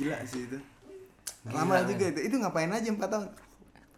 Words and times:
gila 0.00 0.16
sih 0.24 0.48
itu 0.48 0.56
lama 1.44 1.84
juga 1.84 2.08
itu 2.08 2.20
itu 2.24 2.34
ngapain 2.40 2.72
aja 2.72 2.88
empat 2.88 3.08
tahun 3.12 3.28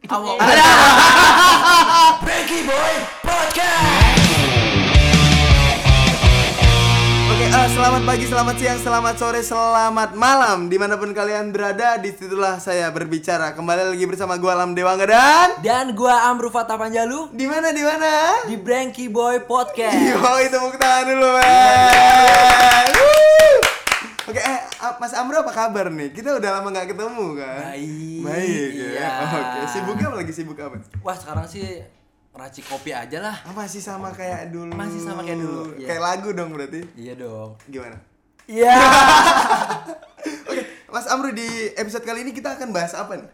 Awal. 0.02 0.34
Frankie 2.26 2.66
Boy 2.66 2.94
Podcast. 3.22 4.18
Oke, 7.30 7.46
eh, 7.46 7.68
selamat 7.70 8.02
pagi, 8.02 8.26
selamat 8.26 8.56
siang, 8.58 8.82
selamat 8.82 9.14
sore, 9.14 9.46
selamat 9.46 10.18
malam 10.18 10.66
Di 10.66 10.74
mana 10.74 10.98
pun 10.98 11.14
kalian 11.14 11.54
berada, 11.54 12.02
di 12.02 12.10
situlah 12.10 12.58
saya 12.58 12.90
berbicara 12.90 13.54
Kembali 13.54 13.94
lagi 13.94 14.04
bersama 14.10 14.42
gua 14.42 14.58
Alam 14.58 14.74
Dewangga 14.74 15.06
dan 15.06 15.48
Dan 15.62 15.94
gua 15.94 16.26
Amru 16.26 16.50
Fatah 16.50 16.74
Panjalu 16.74 17.30
di 17.30 17.46
mana 17.46 17.70
di 17.70 17.86
mana? 17.86 18.42
di 18.50 18.58
Branky 18.58 19.06
Boy 19.06 19.38
Podcast. 19.46 20.02
Yo, 20.10 20.18
itu 20.18 20.50
tepuk 20.50 20.82
tangan 20.82 21.14
dulu, 21.14 21.28
men. 21.38 22.90
Wuh. 22.90 23.61
Oke, 24.22 24.38
eh, 24.38 24.60
Mas 25.02 25.10
Amro 25.18 25.42
apa 25.42 25.50
kabar 25.50 25.90
nih? 25.90 26.14
Kita 26.14 26.38
udah 26.38 26.50
lama 26.62 26.70
nggak 26.70 26.94
ketemu 26.94 27.26
kan? 27.34 27.74
Baik, 27.74 28.22
Baik 28.22 28.70
ya. 28.70 28.86
iya. 28.94 29.08
Oke, 29.26 29.60
sibuknya 29.66 30.06
apa 30.06 30.16
lagi 30.22 30.32
sibuk 30.32 30.58
apa? 30.62 30.78
Wah 31.02 31.16
sekarang 31.18 31.46
sih 31.50 31.82
racik 32.30 32.64
kopi 32.70 32.94
aja 32.94 33.18
lah. 33.18 33.36
Ah, 33.42 33.50
masih 33.50 33.82
sama 33.82 34.14
kayak 34.14 34.54
dulu. 34.54 34.70
Masih 34.78 35.02
sama 35.02 35.26
kayak 35.26 35.42
dulu, 35.42 35.74
iya. 35.74 35.86
Kayak 35.90 36.02
lagu 36.06 36.28
dong 36.30 36.54
berarti. 36.54 36.86
Iya 36.94 37.18
dong. 37.18 37.58
Gimana? 37.66 37.98
Iya. 38.46 38.74
Oke, 40.50 40.62
Mas 40.86 41.06
Amro 41.10 41.34
di 41.34 41.48
episode 41.74 42.06
kali 42.06 42.22
ini 42.22 42.30
kita 42.30 42.54
akan 42.54 42.70
bahas 42.70 42.94
apa 42.94 43.18
nih? 43.18 43.30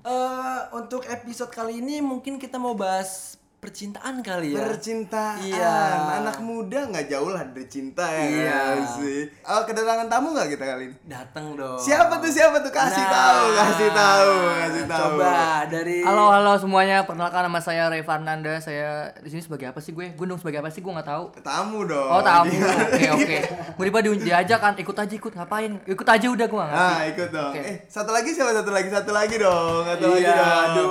Eh 0.00 0.60
untuk 0.76 1.04
episode 1.08 1.52
kali 1.52 1.80
ini 1.80 2.00
mungkin 2.00 2.36
kita 2.36 2.60
mau 2.60 2.76
bahas 2.76 3.29
percintaan 3.60 4.24
kali 4.24 4.56
ya. 4.56 4.64
Percintaan. 4.64 5.36
Iya. 5.38 5.76
Anak 6.16 6.40
muda 6.40 6.88
nggak 6.88 7.06
jauh 7.06 7.28
lah 7.28 7.44
dari 7.44 7.68
cinta 7.68 8.08
ya 8.08 8.24
Iya. 8.24 8.60
sih. 8.90 9.28
Oh, 9.44 9.60
kedatangan 9.62 10.08
tamu 10.08 10.32
nggak 10.32 10.48
kita 10.50 10.64
kali 10.66 10.82
ini? 10.86 10.96
Datang 11.04 11.52
dong. 11.54 11.76
Siapa 11.76 12.16
tuh 12.16 12.32
siapa 12.32 12.56
tuh? 12.58 12.72
Kasih 12.72 12.96
Nah, 12.98 13.12
tahu, 13.12 13.44
kasih 13.54 13.90
tahu, 13.92 14.32
kasih 14.56 14.84
tahu. 14.86 15.08
Coba 15.12 15.32
dari 15.68 15.96
Halo 16.00 16.24
halo 16.30 16.52
semuanya, 16.56 17.04
perkenalkan 17.04 17.42
nama 17.44 17.60
saya 17.60 17.82
Ray 17.86 18.00
Fernanda. 18.00 18.56
Saya 18.58 19.12
di 19.14 19.28
sini 19.28 19.44
sebagai 19.44 19.68
apa 19.68 19.78
sih 19.78 19.92
gue? 19.92 20.08
Gue 20.10 20.24
dong 20.24 20.40
sebagai 20.40 20.58
apa 20.58 20.72
sih? 20.72 20.80
Gue 20.80 20.90
nggak 20.90 21.06
tahu. 21.06 21.24
Tamu 21.38 21.84
dong. 21.84 22.08
Oh 22.10 22.22
tamu. 22.22 22.48
Oke 22.90 23.06
oke. 23.12 23.38
Gue 23.76 23.84
tiba 23.86 24.00
di 24.00 24.10
diajak 24.22 24.58
kan, 24.58 24.72
ikut 24.74 24.96
aja 24.96 25.14
ikut 25.14 25.32
ngapain? 25.34 25.72
Ikut 25.84 26.06
aja 26.06 26.26
udah 26.26 26.46
gue 26.46 26.62
nggak. 26.62 26.80
Ah, 26.80 27.00
ikut 27.06 27.28
dong. 27.28 27.52
Oke. 27.52 27.60
Eh, 27.60 27.76
satu 27.86 28.08
lagi 28.10 28.32
siapa 28.32 28.50
satu 28.54 28.70
lagi? 28.70 28.88
Satu 28.88 29.12
lagi 29.12 29.36
dong. 29.36 29.84
Satu 29.84 30.04
lagi 30.10 30.22
Iya, 30.22 30.32
dong. 30.32 30.64
aduh? 30.64 30.88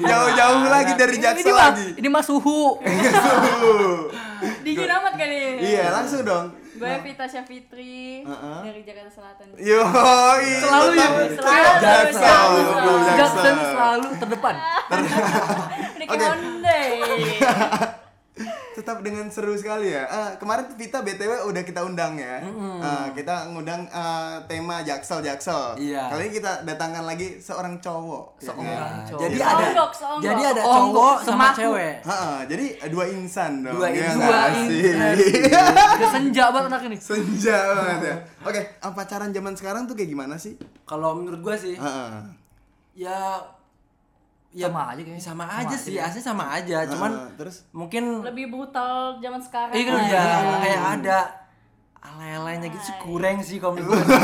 Jauh-jauh 0.00 0.62
lagi 0.64 0.92
dari 0.94 1.14
Ini 1.14 1.24
Jaksel 1.24 1.54
lagi. 1.54 1.86
ini 1.96 2.08
mah 2.12 2.20
suhu. 2.20 2.76
Dingin 4.60 4.90
amat 4.90 5.14
kali 5.16 5.36
ya? 5.36 5.50
Iya, 5.56 5.84
langsung 5.96 6.20
dong. 6.22 6.52
Gue 6.72 6.92
Vita 7.06 7.24
Syafitri 7.30 8.26
dari 8.26 8.80
Jakarta 8.82 9.10
Selatan. 9.12 9.46
Yo, 9.54 9.80
Selalu 9.86 10.90
ya, 10.98 11.06
Selalu, 11.30 11.68
selalu, 12.10 12.58
Bro, 12.58 12.92
selalu. 12.92 13.16
Jackson 13.16 13.56
selalu 13.56 14.08
terdepan. 14.18 14.54
Hyundai. 16.12 16.90
Tetap 18.72 19.00
dengan 19.00 19.28
seru 19.28 19.52
sekali 19.52 19.88
ya. 19.88 20.04
Ah, 20.04 20.30
kemarin 20.34 20.64
Vita 20.72 20.98
BTW 20.98 21.44
udah 21.44 21.60
kita 21.60 21.80
undang 21.82 22.16
ya. 22.16 22.40
Ah, 22.78 23.06
kita 23.10 23.48
ngundang 23.48 23.84
ah, 23.88 24.40
tema 24.42 24.80
Jaksel 24.80 25.20
Jaksel. 25.20 25.76
Iya. 25.76 26.08
Kali 26.08 26.22
ini 26.26 26.32
kita 26.34 26.62
datangkan 26.62 27.04
lagi 27.04 27.36
seorang 27.38 27.76
cowok. 27.78 28.24
ya 28.38 28.48
Seorang 28.48 28.64
kan? 28.66 28.92
cowok. 29.06 29.20
Jadi 29.20 29.34
Iya. 29.34 29.44
ada 29.46 29.60
Seonggok, 29.62 29.90
seonggok. 29.92 30.22
Jadi 30.22 30.42
ada 30.46 30.62
cowok 30.62 31.16
sama 31.18 31.28
semaku. 31.28 31.58
cewek. 31.58 31.94
Ha-ha, 32.02 32.32
jadi 32.44 32.64
dua 32.88 33.04
insan 33.06 33.52
dong. 33.60 33.74
Dua 33.74 33.86
ya 33.86 34.08
Dua 34.10 34.38
insan. 34.50 35.14
Udah 35.92 36.10
senja 36.10 36.44
banget 36.48 36.68
anak 36.68 36.82
ini. 36.86 36.96
Senja 36.98 37.56
banget 37.74 38.00
ya. 38.02 38.14
Oke, 38.42 38.60
ah, 38.78 38.90
pacaran 38.90 39.30
zaman 39.30 39.52
sekarang 39.52 39.82
tuh 39.84 39.94
kayak 39.94 40.10
gimana 40.10 40.34
sih? 40.34 40.56
Kalau 40.82 41.14
menurut 41.14 41.40
gua 41.40 41.54
sih 41.54 41.76
Ha-ha. 41.76 42.24
ya 42.92 43.40
ya 44.52 44.68
Sama 44.68 44.82
aja 44.86 45.00
kayaknya. 45.00 45.22
sama, 45.22 45.44
Sama 45.44 45.58
aja 45.58 45.76
sih 45.76 45.92
ya. 45.94 46.02
asli 46.04 46.20
sama 46.20 46.44
aja 46.50 46.78
cuman 46.86 47.10
Ha-ha, 47.10 47.34
terus 47.34 47.64
mungkin 47.70 48.20
Lebih 48.22 48.46
brutal 48.48 49.16
zaman 49.18 49.40
sekarang. 49.40 49.72
Iya, 49.72 49.84
kan, 49.86 49.94
ya 49.98 50.04
Iya. 50.04 50.24
kayak 50.58 50.82
ada 50.94 51.18
alay-alaynya 52.02 52.66
gitu 52.66 52.82
sih 52.82 52.96
kurang 52.98 53.38
sih 53.40 53.56
kalau 53.56 53.78
menurut 53.78 53.94
gua. 54.02 54.18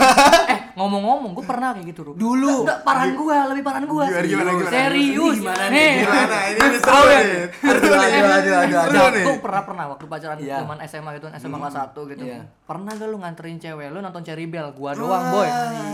Eh 0.47 0.59
ngomong-ngomong, 0.75 1.31
gue 1.33 1.45
pernah 1.45 1.71
kayak 1.73 1.87
gitu 1.89 2.01
Ru. 2.05 2.13
Dulu. 2.13 2.67
Udah 2.67 2.83
parahan 2.83 3.15
gue, 3.15 3.37
lebih 3.49 3.63
parahan 3.63 3.87
gue. 3.87 4.05
Gimana, 4.05 4.27
gimana, 4.27 4.51
gimana? 4.53 4.71
Serius. 4.73 5.37
Gimana 5.39 5.65
nih? 5.65 5.71
nih? 5.71 5.93
gimana? 6.03 6.37
Ini 6.45 6.59
udah 6.59 6.71
seru 6.75 6.91
Tahu 6.91 7.07
ya? 7.07 7.19
nih. 7.21 7.43
Seru 7.55 7.79
nih. 7.87 8.03
aduh, 8.19 8.35
aduh, 8.35 8.55
aduh, 8.59 8.79
Seru 8.83 9.07
nih. 9.09 9.25
Gue 9.25 9.37
pernah 9.39 9.63
pernah 9.63 9.85
waktu 9.89 10.05
pacaran 10.05 10.37
Iya. 10.37 10.57
zaman 10.59 10.77
SMA 10.85 11.11
gitu, 11.15 11.27
SMA 11.33 11.57
kelas 11.57 11.77
1 11.77 12.01
gitu. 12.09 12.23
Iya. 12.25 12.41
Pernah 12.65 12.91
gak 12.93 13.09
lu 13.09 13.17
nganterin 13.17 13.57
cewek 13.57 13.87
lu 13.89 13.99
nonton 14.01 14.23
Cherry 14.23 14.47
Bell? 14.47 14.69
Gua 14.73 14.91
doang, 14.93 15.25
boy. 15.31 15.49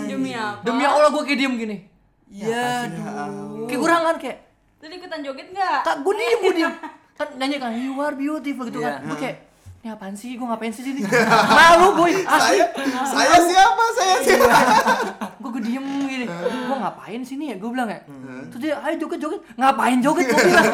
Demi 0.04 0.32
apa? 0.32 0.64
Demi 0.64 0.82
Allah 0.82 1.08
gue 1.10 1.22
kayak 1.22 1.36
diem 1.38 1.54
gini. 1.54 1.76
ya 2.26 2.88
aduh 2.88 3.53
Kayak 3.64 3.80
kurangan 3.80 4.14
kayak 4.16 4.38
Tadi 4.76 4.94
ikutan 4.94 5.20
joget 5.20 5.48
nggak? 5.48 5.78
Kak, 5.80 5.96
gue 5.98 6.14
diem, 6.14 6.38
gue 6.40 6.54
diem. 6.54 6.72
Kan 7.16 7.28
nyanyi 7.36 7.56
kan, 7.56 7.70
you 7.72 7.94
are 7.96 8.12
beautiful 8.12 8.66
gitu 8.66 8.78
Iya. 8.78 8.98
kan. 8.98 9.06
Gue 9.06 9.16
kayak, 9.16 9.36
ini 9.80 9.88
apaan 9.88 10.12
sih? 10.12 10.34
Gue 10.34 10.44
ngapain 10.44 10.68
sih 10.68 10.82
sini? 10.82 11.00
Malu 11.56 11.94
boy, 11.94 12.10
asli. 12.10 12.58
Saya 12.58 12.66
saya 13.06 13.38
siapa? 13.40 13.84
Saya 13.92 14.16
siapa? 14.18 14.48
Gue 15.38 15.50
gue 15.52 15.62
diem 15.62 15.86
gini. 16.04 16.26
Gue 16.26 16.76
ngapain 16.76 17.22
sini 17.22 17.54
ya? 17.54 17.56
Gue 17.56 17.70
bilang 17.70 17.86
ya. 17.86 18.02
Terus 18.50 18.60
dia, 18.60 18.74
ayo 18.82 18.98
joget-joget. 18.98 19.40
Ngapain 19.54 19.98
joget? 20.00 20.26
Gue 20.26 20.42
bilang. 20.42 20.66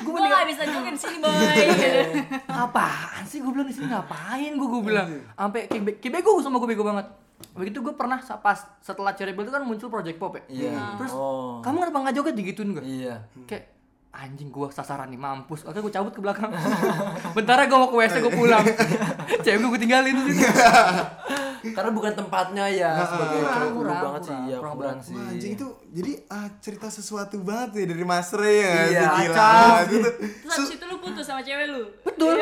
Gue 0.00 0.12
Gue 0.14 0.20
nggak 0.22 0.46
bisa 0.48 0.62
joget 0.64 0.92
di 0.94 1.00
sini 1.02 1.16
boy. 1.18 1.34
apaan 2.64 3.22
sih? 3.24 3.38
Gue 3.38 3.50
bilang 3.50 3.66
di 3.66 3.74
sini 3.74 3.86
ngapain? 3.86 4.52
Gue 4.54 4.68
gue 4.70 4.82
bilang. 4.86 5.06
Sampai 5.34 5.60
kayak, 5.66 5.82
be- 5.82 5.98
kayak 5.98 6.12
bego 6.14 6.38
sama 6.38 6.56
gue 6.56 6.70
bego 6.70 6.86
banget. 6.86 7.06
Begitu 7.52 7.80
gue 7.80 7.92
pernah 7.92 8.16
pas 8.38 8.58
setelah 8.80 9.12
Cherry 9.12 9.32
Bell 9.32 9.44
itu 9.44 9.52
kan 9.52 9.64
muncul 9.64 9.88
Project 9.88 10.16
Pop 10.16 10.36
ya. 10.36 10.42
iya. 10.48 10.96
Terus 10.96 11.12
oh. 11.12 11.60
Kamu 11.60 11.76
kenapa 11.80 11.98
nggak 12.08 12.14
joget? 12.16 12.34
Digituin 12.34 12.72
gue? 12.72 12.84
iya. 12.84 13.24
Kayak 13.44 13.76
anjing 14.16 14.48
gua 14.48 14.72
sasaran 14.72 15.12
nih 15.12 15.20
mampus. 15.20 15.68
Oke 15.68 15.76
gue 15.76 15.92
cabut 15.92 16.08
ke 16.08 16.24
belakang. 16.24 16.48
Bentar 17.36 17.60
ya 17.60 17.68
gue 17.68 17.76
mau 17.76 17.88
ke 17.88 17.96
WC 17.96 18.14
gue 18.24 18.32
pulang. 18.32 18.64
Cewek 19.44 19.56
gue 19.60 19.68
gue 19.68 19.80
tinggalin 19.80 20.16
di 20.24 20.32
situ. 20.32 20.48
Karena 21.76 21.90
bukan 21.90 22.14
tempatnya 22.14 22.64
ya 22.70 22.94
sebagai 23.02 23.42
Kurang, 23.42 23.50
cowok 23.50 23.66
dulu 23.66 23.80
kurang, 23.82 24.00
banget 24.06 24.22
sih. 24.22 24.30
kurang, 24.30 24.46
ya 24.46 24.56
kurang 24.56 24.76
kurang 24.78 24.96
banget. 24.96 25.04
sih. 25.04 25.16
Anjing 25.18 25.52
itu 25.58 25.66
jadi 25.90 26.12
ah, 26.30 26.48
cerita 26.62 26.88
sesuatu 26.88 27.36
banget 27.42 27.70
ya 27.74 27.84
dari 27.90 28.04
Mas 28.06 28.30
Ray 28.32 28.56
ya. 28.56 28.72
Iya, 28.86 28.86
sih? 28.86 29.26
gila. 29.26 29.50
Itu 29.84 30.08
Terus 30.46 30.56
abis 30.56 30.70
itu 30.72 30.84
lu 30.86 30.96
putus 30.96 31.24
sama 31.26 31.40
cewek 31.44 31.66
lu. 31.68 31.82
betul 32.00 32.38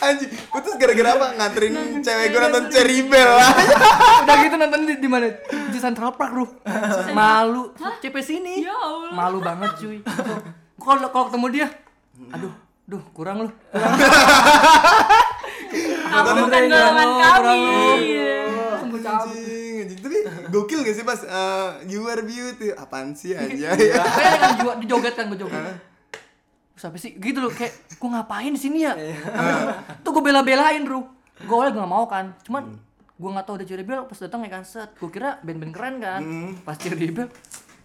anjing 0.00 0.30
putus 0.48 0.74
gara-gara 0.74 1.08
apa? 1.14 1.26
Nganterin 1.36 1.72
cewek 2.00 2.26
gue 2.28 2.40
nonton 2.40 2.64
Cherry 2.68 2.98
Bell. 3.04 3.32
Udah 4.24 4.36
gitu 4.40 4.56
nonton 4.62 4.80
di, 4.84 4.94
di 4.96 5.08
mana? 5.08 5.28
Di 5.46 5.78
Central 5.78 6.16
Park 6.16 6.32
lu 6.32 6.46
malu. 7.12 7.72
CP 8.00 8.16
sini. 8.20 8.64
Ya 8.64 8.72
Allah. 8.72 9.12
malu 9.12 9.38
banget 9.38 9.70
cuy. 9.76 9.98
Kalau 10.80 11.08
kalau 11.08 11.24
ketemu 11.28 11.46
dia 11.52 11.68
aduh 12.30 12.52
duh 12.84 13.02
kurang 13.12 13.44
lu. 13.44 13.50
Kamu 16.10 16.42
bukan 16.42 16.62
Kurang, 16.66 16.66
golongan 16.66 17.08
kami. 17.22 17.58
Iya. 18.02 18.38
Tapi 20.00 20.18
gokil 20.50 20.80
gak 20.82 20.96
sih 20.96 21.04
pas 21.06 21.20
eh, 21.22 21.68
you 21.86 22.02
are 22.04 22.20
beauty 22.20 22.74
apaan 22.74 23.14
sih 23.14 23.32
aja 23.32 23.72
ya 23.72 24.02
kan 24.36 24.50
juga 24.58 24.72
dijoget 24.82 25.14
kan 25.14 25.30
gue 25.30 25.38
joget. 25.38 25.62
Terus 26.80 26.88
apa 26.88 26.96
sih 26.96 27.12
gitu 27.20 27.44
loh 27.44 27.52
kayak 27.52 27.92
gue 27.92 28.08
ngapain 28.08 28.48
di 28.48 28.56
sini 28.56 28.88
ya? 28.88 28.96
Tuh 30.00 30.16
gue 30.16 30.24
bela-belain, 30.24 30.80
Bro. 30.80 31.04
Gue 31.44 31.52
awalnya 31.52 31.84
gak 31.84 31.92
mau 31.92 32.08
kan. 32.08 32.32
Cuman 32.40 32.72
gue 33.20 33.30
gak 33.36 33.44
tahu 33.44 33.60
ada 33.60 33.64
Cherry 33.68 33.84
Bell 33.84 34.08
pas 34.08 34.16
datang 34.16 34.40
ya 34.40 34.48
kan 34.48 34.64
set. 34.64 34.96
Gue 34.96 35.12
kira 35.12 35.36
band-band 35.44 35.76
keren 35.76 36.00
kan. 36.00 36.20
Pas 36.64 36.80
Cherry 36.80 37.12
Bell 37.12 37.28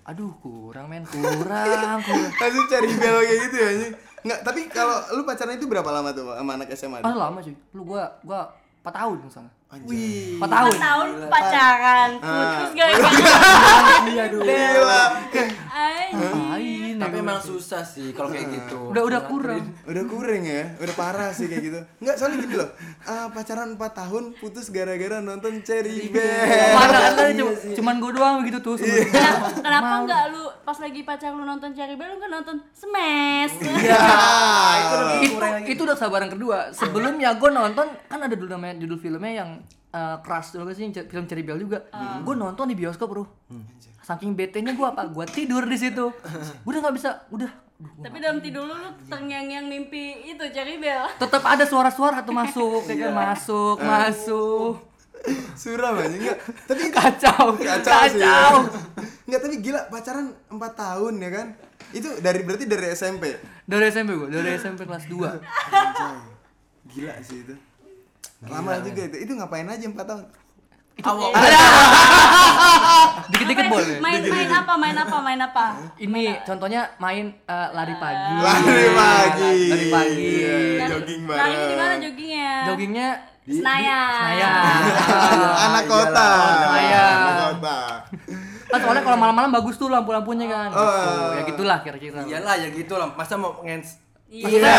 aduh 0.06 0.38
kurang 0.38 0.86
men 0.86 1.02
kurang 1.10 1.42
kurang 1.42 1.98
Pasti 2.40 2.62
Cherry 2.70 2.94
Bell 2.94 3.26
kayak 3.26 3.40
gitu 3.50 3.56
ya 3.58 3.68
anjing 3.74 3.94
Nggak, 4.26 4.40
tapi 4.46 4.62
kalau 4.70 4.98
lu 5.18 5.22
pacaran 5.26 5.58
itu 5.58 5.66
berapa 5.66 5.90
lama 5.90 6.10
tuh 6.14 6.30
sama 6.30 6.52
anak 6.62 6.70
SMA? 6.78 7.02
ah 7.02 7.14
lama 7.14 7.42
cuy 7.42 7.58
lu 7.74 7.82
gua 7.82 8.14
gua 8.22 8.54
4 8.86 8.90
tahun 8.94 9.18
misalnya 9.26 9.52
Anjing. 9.76 10.36
4 10.36 10.46
tahun 10.46 10.72
Empat 10.72 10.80
tahun 10.82 11.08
pacaran, 11.28 12.10
putus 12.16 12.70
gara-gara 12.72 13.20
iya 14.10 14.24
aduh 14.26 14.42
Gila. 14.42 15.04
Ay. 15.68 16.08
ngapain 16.10 16.96
tapi 16.96 17.16
emang 17.20 17.36
gua? 17.36 17.44
susah 17.46 17.84
sih 17.84 18.16
kalau 18.16 18.32
kayak 18.32 18.48
gitu 18.50 18.80
udah 18.88 19.04
udah 19.04 19.22
kurang 19.26 19.64
Udah 19.84 20.04
kurang 20.06 20.42
ya, 20.42 20.72
udah 20.78 20.96
parah 20.96 21.30
sih 21.30 21.46
kayak 21.46 21.64
gitu. 21.64 21.80
Enggak, 22.00 22.16
soalnya 22.16 22.38
gini 22.40 22.56
loh. 22.56 22.70
ah, 23.04 23.28
pacaran 23.30 23.76
4 23.76 23.84
tahun 23.92 24.24
putus 24.34 24.66
gara-gara 24.70 25.20
nonton 25.20 25.60
Cherry 25.62 26.08
Bell. 26.08 26.72
mana 26.74 27.12
kan 27.12 27.36
cuman 27.76 27.96
gua 27.98 28.12
doang 28.12 28.36
begitu 28.40 28.60
tuh 28.62 28.76
Iya. 28.78 29.04
Kenapa, 29.06 29.48
kenapa 29.58 29.94
nggak 30.06 30.24
lu 30.30 30.44
pas 30.62 30.78
lagi 30.78 31.00
pacar 31.02 31.32
lu 31.32 31.44
nonton 31.44 31.70
Cherry 31.72 31.96
Bell 31.96 32.10
lu 32.10 32.18
kan 32.18 32.32
nonton 32.32 32.56
Smash? 32.72 33.56
Ya, 33.60 34.00
itu 34.80 34.96
lebih 34.96 35.18
itu, 35.26 35.36
itu 35.70 35.82
udah 35.84 35.96
sabaran 35.96 36.30
kedua 36.30 36.72
sebelumnya 36.72 37.34
gue 37.34 37.50
nonton 37.50 37.88
kan 38.06 38.20
ada 38.20 38.32
dulu 38.32 38.48
namanya 38.50 38.76
judul 38.78 38.96
filmnya 38.96 39.34
yang 39.38 39.50
uh, 39.96 40.20
Crush 40.20 40.52
dulu 40.52 40.76
sih 40.76 40.92
film 40.92 41.24
Cherry 41.24 41.48
Bell 41.48 41.64
juga 41.64 41.88
gue 42.20 42.36
nonton 42.36 42.68
di 42.68 42.76
bioskop 42.76 43.08
bro 43.08 43.24
saking 44.04 44.36
bete 44.36 44.60
nya 44.60 44.76
gue 44.76 44.86
apa 44.86 45.08
gue 45.08 45.26
tidur 45.32 45.64
di 45.64 45.78
situ 45.80 46.12
udah 46.68 46.80
nggak 46.84 46.96
bisa 47.00 47.24
udah 47.32 47.50
gua 47.76 48.04
Tapi 48.08 48.18
dalam 48.24 48.40
tidur 48.40 48.64
lu 48.64 48.76
lu 48.76 48.90
terngiang-ngiang 49.08 49.68
mimpi 49.68 50.32
itu 50.32 50.44
Cherry 50.52 50.80
Bell. 50.80 51.12
tetap 51.20 51.44
ada 51.44 51.64
suara-suara 51.68 52.24
tuh 52.24 52.32
masuk 52.32 52.88
kayak 52.88 53.12
masuk 53.36 53.80
masuk 53.82 54.96
Suram 55.58 55.98
aja 55.98 56.16
enggak. 56.16 56.38
Tapi 56.70 56.84
Kacau. 56.98 57.58
kacau, 57.58 58.02
sih. 58.14 58.22
Kacau. 58.22 58.56
Enggak, 59.26 59.42
tapi 59.42 59.56
gila 59.58 59.82
pacaran 59.90 60.30
4 60.54 60.62
tahun 60.78 61.14
ya 61.18 61.30
kan? 61.34 61.48
Itu 61.90 62.10
dari 62.22 62.46
berarti 62.46 62.66
dari 62.70 62.94
SMP. 62.94 63.34
Dari 63.66 63.84
SMP 63.90 64.14
gue, 64.14 64.30
dari 64.30 64.54
SMP 64.54 64.86
kelas 64.86 65.10
2. 65.10 65.18
Anjay. 65.18 66.16
Gila 66.94 67.14
sih 67.26 67.42
itu. 67.42 67.56
Lama 68.50 68.72
juga 68.82 69.02
itu. 69.08 69.18
Itu 69.26 69.32
ngapain 69.38 69.68
aja 69.68 69.86
4 69.86 69.98
tahun? 69.98 70.26
Awal. 71.04 71.30
Dikit-dikit 73.36 73.68
boleh. 73.68 74.00
Main 74.00 74.22
main 74.32 74.48
apa? 74.48 74.74
Main 74.80 74.96
apa? 74.96 75.18
Main 75.20 75.42
apa? 75.44 75.66
Ini 76.00 76.24
contohnya 76.48 76.88
main 77.04 77.36
eh, 77.36 77.68
lari 77.76 77.96
pagi. 78.00 78.34
Lari 78.40 78.88
pagi. 78.96 79.56
Lari 79.68 79.88
pagi. 79.92 80.24
Iya, 80.40 80.56
Lari- 80.56 80.92
jogging 80.96 81.22
Larinya 81.28 81.68
di 81.68 81.76
mana 81.76 81.94
joggingnya? 82.00 82.52
Joggingnya 82.72 83.10
Senayan. 83.46 84.10
Senayan. 84.16 84.80
Anak 85.70 85.84
kota. 85.86 86.30
Iya. 86.80 87.06
Anak 87.12 87.36
kota. 87.44 87.78
Kan 88.66 88.80
soalnya 88.82 89.04
kalau 89.06 89.18
malam-malam 89.20 89.52
bagus 89.54 89.76
tuh 89.78 89.92
lampu-lampunya 89.92 90.48
kan. 90.48 90.70
Oh. 90.72 90.82
Gitu. 90.82 91.14
Ya 91.36 91.42
gitulah 91.44 91.78
kira-kira. 91.84 92.24
Iyalah 92.24 92.56
ya 92.58 92.68
gitu 92.72 92.96
lah. 92.96 93.12
Masa 93.14 93.36
mau 93.36 93.60
ngens 93.62 94.00
Iya. 94.28 94.76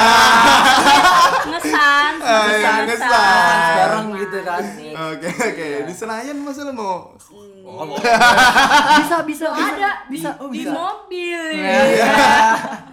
Ngesan. 1.47 2.13
Ah, 2.19 2.47
iya, 2.51 2.53
ngesan. 2.83 2.85
ngesan. 2.85 3.57
sekarang 3.65 4.07
gitu 4.17 4.39
kan. 4.43 4.63
Oke, 5.09 5.29
oke. 5.31 5.69
Di 5.87 5.93
Senayan 5.93 6.37
masa 6.43 6.63
lu 6.63 6.73
mau 6.73 7.15
Bisa 7.17 9.23
bisa 9.23 9.23
bisa. 9.23 9.47
Ada 9.49 9.91
bisa. 10.09 10.31
di, 10.35 10.37
Oh, 10.37 10.51
di 10.51 10.65
mobil. 10.67 11.41
Iya. 11.55 12.13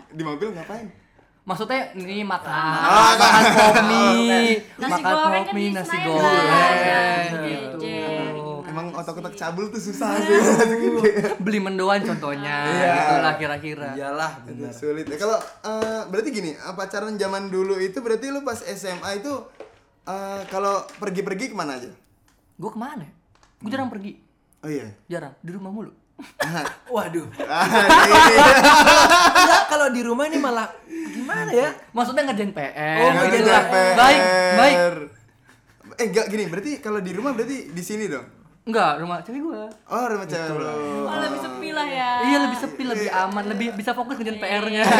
di 0.07 0.23
mobil 0.23 0.51
ngapain? 0.51 0.87
Maksudnya 1.43 1.91
ini 1.91 2.23
makan, 2.23 2.47
Ah, 2.47 3.19
makan 3.19 3.83
mie, 3.91 4.63
Nasi 4.79 5.01
makan 5.03 5.43
kan 5.43 5.51
di 5.51 5.75
nasi 5.75 5.97
goreng, 5.99 6.23
lah. 6.23 7.35
gitu. 7.43 7.91
Emang 8.73 8.89
otak-otak 8.91 9.33
cabul 9.33 9.69
tuh 9.69 9.77
susah 9.77 10.17
sih. 10.17 10.33
Beli 11.45 11.61
mendoan 11.61 12.01
contohnya, 12.01 12.65
Iya. 12.65 12.93
itulah 12.97 13.33
kira-kira. 13.37 13.89
Iyalah 13.93 14.41
benar. 14.41 14.73
sulit 14.73 15.05
ya. 15.05 15.15
Kalau 15.15 15.37
eh, 15.37 16.01
berarti 16.09 16.29
gini, 16.29 16.51
pacaran 16.73 17.13
zaman 17.13 17.47
dulu 17.47 17.77
itu 17.77 18.01
berarti 18.01 18.27
lu 18.27 18.41
pas 18.41 18.57
SMA 18.57 19.21
itu 19.21 19.29
eh, 20.03 20.41
kalau 20.49 20.81
pergi-pergi 20.97 21.53
ke 21.53 21.55
mana 21.55 21.77
aja? 21.77 21.93
Gue 22.53 22.69
ke 22.69 22.79
mana? 22.79 23.05
Gue 23.61 23.69
jarang 23.69 23.87
pergi, 23.87 24.17
Oh 24.59 24.67
iya. 24.67 24.89
jarang 25.05 25.37
di 25.39 25.53
rumah 25.53 25.69
mulu. 25.69 25.93
Nah, 26.39 26.65
Waduh. 26.93 27.25
ah, 27.45 27.65
ini. 27.65 28.35
Enggak 29.33 29.63
kalau 29.67 29.87
di 29.89 30.01
rumah 30.01 30.25
ini 30.25 30.37
malah 30.37 30.67
gimana 31.09 31.49
ya? 31.49 31.69
Maksudnya 31.91 32.25
ngerjain 32.25 32.51
PR. 32.51 32.97
Oh, 32.99 33.09
Ngerjain. 33.13 33.65
PR. 33.69 33.93
Baik, 33.93 34.21
baik. 34.57 34.75
Eh 35.93 36.05
enggak 36.09 36.25
gini, 36.27 36.43
berarti 36.49 36.71
kalau 36.79 36.99
di 36.99 37.13
rumah 37.13 37.31
berarti 37.31 37.69
di 37.69 37.83
sini 37.83 38.05
dong. 38.05 38.25
Enggak, 38.63 38.95
rumah 38.97 39.19
cewek 39.19 39.43
gue. 39.43 39.61
Oh, 39.85 40.05
rumah 40.07 40.23
cewek 40.23 40.49
lu. 40.49 41.03
Oh, 41.03 41.17
lebih 41.19 41.35
sepi 41.37 41.69
lah 41.69 41.83
ya. 41.85 42.11
Iya 42.23 42.37
lebih 42.41 42.57
sepi, 42.57 42.83
lebih 42.85 43.09
aman, 43.11 43.43
lebih 43.45 43.67
bisa 43.73 43.91
fokus 43.91 44.15
ngerjain 44.15 44.39
PR-nya. 44.39 44.83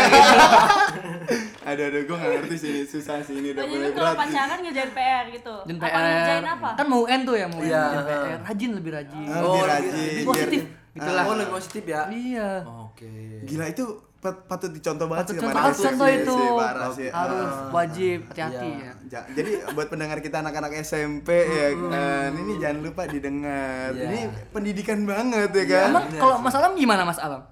Aduh, 1.64 1.84
aduh, 1.86 2.02
gue 2.04 2.12
gak 2.14 2.32
ngerti 2.38 2.56
sih 2.60 2.76
susah 2.84 3.24
sih 3.24 3.40
ini 3.40 3.56
udah 3.56 3.64
Oh, 3.64 3.68
mulai 3.70 3.80
jadi 3.82 3.96
kalau 3.96 4.12
berat. 4.12 4.20
pacaran 4.20 4.58
ngerjain 4.60 4.92
PR 4.92 5.26
gitu. 5.32 5.56
Ngerjain 5.64 5.80
Apa 5.80 5.88
PR. 5.96 6.12
ngerjain 6.12 6.48
apa? 6.50 6.70
Kan 6.76 6.86
mau 6.86 7.02
UN 7.02 7.22
tuh 7.24 7.36
ya, 7.36 7.46
mau 7.48 7.58
UN 7.58 7.66
Iya. 7.66 7.84
ngerjain 7.88 8.04
PR. 8.20 8.40
Rajin 8.44 8.72
lebih 8.76 8.92
rajin. 8.92 9.24
Ah, 9.24 9.40
Oh, 9.40 9.44
lebih 9.48 9.64
rajin. 9.66 9.94
lebih 9.96 10.26
positif. 10.28 10.62
Itulah. 10.94 11.24
Oh, 11.24 11.34
lebih 11.34 11.52
positif 11.54 11.84
ya. 11.86 12.02
Iya. 12.06 12.50
Oke. 12.84 13.12
Gila 13.42 13.66
itu 13.66 13.86
pat- 14.24 14.48
patut 14.48 14.72
dicontoh 14.72 15.06
banget 15.06 15.26
Patut 15.26 15.36
sih 15.36 15.42
kemarin 15.44 15.60
harus 15.60 15.76
sih, 15.76 15.86
contoh 15.86 16.08
sih, 16.08 16.16
itu. 16.18 16.34
sih, 16.34 16.50
parah 16.56 16.90
sih. 16.90 17.10
Harus 17.12 17.52
Ah. 17.52 17.70
wajib 17.70 18.20
hati-hati 18.26 18.70
Iya. 18.70 18.80
ya. 18.80 18.94
Ja- 19.12 19.28
jadi 19.30 19.52
buat 19.70 19.88
pendengar 19.88 20.18
kita 20.18 20.40
anak-anak 20.40 20.72
SMP 20.80 21.28
ya 21.44 21.68
kan, 21.76 22.32
ini 22.34 22.54
jangan 22.56 22.80
lupa 22.82 23.04
didengar. 23.06 23.92
Iya. 23.92 24.04
Ini 24.06 24.20
pendidikan 24.50 25.04
banget 25.04 25.52
ya 25.52 25.66
kan. 25.68 25.88
Emang 25.92 26.06
kalau 26.16 26.36
Mas 26.40 26.56
Alam 26.56 26.74
gimana 26.74 27.04
Mas 27.04 27.20
Alam? 27.20 27.44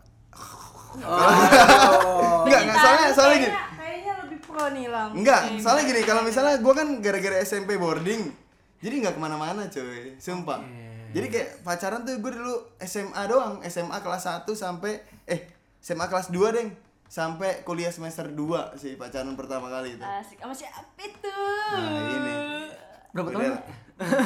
Oh. 0.98 2.44
Enggak, 2.46 2.62
enggak 2.62 2.78
soalnya 2.78 3.08
soalnya 3.12 3.38
gini. 3.40 3.54
kayaknya, 3.74 4.14
lebih 4.22 4.40
pro 4.42 4.66
nih 4.70 4.88
lam. 4.88 5.10
Enggak, 5.14 5.42
soalnya 5.58 5.84
gini, 5.86 6.02
kalau 6.02 6.22
misalnya 6.22 6.56
gue 6.58 6.74
kan 6.74 6.88
gara-gara 7.00 7.38
SMP 7.40 7.76
boarding, 7.76 8.22
jadi 8.78 8.96
nggak 8.98 9.16
ke 9.16 9.22
mana-mana 9.22 9.68
coy, 9.68 10.16
sumpah. 10.18 10.60
Jadi 11.12 11.28
kayak 11.28 11.50
pacaran 11.62 12.02
tuh 12.02 12.16
gue 12.18 12.32
dulu 12.34 12.56
SMA 12.82 13.22
doang, 13.26 13.60
SMA 13.62 14.00
kelas 14.00 14.24
1 14.26 14.52
sampai 14.54 15.00
eh 15.26 15.48
SMA 15.82 16.06
kelas 16.06 16.30
2 16.30 16.56
deng, 16.56 16.70
sampai 17.10 17.66
kuliah 17.66 17.90
semester 17.90 18.30
2 18.30 18.78
sih 18.78 18.96
pacaran 18.96 19.34
pertama 19.34 19.68
kali 19.68 19.98
itu. 19.98 20.06
Asik 20.06 20.38
sama 20.40 20.54
siapa 20.54 21.02
itu? 21.02 21.28
Nah 21.74 22.02
ini. 22.14 22.36
Berapa 23.12 23.30
Udah 23.34 23.42
tahun? 23.42 23.60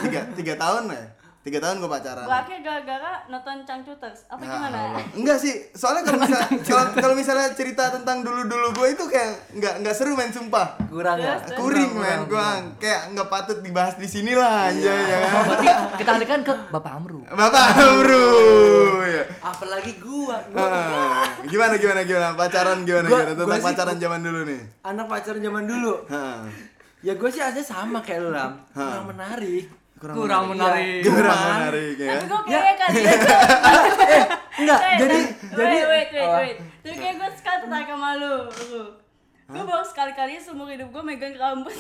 Tiga, 0.06 0.22
tiga 0.36 0.54
tahun 0.60 0.84
ya? 0.94 1.04
Tiga 1.46 1.62
tahun 1.62 1.78
gue 1.78 1.86
pacaran. 1.88 2.26
Gua 2.26 2.42
akhirnya 2.42 2.58
gara-gara 2.60 3.22
nonton 3.28 3.62
Cangcuters. 3.64 4.26
Apa 4.26 4.42
Ya 4.42 4.50
gimana? 4.50 4.78
Allah. 4.90 5.04
Enggak 5.14 5.38
sih, 5.38 5.54
soalnya 5.72 6.02
kalau 6.02 6.18
misalnya 6.20 6.48
kalau 6.66 6.84
kalau 6.98 7.14
misalnya 7.14 7.48
cerita 7.54 7.94
tentang 7.94 8.18
dulu-dulu 8.20 8.74
gue 8.74 8.88
itu 8.92 9.04
kayak 9.06 9.54
nggak 9.54 9.74
nggak 9.80 9.94
seru 9.94 10.18
main 10.18 10.34
sumpah. 10.34 10.74
Kurang 10.90 11.22
ya. 11.22 11.38
Kuring 11.54 11.94
men, 11.94 12.26
gua 12.26 12.50
kayak 12.76 13.14
nggak 13.14 13.30
patut 13.30 13.62
dibahas 13.62 13.94
di 13.94 14.10
sini 14.10 14.34
lah 14.34 14.74
anjay 14.74 14.90
ya 14.90 15.18
kan. 15.22 15.32
Berarti 15.46 15.68
kita 15.96 16.12
alihkan 16.18 16.42
ke 16.42 16.54
Bapak 16.74 16.92
Amru. 16.92 17.22
Bapak 17.24 17.66
bro. 17.78 18.26
Ya. 19.06 19.24
Apalagi 19.40 19.92
gua. 19.96 20.42
gua 20.50 20.66
Ah, 20.66 21.30
gimana 21.46 21.78
gimana 21.78 22.02
gimana 22.02 22.34
pacaran 22.34 22.82
gimana 22.82 23.06
Gua- 23.06 23.22
gimana 23.22 23.32
tentang 23.32 23.46
gua 23.46 23.56
sih- 23.56 23.68
pacaran 23.70 23.98
zaman 24.00 24.20
dulu 24.20 24.40
nih. 24.44 24.62
anak 24.82 25.06
pacaran 25.06 25.40
zaman 25.40 25.64
dulu. 25.64 25.94
Ya 27.00 27.14
gue 27.14 27.30
sih 27.30 27.38
aslinya 27.38 27.62
sama 27.62 28.02
kayak 28.02 28.18
lu 28.20 28.30
Lam. 28.32 28.58
Kurang 28.72 29.06
menarik. 29.08 29.70
Kurang 29.96 30.44
menarik. 30.52 31.02
Kurang 31.02 31.40
menarik 31.40 31.96
ya. 31.98 32.10
Tapi 32.14 32.26
gue 32.26 32.40
kayaknya 32.46 32.74
kali 32.78 33.00
ya. 33.00 33.14
Enggak, 34.56 34.80
Eh, 34.82 34.98
jadi 34.98 35.18
tapi- 35.20 35.54
jadi 35.54 35.78
wait, 35.78 35.86
wait, 35.86 36.10
wait, 36.14 36.30
wait. 36.34 36.58
Tapi 36.82 36.96
kayak 36.96 37.16
gue 37.16 37.30
sekali 37.34 37.58
tertarik 37.62 37.88
sama 37.88 38.10
lu. 38.16 38.36
Gue 39.46 39.62
baru 39.64 39.84
sekali-kali 39.84 40.32
seumur 40.38 40.68
hidup 40.68 40.90
gue 40.90 41.04
megang 41.04 41.36
rambut. 41.36 41.76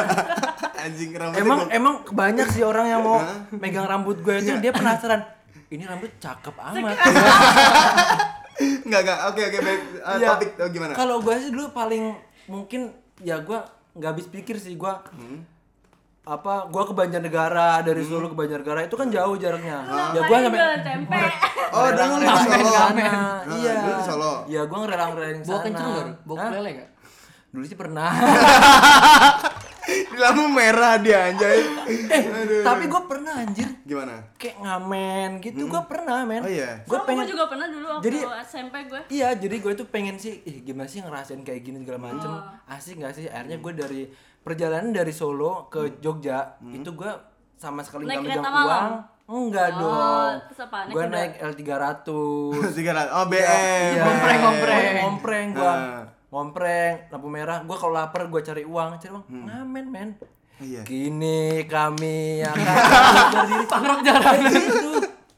Anjing 0.82 1.10
rambutnya 1.12 1.40
Emang 1.40 1.58
gua- 1.60 1.70
emang 1.72 1.94
banyak 2.06 2.48
sih 2.48 2.62
orang 2.62 2.86
yang 2.86 3.00
mau 3.00 3.18
megang 3.52 3.86
rambut 3.86 4.18
gue 4.18 4.34
itu 4.36 4.52
dia 4.58 4.70
penasaran. 4.70 5.22
Ini 5.68 5.82
rambut 5.84 6.10
cakep 6.16 6.52
amat. 6.54 6.96
Enggak 8.84 9.00
enggak. 9.02 9.18
Oke 9.26 9.40
oke 9.42 9.58
baik. 9.58 9.80
Ah, 10.00 10.14
Iya. 10.14 10.28
topik 10.30 10.50
oh, 10.56 10.68
gimana? 10.68 10.92
Kalau 10.92 11.16
gue 11.18 11.34
sih 11.36 11.50
dulu 11.50 11.70
paling 11.70 12.12
mungkin 12.44 12.92
ya 13.18 13.38
gue 13.38 13.58
nggak 13.92 14.10
habis 14.10 14.26
pikir 14.26 14.56
sih 14.56 14.74
gue 14.74 14.92
apa 16.22 16.70
gue 16.70 16.82
ke 16.86 16.94
Banjarnegara 16.94 17.82
dari 17.82 18.06
Solo 18.06 18.30
ke 18.30 18.36
Banjarnegara 18.38 18.86
itu 18.86 18.94
kan 18.94 19.10
jauh 19.10 19.34
jaraknya 19.34 19.82
ya 20.14 20.20
gue 20.22 20.36
Ngapain 20.38 20.42
sampai 20.46 20.82
tempe. 20.86 21.18
Oh, 21.72 21.88
dulu 21.90 22.14
lu 22.14 22.22
di 22.22 22.36
Solo. 22.46 22.70
Nah, 22.94 23.38
iya 23.58 23.72
dulu 23.74 23.92
di 23.98 24.04
Solo. 24.06 24.32
ya 24.46 24.62
gue 24.62 24.78
ngerela-ngerelain 24.78 25.38
sana 25.42 25.50
Bawa 25.50 25.60
kenceng 25.66 25.86
enggak? 25.90 26.06
Bawa 26.22 26.36
kelele 26.46 26.70
enggak? 26.78 26.90
dulu 27.52 27.64
sih 27.68 27.76
pernah 27.76 28.08
Di 30.02 30.16
lampu 30.16 30.44
merah 30.46 30.94
dia 30.96 31.18
anjay. 31.26 31.58
eh 32.08 32.22
tapi 32.60 32.84
gue 32.84 33.02
pernah 33.04 33.32
anjir 33.38 33.68
Gimana? 33.82 34.14
kayak 34.34 34.56
ngamen 34.58 35.28
gitu 35.38 35.62
gue 35.64 35.82
pernah 35.84 36.22
men 36.22 36.40
Oh, 36.40 36.48
iya. 36.48 36.80
gue 36.80 36.94
Sama 36.94 37.04
pengen 37.04 37.26
juga 37.26 37.44
pernah 37.46 37.66
dulu 37.66 37.86
waktu 37.90 38.04
Jadi- 38.04 38.20
SMP 38.42 38.74
gue. 38.84 39.00
Iya, 39.08 39.28
jadi 39.34 39.56
gue 39.58 39.72
tuh 39.74 39.86
pengen 39.86 40.16
sih, 40.16 40.40
ih 40.40 40.62
gimana 40.62 40.86
sih 40.86 41.00
ngerasain 41.00 41.40
kayak 41.40 41.60
gini 41.60 41.80
segala 41.80 42.00
macem 42.04 42.30
Oh. 42.30 42.42
Asik 42.66 42.98
gak 42.98 43.12
sih? 43.12 43.26
Akhirnya 43.26 43.58
gue 43.58 43.72
dari 43.74 44.02
perjalanan 44.38 44.90
dari 44.90 45.10
Solo 45.10 45.68
ke 45.68 45.98
Jogja 45.98 46.56
Itu 46.64 46.92
gue 46.92 47.12
sama 47.54 47.80
sekali 47.80 48.04
Naik 48.04 48.20
gak 48.20 48.38
megang 48.38 48.54
uang 48.56 48.90
Enggak 49.24 49.68
Oh, 49.74 49.80
dong 49.80 50.34
Gue 50.90 51.04
naik 51.06 51.38
L300 51.38 52.04
Tiga 52.76 52.92
ratus. 52.92 53.12
Oh, 53.12 53.24
BM. 53.24 53.38
Iya. 53.38 54.02
Ngompreng, 54.02 54.38
ngompreng. 54.40 54.94
Ngompreng 54.98 55.46
gue 55.52 55.62
Ah. 55.64 56.02
Ngompreng, 56.32 57.12
lampu 57.12 57.28
merah 57.28 57.60
Gue 57.60 57.76
kalau 57.76 57.92
lapar 57.92 58.24
gue 58.24 58.40
cari 58.40 58.64
uang 58.64 58.96
Cari 58.96 59.12
uang, 59.12 59.24
ngamen 59.28 59.86
men 59.86 60.10
Iya. 60.56 60.86
Kini 60.86 61.66
kami 61.66 62.38
akan 62.40 62.62
berdiri 63.34 63.66
Pangrok 63.72 64.00
jarang. 64.00 64.36
Kayak 64.38 64.62
gitu. 64.62 64.90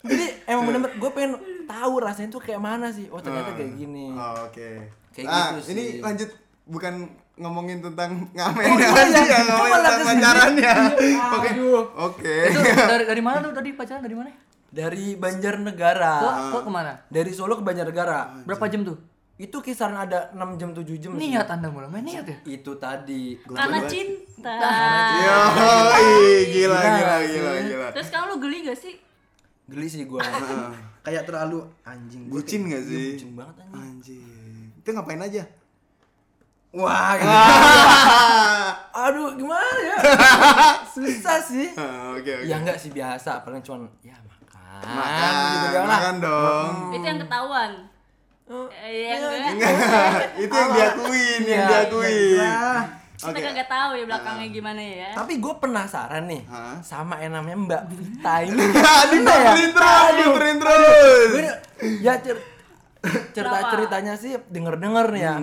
Jadi 0.04 0.26
emang 0.44 0.62
bener-bener 0.68 0.92
gue 0.94 1.10
pengen 1.10 1.32
tahu 1.64 1.94
rasanya 1.96 2.28
tuh 2.28 2.38
kayak 2.38 2.60
mana 2.60 2.92
sih 2.92 3.08
Oh 3.08 3.18
ternyata 3.18 3.56
kayak 3.56 3.72
gini 3.72 4.12
Oh, 4.12 4.44
Oke. 4.44 4.92
Kayak 5.10 5.26
ah, 5.26 5.56
gitu 5.56 5.72
ini 5.72 5.82
sih. 5.96 6.00
lanjut 6.04 6.28
bukan 6.64 6.94
ngomongin 7.34 7.80
tentang 7.80 8.28
ngamen 8.30 8.62
Oh, 8.62 8.76
iya, 8.76 8.88
aja, 8.92 9.18
iya. 9.18 9.38
ngomongin 9.40 9.72
Kok 9.72 9.80
tentang 9.80 10.04
pacarannya. 10.04 10.72
Oke. 11.32 11.48
Aduh. 11.48 11.82
Oke. 12.04 12.36
Itu 12.52 12.60
dari 12.92 13.04
dari 13.08 13.22
mana 13.24 13.36
tuh 13.40 13.54
tadi 13.56 13.70
pacaran 13.72 14.02
dari 14.04 14.14
mana? 14.14 14.28
Dari 14.68 15.06
Banjarnegara 15.16 16.14
Ke 16.20 16.30
ke 16.52 16.58
ke 16.60 16.70
mana? 16.70 16.92
Dari 17.06 17.30
Solo 17.32 17.56
ke 17.56 17.64
Banjarnegara 17.64 18.44
Berapa 18.44 18.68
jam 18.68 18.84
tuh? 18.84 19.13
Itu 19.34 19.58
kisaran 19.58 19.98
ada 19.98 20.30
6 20.30 20.60
jam 20.62 20.70
7 20.70 20.86
jam 20.94 21.10
sih. 21.18 21.34
Niat 21.34 21.50
Anda 21.50 21.66
mulai 21.66 21.90
main 21.90 22.06
niat 22.06 22.22
ya? 22.22 22.38
Itu 22.46 22.78
tadi 22.78 23.34
Karena 23.42 23.82
cinta. 23.90 24.54
Yo, 25.18 25.38
gila 26.54 26.78
gila 26.78 27.16
gila 27.26 27.52
gila. 27.66 27.86
Terus 27.98 28.06
sekarang 28.14 28.26
lu 28.30 28.36
geli 28.38 28.62
gak 28.62 28.78
sih? 28.78 28.94
Geli 29.66 29.88
sih 29.90 30.06
gua 30.06 30.22
Kayak 31.06 31.26
terlalu 31.26 31.66
anjing 31.82 32.30
gua 32.30 32.38
Bucin 32.38 32.70
gak 32.70 32.84
sih? 32.86 32.94
Iya, 32.94 33.10
Bucin 33.18 33.30
banget 33.34 33.54
anjing 33.58 33.82
Anjing. 33.82 34.70
Itu 34.78 34.88
ngapain 34.94 35.18
aja? 35.18 35.42
Wah, 36.74 37.10
gitu. 37.18 37.30
aduh 39.06 39.30
gimana 39.34 39.78
ya? 39.82 39.96
Susah 40.94 41.38
sih. 41.38 41.70
Ah, 41.74 42.14
Oke 42.18 42.30
oke. 42.34 42.46
Ya 42.50 42.58
enggak 42.58 42.78
sih 42.78 42.90
biasa, 42.90 43.42
paling 43.42 43.62
cuman 43.62 43.86
ya 44.02 44.14
makan. 44.22 44.82
Makan, 44.82 45.32
gitu 45.54 45.68
kan 45.70 45.84
makan 45.86 46.14
dong. 46.22 46.70
Itu 46.94 47.06
yang 47.06 47.20
ketahuan. 47.22 47.70
Oh, 48.44 48.68
Eh, 48.70 49.08
Iya 49.08 49.16
enggak? 49.16 49.50
Enggak, 49.50 49.72
itu 50.44 50.52
yang 50.52 50.70
diakuin, 50.70 51.40
yang 51.42 51.56
Ya, 51.56 51.66
diakuin. 51.66 52.38
Kita 53.14 53.30
Oke. 53.30 53.40
kagak 53.40 53.66
tahu 53.66 53.94
ya 53.94 54.04
belakangnya 54.04 54.48
gimana 54.50 54.82
ya. 54.82 55.10
Tapi 55.14 55.38
gue 55.38 55.54
penasaran 55.56 56.26
nih 56.26 56.42
Hah? 56.44 56.76
sama 56.82 57.16
yang 57.18 57.32
namanya 57.32 57.56
Mbak 57.58 57.82
Vita 57.88 58.34
ini. 58.44 58.60
Aduh, 58.60 59.16
Gimana 59.16 59.32
ya? 59.32 59.52
diperin 60.12 60.56
terus, 60.60 61.32
terus. 61.32 61.56
Ya 62.02 62.14
cer- 62.18 62.42
cerita 63.30 63.58
ceritanya 63.70 64.14
sih 64.14 64.34
denger 64.44 64.76
denger 64.76 65.06
nih 65.10 65.22
ya. 65.22 65.34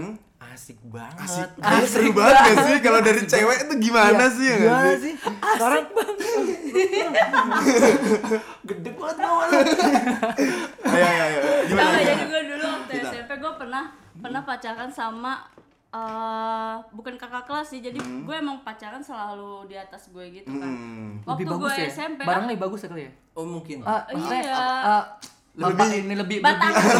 Asik 0.43 0.77
banget. 0.83 1.15
Hmm. 1.15 1.25
Asik, 1.25 1.47
Kayaknya 1.57 1.87
seru 1.87 2.11
banget 2.11 2.35
gak 2.35 2.55
sih 2.61 2.75
kalau 2.81 2.99
dari 2.99 3.21
cewek 3.23 3.57
itu 3.63 3.73
gimana 3.81 4.19
Iya, 4.19 4.27
sih 4.29 4.43
ya 4.43 4.53
nggak 4.53 4.61
Gimana 4.61 4.91
sih? 4.91 4.99
sih? 4.99 5.13
Sekarang 5.49 5.81
gede 8.63 8.89
banget 8.91 9.17
banget. 9.17 9.49
Ayo 10.83 11.05
ayo 11.07 11.23
ayo. 11.23 11.39
Gimana? 11.65 11.89
Nggak, 11.89 12.03
jadi 12.03 12.23
gue 12.25 12.41
dulu. 12.47 12.60
SMP 13.31 13.39
gue 13.39 13.53
pernah 13.55 13.83
pernah 14.13 14.41
pacaran 14.43 14.91
sama 14.91 15.47
eh 15.89 16.75
bukan 16.89 17.15
kakak 17.15 17.43
kelas 17.43 17.67
sih 17.69 17.79
jadi 17.79 17.95
gue 17.95 18.31
emang 18.33 18.59
pacaran 18.61 18.99
selalu 18.99 19.67
di 19.67 19.75
atas 19.75 20.07
gue 20.07 20.23
gitu 20.33 20.47
kan 20.49 20.67
Hmm. 20.67 21.19
waktu 21.21 21.43
lebih 21.43 21.51
bagus 21.53 21.67
gue 21.69 21.75
ya 21.77 21.87
SMP 21.89 22.19
barangnya 22.21 22.47
lebih 22.49 22.61
bagus 22.61 22.79
ya 22.81 22.89
kali 22.89 23.03
ya 23.03 23.11
Oh 23.31 23.47
mungkin. 23.47 23.79
Maksudnya, 23.79 24.39
Iya. 24.41 24.51
ah, 24.53 24.83
ah, 24.83 25.03
Lebih- 25.53 25.71
bapak 25.73 25.87
ini 25.93 26.15
lebih 26.17 26.37
batang 26.41 26.71
lebih 26.71 26.91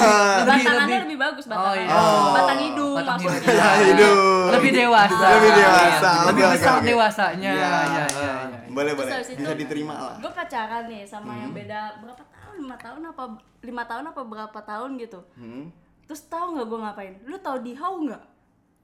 batangannya 0.48 0.80
lebih- 0.88 1.04
lebih 1.06 1.20
bagus 1.22 1.44
Oh, 1.44 1.52
batangan 1.52 1.76
iya. 1.78 2.32
batang 2.32 2.60
hidung 2.62 2.96
Batang 2.98 3.18
maksudnya 3.18 3.72
hidung. 3.92 4.16
Ya, 4.16 4.52
lebih 4.54 4.72
dewasa 4.74 5.26
Lebih 5.30 5.52
dewasa. 5.54 6.12
lebih 6.26 6.44
Oke, 6.46 6.54
besar 6.54 6.72
oke. 6.74 6.86
dewasanya 6.86 7.52
Ya, 7.54 7.60
ya 7.60 7.72
ya 7.90 8.06
ya 8.08 8.34
Boleh 8.70 8.92
Terus 8.94 9.12
boleh. 9.26 9.36
Bisa 9.38 9.54
diterima 9.58 9.94
lah. 9.98 10.16
gue 10.18 10.32
pacaran 10.34 10.84
nih 10.86 11.04
sama 11.04 11.32
yang 11.34 11.52
beda 11.52 11.80
berapa 12.00 12.24
tahun 12.26 12.56
lima 12.58 12.76
tahun 12.78 13.02
apa 13.06 13.24
lima 13.62 13.84
tahun 13.86 14.04
apa 14.06 14.22
berapa 14.22 14.60
tahun 14.62 14.90
gitu 14.98 15.20
Hmm. 15.34 15.68
Terus 16.12 16.28
tahu 16.28 16.48
nggak 16.54 16.68
gue 16.68 16.80
ngapain 16.82 17.14
lu 17.24 17.38
tahu 17.38 17.58
di 17.62 17.72
how 17.72 17.96
nggak 17.96 18.20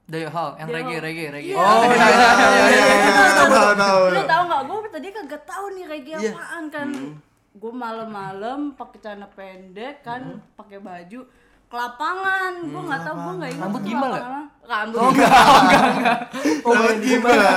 Dayo 0.08 0.32
Hall 0.32 0.56
yang 0.56 0.68
reggae 0.70 0.96
reggae 0.98 1.26
reggae 1.28 1.52
Iya. 1.52 1.60
Oh 1.60 1.84
iya 1.84 2.08
iya 2.08 2.30
iya 2.32 2.70
iya. 2.72 3.24
Tahu 3.36 3.48
tahu 3.52 3.72
tahu. 3.76 4.00
lu 4.08 4.22
tahu 4.24 4.42
nggak 4.42 4.62
gue 4.64 4.78
tadi 4.88 5.06
kagak 5.12 5.42
tahu 5.44 5.64
nih 5.70 5.84
reggae 5.86 6.16
Iya. 6.16 6.32
apaan 6.32 6.64
kan 6.68 6.88
gue 7.52 7.72
malam-malam 7.74 8.58
pakai 8.72 8.98
celana 8.98 9.28
pendek 9.28 10.00
kan 10.00 10.22
pakai 10.54 10.80
baju 10.80 11.20
ke 11.68 11.76
lapangan 11.76 12.52
gue 12.64 12.80
nggak 12.82 13.02
tahu 13.02 13.16
gue 13.18 13.34
nggak 13.36 13.50
ingat 13.52 13.62
Rambut 13.62 13.82
gimbal 13.84 14.10
mana. 14.10 14.40
rambut 14.64 14.98
oh 14.98 15.08
enggak 15.10 15.28
oh 15.44 15.58
enggak 15.60 15.82
enggak 15.90 16.18
oh 16.58 16.72
Laut 16.72 16.98
gimbal, 16.98 17.36
kira 17.36 17.52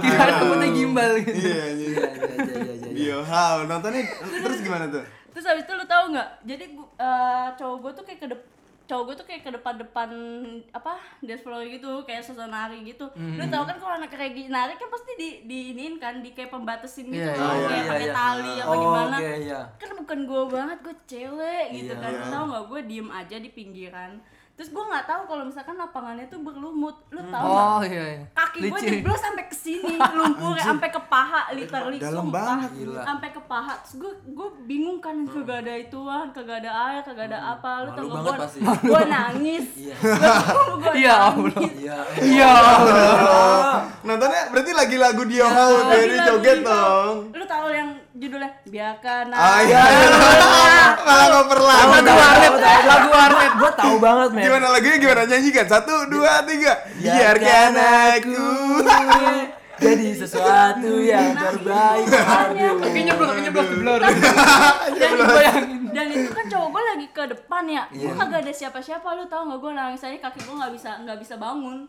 gimbal. 0.00 0.28
rambutnya 0.32 0.68
gimbal 0.72 1.12
gitu 1.18 1.36
Iya 1.36 1.44
iya. 1.44 1.68
Iya, 1.68 2.08
iya, 2.08 2.32
iya, 2.40 2.72
iya, 2.72 2.90
iya. 2.96 3.16
How 3.22 3.56
nontonnya 3.62 4.02
terus 4.40 4.58
gimana 4.60 4.88
tuh? 4.88 5.04
terus 5.30 5.44
habis 5.44 5.62
itu 5.62 5.72
lu 5.72 5.84
tahu 5.84 6.04
nggak 6.10 6.28
jadi 6.42 6.64
gua- 6.72 6.90
eh, 6.96 7.48
cowok 7.54 7.76
gue 7.78 7.90
tuh 7.92 8.04
kayak 8.04 8.18
ke 8.18 8.26
dep- 8.26 8.48
cowok 8.90 9.04
gue 9.06 9.14
tuh 9.22 9.26
kayak 9.30 9.42
ke 9.46 9.50
depan-depan 9.54 10.10
apa 10.74 10.92
dance 11.22 11.46
floor 11.46 11.62
gitu 11.64 12.02
kayak 12.02 12.26
sosok 12.26 12.50
nari 12.50 12.82
gitu 12.82 13.06
lu 13.14 13.44
tahu 13.46 13.62
kan 13.62 13.76
kalau 13.78 13.94
anak 13.94 14.10
reggae 14.10 14.50
nari 14.50 14.74
kan 14.74 14.90
pasti 14.90 15.12
di 15.14 15.28
diinin 15.46 16.02
kan 16.02 16.18
di 16.18 16.34
kayak 16.34 16.50
pembatasin 16.50 17.06
gitu 17.06 17.22
loh, 17.22 17.54
iya, 17.54 17.68
kayak 17.70 17.84
iya, 17.86 17.90
pakai 17.94 18.08
iya. 18.10 18.14
tali 18.18 18.52
apa 18.58 18.66
Oh, 18.66 18.74
gimana 18.76 19.16
oke, 19.16 19.30
iya. 19.38 19.60
kan 19.78 19.90
bukan 19.94 20.18
gue 20.26 20.42
banget 20.50 20.78
gue 20.82 20.96
cewek 21.06 21.64
gitu 21.70 21.92
Iya, 21.94 22.02
kan 22.02 22.12
iya. 22.18 22.26
tahu 22.26 22.44
nggak 22.50 22.64
gue 22.66 22.80
diem 22.84 23.08
aja 23.08 23.36
di 23.38 23.50
pinggiran 23.54 24.12
terus 24.60 24.76
gue 24.76 24.84
nggak 24.84 25.08
tahu 25.08 25.22
kalau 25.24 25.48
misalkan 25.48 25.72
lapangannya 25.72 26.28
tuh 26.28 26.36
berlumut 26.38 26.92
lu 27.08 27.24
tahu 27.24 27.48
nggak 27.48 27.64
oh 27.66 27.80
iya 27.80 28.04
iya 28.12 28.24
kaki 28.30 28.58
gue 28.60 28.76
Licin. 28.76 28.92
jeblos 28.92 29.16
sampai 29.16 29.44
ke 29.48 29.56
sini 29.56 29.94
lumpur 30.20 30.52
sampai 30.54 30.88
ke 30.92 31.00
paha 31.02 31.48
literally 31.50 31.96
Dalam 31.96 32.28
sumpah. 32.28 32.44
banget. 32.44 32.70
Sampai 33.00 33.28
ke 33.32 33.40
paha 33.40 33.72
terus 33.80 33.94
gue 33.96 34.12
gue 34.28 34.48
bingung 34.66 35.00
kan 35.00 35.16
kagak 35.24 35.64
ada 35.64 35.74
ituan 35.74 36.28
kagak 36.28 36.60
ada 36.60 36.70
air 36.92 37.00
kagak 37.00 37.32
ada 37.32 37.56
apa 37.56 37.70
lu 37.80 37.90
tau 37.90 38.04
banget 38.12 38.52
gue 38.52 38.74
gue 38.84 39.02
nangis 39.08 39.66
Iya. 39.80 39.96
Iya, 41.00 41.14
Allah. 41.30 41.60
Iya. 41.72 41.98
iya 42.20 42.54
Nontonnya 44.02 44.42
berarti 44.50 44.72
lagi 44.74 44.96
lagu 44.96 45.22
Lagi 45.24 45.40
jadi 45.40 46.16
lagu 46.16 46.28
joget 46.28 46.58
dong. 46.60 47.14
lu 47.32 47.44
tahu 47.46 47.66
judulnya 48.20 48.50
biarkan 48.68 49.32
Ah 49.32 49.64
iya. 49.64 49.80
Malah 51.00 51.26
ngoper 51.32 51.58
lagu. 51.64 51.88
Lagu 51.90 52.12
warnet, 52.12 52.52
lagu 52.84 53.08
warnet, 53.08 53.52
gue 53.56 53.70
tahu 53.72 53.94
banget 53.96 54.28
men. 54.36 54.42
Gimana 54.44 54.66
lagunya 54.68 54.96
gimana 55.00 55.22
nyanyikan? 55.24 55.66
Satu, 55.66 55.94
dua, 56.12 56.44
tiga. 56.44 56.84
Biarkan 57.00 57.72
aku. 57.80 58.44
Jadi 59.80 60.06
sesuatu 60.14 60.92
yang 61.00 61.32
terbaik. 61.32 62.06
Aduh. 62.06 62.76
belum 62.76 62.76
kakinya 62.78 63.14
belum 63.50 63.68
blur 63.80 64.00
dan, 65.00 65.14
dan 65.90 66.06
itu 66.12 66.30
kan 66.30 66.46
cowok 66.46 66.68
gue 66.70 66.82
lagi 66.84 67.06
ke 67.10 67.22
depan 67.32 67.64
ya. 67.64 67.82
Gue 67.88 68.12
kagak 68.12 68.40
ada 68.44 68.52
siapa-siapa 68.52 69.08
lu 69.16 69.24
tau 69.26 69.48
gak 69.48 69.58
gue 69.58 69.72
nangis 69.72 70.04
aja 70.04 70.18
kaki 70.20 70.40
gue 70.44 70.54
nggak 70.54 70.72
bisa 70.76 70.90
nggak 71.02 71.18
bisa 71.18 71.34
bangun. 71.40 71.88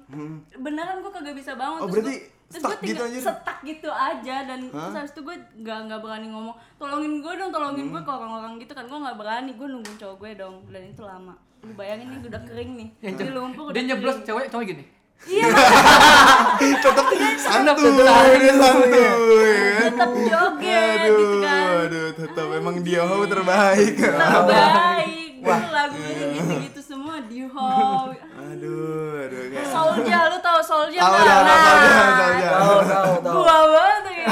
Beneran 0.58 1.04
gue 1.04 1.12
kagak 1.12 1.36
bisa 1.36 1.52
bangun. 1.54 1.80
Hmm. 1.84 1.86
Oh, 1.86 1.92
terus 1.92 2.04
berarti 2.04 2.16
gue 2.16 2.30
terus 2.52 2.60
stuck 2.60 2.72
gue 2.76 2.84
tinggal 2.84 3.08
gitu 3.08 3.16
aja? 3.16 3.32
stuck 3.32 3.60
gitu 3.64 3.90
aja 3.90 4.36
dan 4.44 4.60
terus 4.68 4.96
habis 4.96 5.12
itu 5.16 5.22
gue 5.24 5.36
nggak 5.62 5.80
nggak 5.88 6.00
berani 6.00 6.28
ngomong. 6.32 6.56
Tolongin 6.80 7.14
gue 7.20 7.34
dong 7.36 7.52
tolongin 7.52 7.86
Hmm. 7.88 7.94
gue 7.96 8.02
ke 8.08 8.12
orang-orang 8.12 8.54
gitu 8.60 8.72
kan. 8.72 8.86
Gue 8.88 9.00
nggak 9.04 9.18
berani 9.20 9.52
gue 9.56 9.68
nungguin 9.68 9.98
cowok 10.00 10.16
gue 10.20 10.32
dong. 10.40 10.56
Dan 10.72 10.82
itu 10.88 11.04
lama. 11.04 11.36
Lu 11.62 11.72
bayangin 11.78 12.08
nih 12.10 12.20
udah 12.26 12.42
kering 12.48 12.72
nih. 12.74 12.90
Yang 13.04 13.14
di 13.20 13.32
lumpur 13.36 13.64
udah 13.70 13.76
dia 13.76 13.84
nyeblos 13.94 14.18
cewek 14.26 14.48
cowok 14.50 14.66
gini 14.66 15.01
iya 15.24 15.46
Tetap 16.62 17.06
santuy, 17.38 17.90
tetap 17.92 18.16
dia 18.38 18.54
santuy. 18.54 19.58
tetap 19.82 20.12
joget 20.14 20.98
gitu 21.00 21.24
Aduh, 21.26 21.42
kan 21.42 21.66
aduh, 21.84 22.10
tetap 22.16 22.48
emang 22.54 22.76
Dio 22.82 23.02
how 23.02 23.22
terbaik. 23.26 23.96
terbaik 23.98 25.30
gue 25.38 25.58
lagunya 25.68 26.26
gitu-gitu 26.32 26.82
semua 26.84 27.18
di 27.24 27.42
hall 27.46 28.14
Aduh, 28.14 29.26
aduh 29.26 29.44
kayak. 29.48 29.66
Solja, 29.68 30.18
lu 30.28 30.38
tau 30.40 30.62
Solja 30.62 31.00
Tahu 31.00 31.14
nggak? 31.16 31.26
dah, 31.26 31.40
tahu, 31.42 31.50
Nah, 31.50 31.58
tahu, 31.58 31.82
tahu, 31.82 32.14
tahu. 32.14 32.52
Tahu, 32.52 32.80
tahu, 32.84 33.14
tahu. 33.20 33.34
gua 33.36 33.58
banget 33.68 34.04
ya. 34.12 34.26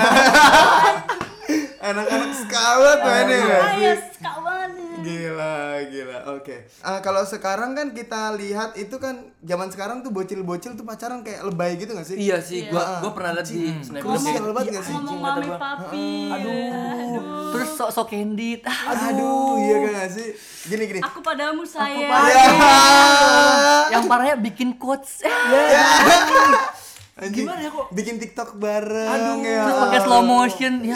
Anak-anak 1.90 2.32
skawat 2.36 2.98
mainnya 3.02 3.38
nggak 3.40 3.64
Kalau 7.02 7.24
sekarang 7.24 7.72
kan 7.72 7.88
kita 7.90 8.32
lihat 8.34 8.76
itu 8.76 8.96
kan 8.96 9.16
zaman 9.40 9.68
sekarang 9.68 9.98
tuh 10.00 10.10
bocil-bocil 10.10 10.74
tuh 10.74 10.84
pacaran 10.84 11.20
kayak 11.20 11.42
lebay 11.44 11.76
gitu 11.76 11.92
gak 11.92 12.04
sih? 12.04 12.16
Iya 12.16 12.38
sih, 12.40 12.64
Iya. 12.64 12.72
gua 12.72 12.84
gua 13.00 13.12
pernah 13.12 13.32
lihat 13.34 13.48
di 13.48 13.60
snapgram 13.80 14.16
kayak, 14.16 14.42
"Iya, 14.66 14.82
sih? 14.82 14.94
anjing," 14.94 14.96
Ngomong 14.96 15.20
mami 15.20 15.48
papi. 15.52 16.12
Aduh. 16.30 17.28
terus 17.50 17.70
sok 17.74 17.90
sok 17.90 18.08
candid 18.10 18.62
Aduh, 18.62 19.58
iya 19.58 19.76
kan 19.80 19.92
gak 19.98 20.10
sih? 20.12 20.28
Gini 20.66 20.84
gini. 20.86 21.02
Aku 21.02 21.20
padamu 21.20 21.66
sayang. 21.66 22.14
Ya. 22.14 22.46
yang 23.90 24.06
parahnya 24.06 24.38
bikin 24.38 24.76
quotes 24.76 25.24
eh, 25.24 25.32
Anjing. 27.20 27.44
Gimana 27.44 27.60
ya, 27.60 27.68
kok? 27.70 27.92
Bikin 27.92 28.16
TikTok 28.16 28.56
bareng 28.56 29.12
Aduh, 29.12 29.44
ya. 29.44 29.60
terus 29.62 29.78
pakai 29.82 30.00
slow 30.00 30.24
motion 30.24 30.74
ya 30.82 30.96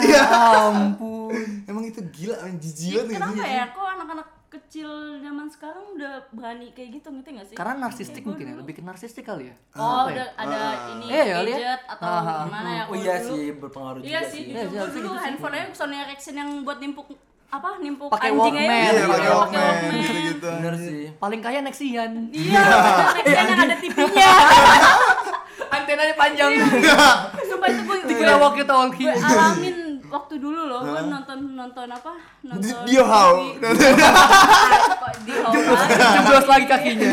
ampun 0.64 1.36
Emang 1.66 1.84
itu 1.84 2.00
gila, 2.06 2.40
anjing 2.40 2.72
jijik 2.72 2.96
banget 3.04 3.12
Kenapa 3.12 3.44
ya? 3.44 3.64
Kok 3.68 3.86
anak-anak 3.90 4.26
kecil 4.56 4.90
zaman 5.18 5.46
sekarang 5.46 5.84
udah 5.92 6.12
berani 6.30 6.70
kayak 6.70 6.90
gitu 6.94 7.08
ngerti 7.08 7.30
gak 7.32 7.46
sih? 7.46 7.54
karena 7.54 7.74
narsistik 7.80 8.22
mungkin 8.22 8.44
ya 8.44 8.54
lebih 8.56 8.72
ke 8.72 8.82
narsistik 8.82 9.22
kali 9.22 9.48
ya 9.48 9.56
Oh, 9.74 10.06
Apa 10.06 10.10
ya? 10.10 10.14
ada 10.14 10.24
ada 10.40 10.60
ini 10.92 11.04
Iya, 11.08 11.24
kali 11.34 11.50
ya. 11.50 11.56
gadget 11.56 11.82
atau 11.88 12.06
Ah, 12.06 12.20
ah, 12.20 12.38
gimana 12.44 12.70
ya? 12.70 12.82
Oh 12.84 12.94
iya 12.94 13.14
dulu- 13.16 13.28
sih, 13.28 13.44
berpengaruh 13.52 14.00
Iya 14.00 14.10
juga 14.16 14.20
sih, 14.24 14.30
sih. 14.32 14.44
Iya, 14.46 14.62
iya, 14.64 14.64
sih, 14.64 14.72
dulu 14.72 14.86
gitu 14.86 15.10
sih. 15.10 15.24
handphonenya 15.24 15.66
Sony 15.72 15.96
Ericsson 15.98 16.34
yang 16.36 16.50
buat 16.62 16.78
nimpuk 16.78 17.06
apa 17.46 17.70
nimpuk 17.78 18.08
Pakai 18.08 18.28
anjing 18.28 18.54
Walkman. 18.54 18.62
aja 18.64 18.74
Iya, 18.74 18.90
gitu, 18.92 19.08
pakai 19.08 19.28
Walkman 19.28 19.62
Walkman. 19.62 19.94
gitu-gitu. 19.96 20.48
Bener 20.52 20.74
sih. 20.76 21.02
paling 21.16 21.40
kaya 21.40 21.58
Nexian 21.60 22.10
Iya, 22.30 22.62
Nexian 23.16 23.44
yang 23.48 23.60
ada 23.60 23.76
TV-nya. 23.76 24.32
antenanya 25.66 26.14
panjang 26.14 26.50
Sumpah 27.44 27.68
itu 27.68 27.80
gue 27.82 27.96
dikira 28.06 28.34
walkie 28.36 28.64
talkie 28.64 29.06
gue 29.06 29.18
alamin 29.20 29.76
waktu 30.14 30.34
dulu 30.38 30.70
loh 30.70 30.80
gue 30.86 31.02
nonton 31.10 31.38
nonton 31.52 31.88
apa? 31.90 32.14
Nonton 32.46 32.86
Dio 32.86 33.02
how. 33.02 33.34
TV. 33.58 34.02
Kok 35.02 35.12
di 35.26 35.32
how 35.34 35.50
lagi? 36.46 36.66
kakinya. 36.70 37.10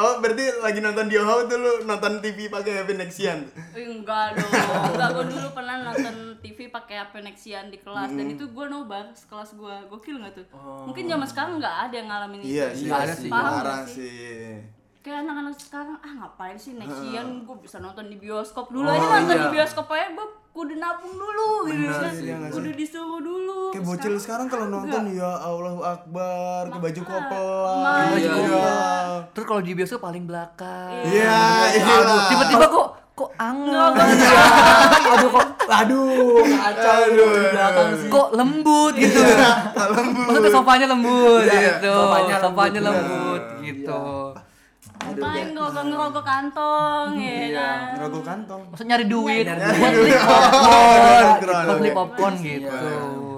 Oh, 0.00 0.16
berarti 0.24 0.44
lagi 0.64 0.80
nonton 0.80 1.04
Dio 1.06 1.20
how 1.20 1.44
tuh 1.44 1.58
lu 1.60 1.72
nonton 1.84 2.18
TV 2.24 2.48
pakai 2.48 2.80
HP 2.80 2.96
Nexian. 2.96 3.38
Enggak 3.76 4.40
dong. 4.40 4.50
Enggak 4.96 5.08
gue 5.12 5.24
dulu 5.36 5.48
pernah 5.52 5.76
nonton 5.84 6.40
TV 6.40 6.72
pakai 6.72 6.96
HP 7.04 7.14
Nexian 7.20 7.68
di 7.68 7.76
kelas. 7.76 8.08
Dan 8.10 8.26
itu 8.32 8.48
gue 8.48 8.66
nobar 8.66 9.12
sekelas 9.12 9.52
gue 9.52 9.74
gokil 9.92 10.16
nggak 10.18 10.32
tuh? 10.32 10.46
Mungkin 10.88 11.04
zaman 11.06 11.26
sekarang 11.28 11.52
nggak 11.60 11.76
ada 11.86 11.94
yang 11.94 12.08
ngalamin 12.08 12.38
itu. 12.40 12.48
Iya 12.56 12.66
sih, 12.72 12.86
Iya 12.88 12.94
ada 12.96 13.14
sih. 13.14 13.30
Paham 13.30 13.84
sih. 13.86 14.18
kayak 15.00 15.24
anak-anak 15.24 15.56
sekarang 15.56 15.96
ah 16.04 16.12
ngapain 16.12 16.56
sih 16.56 16.76
Nexian 16.76 17.44
gue 17.44 17.56
bisa 17.60 17.80
nonton 17.80 18.08
di 18.08 18.16
bioskop. 18.16 18.68
Dulu 18.68 18.84
Oh, 18.84 18.92
aja 18.92 19.06
nonton 19.20 19.36
iya. 19.36 19.44
di 19.44 19.50
bioskop 19.56 19.88
aja 19.92 20.08
gue 20.12 20.28
kudu 20.50 20.74
nabung 20.76 21.14
dulu 21.14 21.70
gitu 21.70 21.78
Bener 21.86 21.94
kan 21.94 22.12
iya 22.18 22.36
kudu 22.50 22.70
disuruh 22.74 23.20
dulu 23.22 23.60
Kayak 23.70 23.86
bocil 23.86 24.14
sekarang 24.18 24.46
kalau 24.50 24.66
nonton 24.66 25.14
ya 25.14 25.30
Allah 25.38 25.78
Akbar, 25.94 26.74
ke 26.74 26.78
baju 26.82 27.00
kopelan. 27.06 27.78
Makanya. 27.86 28.32
Iya. 28.34 28.74
Terus 29.30 29.46
kalau 29.46 29.62
di 29.62 29.72
bioskop 29.78 30.02
paling 30.02 30.26
belakang. 30.26 31.06
Iya, 31.06 31.38
iya. 31.70 31.94
Tiba-tiba 32.34 32.66
kok 32.66 32.88
kok 33.14 33.30
anget. 33.38 33.92
Aduh 35.06 35.28
kok 35.30 35.46
aduh 35.70 36.42
kacau 36.42 37.00
Aduh. 37.14 37.30
belakang 37.54 37.88
sih. 37.94 38.08
Kok 38.10 38.28
lembut 38.34 38.94
gitu. 38.98 39.20
lembut. 39.22 40.24
Maksudnya 40.26 40.50
sofanya 40.50 40.86
lembut 40.90 41.42
Iya, 41.46 41.78
gitu. 41.78 41.94
sofanya 41.94 42.36
Sofanya, 42.42 42.80
lembut, 42.82 43.06
lembut 43.06 43.42
gitu. 43.62 44.02
Ngapain 45.10 45.46
ngerokok 45.50 45.84
ngerokok 45.86 46.24
kantong 46.24 47.08
ya 47.16 47.46
kan? 47.52 47.80
Ngerokok 47.98 48.22
kantong. 48.22 48.60
Maksud 48.70 48.86
nyari 48.86 49.04
duit 49.06 49.44
buat 49.50 49.92
beli 49.92 50.14
popcorn, 50.14 51.36
buat 51.66 51.78
beli 51.78 51.92
popcorn 51.92 52.34
gitu. 52.38 52.70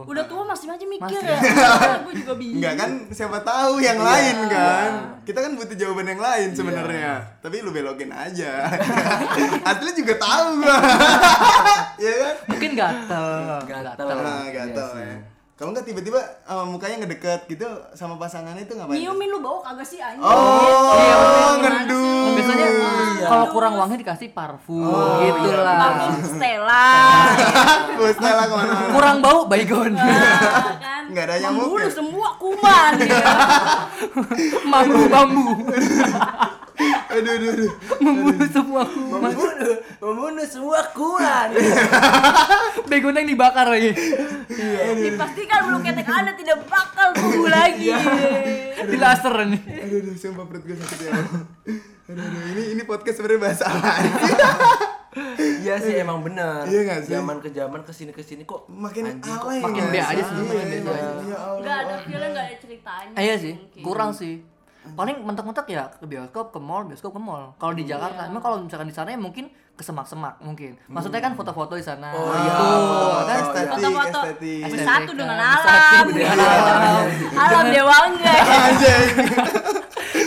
Udah 0.02 0.28
tua 0.28 0.44
masih 0.44 0.68
aja 0.68 0.84
mikir 0.84 1.20
Masih. 1.24 1.40
ya. 1.56 1.94
Gue 2.04 2.14
juga 2.20 2.32
bingung. 2.36 2.60
Enggak 2.60 2.74
kan 2.76 2.90
siapa 3.08 3.38
tahu 3.40 3.80
yang 3.80 3.96
lain 3.96 4.36
kan. 4.44 4.90
Kita 5.24 5.38
kan 5.40 5.52
butuh 5.56 5.72
jawaban 5.72 6.04
yang 6.04 6.20
lain 6.20 6.48
sebenarnya. 6.52 7.12
Tapi 7.40 7.64
lu 7.64 7.72
belokin 7.72 8.12
aja. 8.12 8.68
Asli 9.70 9.90
juga 9.96 10.14
tahu 10.20 10.60
gua. 10.60 10.76
Iya 11.96 12.12
kan? 12.18 12.34
Mungkin 12.44 12.70
gatel, 12.76 13.26
Gatel. 13.64 14.06
Nah, 14.10 14.42
Iya 14.42 14.50
gatel 14.52 14.88
sih. 14.90 15.00
ya. 15.00 15.16
Kalau 15.62 15.78
nggak 15.78 15.86
tiba-tiba 15.86 16.18
uh, 16.42 16.66
mukanya 16.66 17.06
ngedeket 17.06 17.46
gitu 17.46 17.62
sama 17.94 18.18
pasangannya 18.18 18.66
itu 18.66 18.74
ngapain? 18.74 18.98
Nyiumin 18.98 19.30
lu 19.30 19.38
bau 19.38 19.62
kagak 19.62 19.86
sih 19.86 20.02
anjing? 20.02 20.18
Oh, 20.18 20.90
Iya, 20.98 21.18
ngedum. 21.62 22.34
Biasanya 22.34 22.66
Iya. 22.66 23.26
kalau 23.30 23.46
kurang 23.54 23.78
wangi 23.78 24.02
dikasih 24.02 24.34
parfum 24.34 24.82
Oh, 24.82 25.22
gitu 25.22 25.54
iya. 25.54 25.62
lah. 25.62 25.78
Parfum 25.78 26.18
Stella. 26.34 26.86
Stella 28.18 28.42
ke 28.50 28.54
mana-mana. 28.58 28.90
Kurang 28.90 29.16
bau 29.22 29.40
baygon. 29.46 29.94
Nah, 29.94 30.82
kan? 30.82 31.02
Nggak 31.14 31.24
ada 31.30 31.34
nyamuk 31.46 31.62
Membunuh 31.70 31.92
semua 31.94 32.28
kuman 32.42 32.92
ya. 32.98 33.22
Bambu 34.74 35.02
bambu. 35.06 35.46
Aduh, 37.12 37.30
aduh, 37.30 37.48
aduh. 37.52 37.70
Membunuh 38.00 38.48
semua 38.48 38.82
kuman. 38.82 39.20
Membunuh, 39.20 39.74
membunuh 40.00 40.46
semua 40.48 40.80
kuman. 40.90 41.48
Baygon 42.88 43.14
yang 43.14 43.28
dibakar 43.28 43.68
lagi. 43.68 43.92
Dipastikan 44.96 45.58
bulu 45.68 45.78
ketek 45.80 46.08
Anda 46.08 46.32
tidak 46.32 46.64
bakal 46.66 47.12
tumbuh 47.12 47.48
lagi. 47.48 47.92
Di 48.82 48.96
laser 48.96 49.34
nih. 49.46 49.60
Aduh, 49.84 49.98
aduh, 50.00 50.14
sumpah 50.16 50.44
perut 50.44 50.64
gue 50.64 50.74
sakit 50.74 50.98
ya. 51.02 51.12
Aduh, 51.12 52.24
aduh, 52.24 52.42
ini 52.50 52.62
ini 52.72 52.82
podcast 52.82 53.20
sebenarnya 53.20 53.40
bahasa 53.42 53.64
apa? 53.68 53.92
Iya 55.36 55.76
sih 55.76 55.94
emang 56.00 56.24
bener. 56.24 56.64
Iya 56.64 56.80
nggak 56.82 57.00
sih? 57.04 57.12
Zaman 57.12 57.36
ke 57.38 57.52
zaman 57.52 57.80
ke 57.84 57.92
sini 57.92 58.10
ke 58.10 58.24
sini 58.24 58.42
kok 58.42 58.64
Makin 58.64 59.12
anjing 59.12 59.36
kok 59.36 59.52
makin 59.60 59.84
be 59.92 60.00
sih? 60.00 60.08
aja 60.08 60.22
sih, 60.24 60.34
makin 60.40 60.66
Iya, 60.66 60.80
iya, 60.80 60.80
iya, 60.80 61.36
Allah. 61.36 61.60
Enggak 61.60 61.76
ada 61.76 61.94
feeling, 62.00 62.30
enggak 62.32 62.46
ada 62.48 62.56
ceritanya. 62.56 63.12
Eh, 63.12 63.22
iya 63.22 63.34
sih, 63.36 63.54
kurang 63.84 64.10
sih. 64.16 64.40
Paling 64.82 65.22
mentok-mentok 65.22 65.66
ya 65.66 65.86
ke 65.88 66.04
bioskop, 66.04 66.50
ke 66.50 66.58
mall, 66.58 66.82
bioskop 66.84 67.14
ke 67.14 67.20
mall. 67.22 67.54
Kalau 67.54 67.70
di 67.70 67.86
Jakarta, 67.86 68.26
emang 68.26 68.42
kalau 68.42 68.58
misalkan 68.58 68.86
di 68.86 68.94
sana 68.94 69.14
ya 69.14 69.18
mungkin 69.18 69.46
ke 69.72 69.80
semak-semak 69.80 70.42
mungkin. 70.42 70.74
Maksudnya 70.84 71.22
kan 71.22 71.32
foto-foto 71.32 71.78
di 71.78 71.84
sana. 71.86 72.10
Oh, 72.12 72.28
gitu. 72.28 72.66
iya. 72.66 73.22
kan? 73.24 73.38
Estetik, 73.40 73.70
Foto-foto 73.72 74.18
estetik. 74.26 74.62
bersatu 74.68 75.10
dengan 75.14 75.38
alam. 75.38 76.06
dengan 76.10 76.36
alam. 76.36 77.02
Alam 77.32 77.64
dewa 77.70 77.96
enggak. 78.10 78.36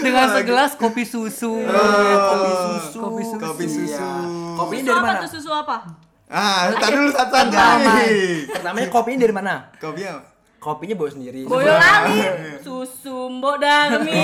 Dengan 0.01 0.25
segelas 0.33 0.71
kopi 0.75 1.03
susu. 1.03 1.51
kopi 1.61 2.51
susu. 2.55 2.97
Kopi 2.97 3.21
susu. 3.23 3.37
Kopi 3.37 3.65
susu. 3.65 3.91
Iya. 3.91 4.09
Kopinya 4.55 4.81
Susu 4.81 4.87
dari 4.87 4.97
apa 4.97 5.11
mana? 5.13 5.27
susu 5.27 5.51
apa? 5.51 5.77
Ah, 6.25 6.73
tar 6.73 6.89
dulu 6.89 7.09
satu-satu 7.11 7.45
Enggak, 7.45 7.73
nih. 7.85 8.49
Pertamanya 8.49 8.87
kopinya 8.89 9.19
dari 9.19 9.33
mana? 9.35 9.53
Kopi 9.77 10.01
apa? 10.03 10.34
Kopinya 10.65 10.97
bawa 10.97 11.09
sendiri. 11.13 11.45
Boyolali, 11.45 12.17
susu 12.65 13.29
mbok 13.29 13.61
darmi. 13.61 14.17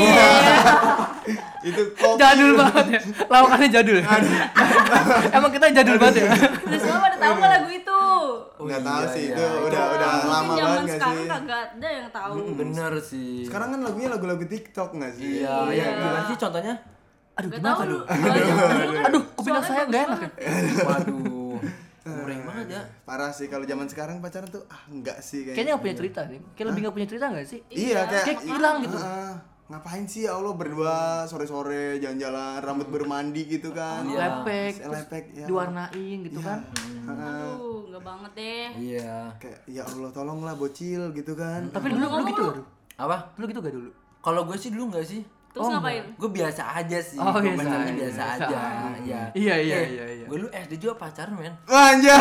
Itu 1.61 1.93
kopi. 1.93 2.17
Jadul 2.17 2.57
banget 2.57 2.85
ya. 2.97 3.01
Lawakannya 3.29 3.69
jadul. 3.69 4.01
Emang 5.37 5.51
kita 5.53 5.69
jadul 5.69 6.01
banget 6.01 6.25
ya. 6.25 6.33
Lu 6.65 6.77
semua 6.81 6.97
pada 6.97 7.17
tahu 7.21 7.33
nggak 7.37 7.51
lagu 7.53 7.69
itu? 7.69 8.01
Oh, 8.57 8.65
Nggak 8.65 8.81
tahu 8.81 9.01
iya, 9.05 9.13
sih 9.13 9.23
iya. 9.29 9.37
itu 9.37 9.45
udah 9.69 9.83
udah 9.93 10.09
Mungkin 10.09 10.29
lama 10.33 10.53
banget 10.57 10.65
nggak 10.65 10.97
sekarang 10.97 11.17
sih? 11.21 11.29
kagak 11.29 11.61
ada 11.77 11.89
yang 11.93 12.07
tahu. 12.09 12.33
Bener 12.57 12.93
sih. 12.97 13.33
Sekarang 13.45 13.67
kan 13.69 13.79
lagunya 13.85 14.09
lagu-lagu 14.09 14.45
TikTok 14.49 14.89
nggak 14.97 15.11
sih? 15.13 15.45
Iya, 15.45 15.55
iya. 15.69 15.85
Gimana 15.93 16.21
sih 16.25 16.35
contohnya? 16.41 16.73
Aduh, 17.37 17.49
Gak 17.53 17.59
gimana. 17.61 17.81
Aduh, 17.85 18.01
Aduh, 19.05 19.21
kupingnya 19.37 19.61
saya 19.61 19.81
nggak 19.85 20.01
enak 20.09 20.19
ya. 20.25 20.29
Goreng 22.01 22.41
banget 22.41 22.67
ya. 22.71 22.81
Parah 23.05 23.29
sih 23.29 23.45
kalau 23.45 23.61
zaman 23.61 23.85
sekarang 23.85 24.17
pacaran 24.19 24.49
tuh 24.49 24.65
ah 24.67 24.81
enggak 24.89 25.21
sih 25.21 25.45
kayaknya. 25.45 25.53
Kayaknya 25.53 25.71
nggak 25.71 25.83
punya 25.83 25.95
cerita 25.95 26.21
nih. 26.25 26.39
Kayak 26.53 26.67
lebih 26.67 26.79
nggak 26.81 26.95
punya 26.95 27.07
cerita 27.07 27.25
nggak 27.29 27.45
sih? 27.45 27.59
Iya 27.69 27.99
kayak 28.05 28.25
Kayak 28.25 28.41
hilang 28.43 28.77
gitu. 28.81 28.97
Heeh. 28.97 29.33
ngapain 29.71 30.03
sih 30.03 30.27
ya 30.27 30.35
Allah 30.35 30.51
berdua 30.51 31.23
sore-sore 31.23 31.95
jalan-jalan 31.97 32.59
rambut 32.59 32.91
bermandi 32.91 33.47
gitu 33.47 33.71
kan. 33.71 34.03
Lepek, 34.03 34.75
Terus 34.75 34.83
terus 34.83 34.95
lepek 35.07 35.25
ya. 35.31 35.45
diwarnain 35.47 36.17
gitu 36.27 36.39
kan. 36.43 36.59
Heeh. 37.07 37.55
Aduh, 37.55 37.87
enggak 37.87 38.03
banget 38.03 38.31
deh. 38.35 38.67
Iya. 38.75 39.17
Kayak 39.39 39.59
ya 39.71 39.83
Allah 39.87 40.11
tolonglah 40.11 40.53
bocil 40.59 41.15
gitu 41.15 41.33
kan. 41.39 41.71
Tapi 41.71 41.87
dulu 41.87 42.03
lu 42.03 42.23
gitu 42.27 42.41
gak 42.43 42.55
dulu? 42.59 42.63
Apa? 42.99 43.17
Lu 43.39 43.43
gitu 43.47 43.59
gak 43.63 43.71
dulu? 43.71 43.89
Kalau 44.19 44.41
gue 44.43 44.57
sih 44.59 44.69
dulu 44.69 44.83
nggak 44.91 45.05
sih. 45.07 45.21
Terus 45.51 45.67
ngapain? 45.67 46.03
Gue 46.15 46.29
biasa 46.31 46.63
aja 46.63 46.99
sih. 47.03 47.19
Oh, 47.19 47.35
biasa 47.35 47.59
pacarnya 47.59 47.83
aja. 47.83 47.93
biasa 47.99 48.21
aja. 48.39 48.59
Iya. 49.01 49.21
Iya, 49.35 49.55
iya, 49.59 49.79
iya, 49.83 50.05
iya. 50.21 50.25
Gue 50.29 50.37
lu 50.39 50.47
SD 50.47 50.73
juga 50.79 50.93
pacaran 50.95 51.35
men. 51.35 51.51
Anjay. 51.67 52.15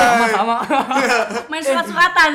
Sama-sama. 0.00 0.56
Main 1.52 1.62
surat-suratan. 1.62 2.32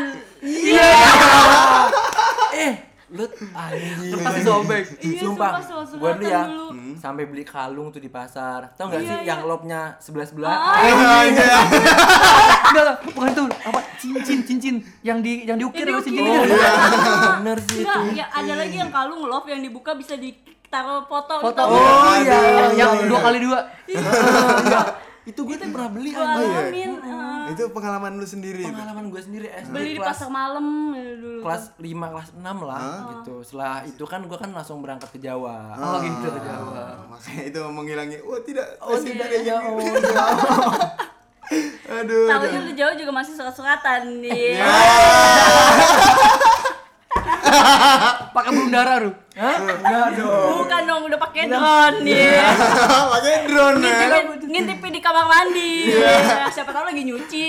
eh, 2.54 2.74
lu 3.14 3.26
anjing. 3.54 4.18
Pasti 4.18 4.42
sobek. 4.42 4.84
Iya, 5.00 5.22
Sumpah, 5.22 5.52
sumpah, 5.62 5.86
gue 5.86 6.12
dulu 6.18 6.26
ya 6.26 6.42
dulu. 6.44 6.66
sampai 6.98 7.24
beli 7.24 7.44
kalung 7.44 7.88
tuh 7.88 7.98
di 7.98 8.10
pasar. 8.10 8.74
Tau 8.74 8.90
gak 8.90 8.98
Iya, 8.98 9.06
sih 9.06 9.18
iya. 9.20 9.30
yang 9.30 9.42
lobnya 9.46 9.82
sebelah 9.98 10.26
sebelah? 10.26 10.50
Ah, 10.50 10.82
Anjay. 11.22 11.30
Enggak, 11.30 12.84
enggak, 12.84 12.98
bukan 13.08 13.30
itu. 13.30 13.44
Apa? 13.64 13.80
Cincin, 13.96 14.40
cincin 14.44 14.76
yang 15.02 15.22
di 15.22 15.46
yang 15.46 15.56
diukir 15.56 15.86
Yang 15.86 15.94
apa 15.94 16.02
diukir. 16.02 16.26
cincinnya? 16.26 16.42
Bener 17.40 17.58
sih 17.62 17.78
itu. 17.80 18.00
Ya 18.14 18.26
ada 18.28 18.54
lagi 18.56 18.76
yang 18.76 18.90
kalung 18.90 19.22
love 19.24 19.46
yang 19.46 19.62
dibuka 19.62 19.94
bisa 19.94 20.14
ditaruh 20.16 21.06
foto. 21.06 21.34
Foto. 21.40 21.54
tahu 21.56 21.70
Oh, 21.70 22.18
iya, 22.18 22.74
yang 22.74 22.98
iya, 22.98 23.06
dua 23.06 23.14
iya. 23.14 23.24
kali 23.24 23.38
dua. 23.40 23.60
Itu 25.24 25.40
gue 25.40 25.56
tuh 25.56 25.70
pernah 25.70 25.88
beli 25.88 26.12
anjing. 26.12 26.92
Iya. 27.44 27.50
eh, 27.50 27.54
Itu 27.54 27.64
pengalaman 27.70 28.12
lu 28.14 28.26
sendiri. 28.26 28.60
itu. 28.60 28.70
Pengalaman 28.70 29.06
gue 29.08 29.20
sendiri 29.20 29.48
SD 29.48 29.70
beli 29.70 29.94
di 29.94 30.00
pasar 30.00 30.28
malam 30.28 30.66
ya, 30.92 31.14
dulu. 31.14 31.40
kelas 31.42 31.64
5 31.76 31.84
kelas 31.84 32.30
6 32.34 32.42
lah 32.64 32.84
gitu. 33.12 33.34
Setelah 33.42 33.76
itu 33.84 34.04
kan 34.04 34.22
gue 34.24 34.36
kan 34.36 34.50
langsung 34.50 34.80
berangkat 34.80 35.10
ke 35.10 35.20
Jawa. 35.20 35.76
Oh, 35.76 36.00
gitu 36.00 36.28
Jawa. 36.34 36.84
Ah, 36.94 37.06
makanya 37.08 37.44
itu 37.46 37.60
menghilangi. 37.62 38.18
Oh 38.22 38.40
tidak. 38.40 38.68
Oh 38.80 38.94
masih 38.94 39.12
tidak 39.12 39.26
ada 39.26 39.36
ya 39.36 39.44
yang- 39.46 39.64
Allah. 39.66 39.86
Aduh. 41.94 42.26
Tahunya 42.26 42.60
lu 42.62 42.72
jauh 42.74 42.96
juga 42.98 43.12
masih 43.14 43.34
surat-suratan 43.34 44.02
nih. 44.24 44.58
Ya. 44.58 44.66
Pakai 48.34 48.50
burung 48.50 48.72
dara, 48.72 48.94
Ru. 49.00 49.12
Hah? 49.34 49.58
Enggak 49.62 50.08
dong. 50.14 50.50
Bukan 50.62 50.82
dong 50.86 51.02
udah 51.06 51.20
pakai 51.20 51.44
drone 51.50 51.98
nih. 52.02 52.38
Pakai 53.10 53.36
drone 53.50 53.78
ya. 53.82 53.90
Ngintipin, 53.90 54.26
ngintipin 54.46 54.92
di 54.94 55.02
kamar 55.02 55.26
mandi. 55.26 55.74
Siapa 56.50 56.70
tahu 56.70 56.86
lagi 56.86 57.02
nyuci. 57.02 57.48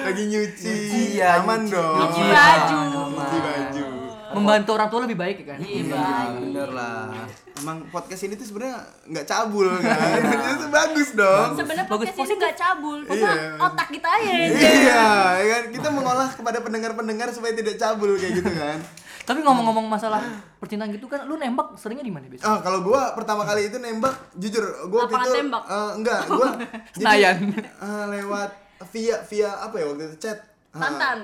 Lagi 0.00 0.22
nyuci. 0.26 0.74
iya, 1.16 1.40
Aman 1.40 1.64
nyuci. 1.64 1.72
dong. 1.72 1.96
Nyuci 1.98 2.22
baju. 2.26 2.78
Nyuci 3.12 3.38
baju. 3.40 3.79
Membantu 4.32 4.70
orang 4.72 4.88
tua 4.88 5.00
lebih 5.02 5.16
baik 5.16 5.36
ya 5.40 5.46
kan? 5.48 5.58
Iya. 5.58 6.06
Bener 6.36 6.68
lah. 6.70 7.10
Emang 7.52 7.82
podcast 7.88 8.22
ini 8.22 8.34
tuh 8.34 8.46
sebenarnya 8.46 8.78
nggak 9.04 9.26
cabul 9.26 9.66
kan? 9.74 10.18
Itu 10.54 10.66
bagus 10.68 11.08
dong. 11.12 11.48
Sebenarnya 11.54 11.84
Bagus, 11.84 12.06
podcast 12.06 12.18
ini 12.22 12.34
nggak 12.36 12.56
cabul, 12.56 12.98
cuma 13.02 13.16
Iya. 13.16 13.32
otak 13.58 13.88
kita 13.90 14.08
aja. 14.08 14.32
Iya, 14.48 15.04
ya 15.36 15.46
kan 15.50 15.64
kita 15.70 15.88
mengolah 15.88 16.28
kepada 16.30 16.58
pendengar-pendengar 16.58 17.28
supaya 17.30 17.52
tidak 17.52 17.74
cabul 17.76 18.14
kayak 18.14 18.34
gitu 18.36 18.50
kan. 18.50 18.78
Tapi 19.20 19.40
ngomong-ngomong 19.40 19.86
masalah 19.86 20.22
percintaan 20.56 20.90
gitu 20.90 21.06
kan, 21.06 21.22
lu 21.22 21.34
nembak 21.34 21.74
seringnya 21.74 22.02
di 22.02 22.10
mana 22.10 22.26
biasanya? 22.26 22.48
Ah, 22.48 22.58
kalau 22.60 22.82
gua 22.82 23.12
pertama 23.12 23.42
kali 23.42 23.66
itu 23.66 23.76
nembak, 23.76 24.10
jujur 24.34 24.62
gua 24.86 25.06
Lapangan 25.06 25.22
itu 25.22 25.30
tembak? 25.36 25.62
eh, 25.64 25.90
enggak, 25.94 26.20
gua 26.28 26.48
Senayan. 26.96 27.36
eh, 27.56 28.04
lewat 28.10 28.50
via 28.88 29.16
via 29.22 29.50
apa 29.60 29.74
ya 29.76 29.84
waktu 29.86 30.02
itu 30.08 30.16
chat. 30.18 30.38
Ah, 30.70 30.80
Tantan. 30.82 31.18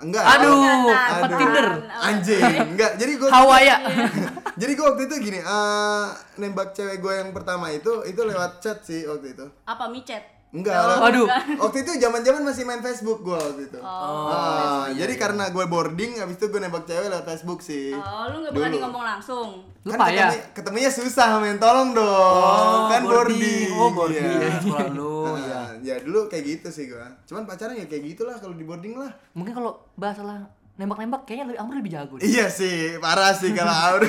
Enggak. 0.00 0.24
Aduh, 0.24 0.88
apa 0.90 1.26
Tinder? 1.36 1.68
Anjing, 2.00 2.42
enggak. 2.74 2.92
Jadi 2.96 3.12
gua 3.20 3.28
Hawaya. 3.30 3.76
Jadi 4.60 4.72
gua 4.76 4.86
waktu 4.92 5.02
itu 5.06 5.14
gini, 5.20 5.38
eh 5.40 6.06
nembak 6.40 6.72
cewek 6.72 6.98
gua 6.98 7.20
yang 7.20 7.30
pertama 7.36 7.68
itu 7.70 8.02
itu 8.08 8.20
lewat 8.20 8.64
chat 8.64 8.80
sih 8.82 9.04
waktu 9.04 9.36
itu. 9.36 9.46
Apa 9.68 9.86
micet? 9.92 10.39
Enggak 10.50 10.74
Oh, 10.74 10.82
lah. 10.84 10.98
Waduh. 11.00 11.26
Waktu 11.62 11.76
itu 11.80 11.92
zaman-zaman 11.96 12.42
masih 12.42 12.64
main 12.64 12.80
Facebook 12.80 13.22
gua 13.22 13.38
waktu 13.38 13.70
itu. 13.70 13.78
Oh. 13.78 14.26
Ah, 14.26 14.90
jadi 14.90 15.14
karena 15.14 15.46
gue 15.46 15.62
boarding 15.62 16.18
habis 16.18 16.34
itu 16.34 16.46
gue 16.46 16.58
nembak 16.58 16.82
cewek 16.84 17.06
lewat 17.06 17.22
Facebook 17.24 17.60
sih. 17.60 17.92
Oh, 17.92 18.26
lu 18.26 18.42
nggak 18.42 18.52
berani 18.52 18.74
Dulu. 18.74 18.82
ngomong 18.82 19.04
langsung. 19.06 19.48
Lu 19.80 19.90
kan 19.90 19.98
payah. 20.02 20.26
ketemu- 20.26 20.50
ketemunya 20.52 20.90
susah 20.90 21.38
men, 21.38 21.56
tolong 21.56 21.94
dong. 21.94 22.90
kan 22.90 23.00
boarding. 23.00 23.70
Oh, 23.72 23.90
boarding. 23.90 24.26
Iya. 24.26 24.58
Sekolah 24.58 24.90
lu, 24.90 25.14
ya. 25.38 25.54
Ah, 25.60 25.70
ya 25.78 25.94
dulu 25.98 26.26
kayak 26.26 26.42
gitu 26.48 26.68
sih 26.68 26.88
gua. 26.88 27.06
Cuman 27.24 27.44
pacaran 27.44 27.72
ya 27.72 27.84
kayak 27.84 28.02
gitulah 28.08 28.34
kalau 28.34 28.52
di 28.52 28.62
boarding 28.62 28.96
lah. 28.96 29.14
Mungkin 29.32 29.52
kalau 29.52 29.78
bahasa 29.94 30.20
lah 30.20 30.42
nembak-nembak 30.74 31.22
kayaknya 31.24 31.44
lebih 31.46 31.60
Amr 31.60 31.74
lebih 31.76 31.92
jago 31.92 32.14
deh. 32.16 32.24
Iya 32.24 32.48
sih, 32.48 32.98
parah 32.98 33.30
sih 33.30 33.52
kalau 33.52 33.70
Aur. 33.86 34.02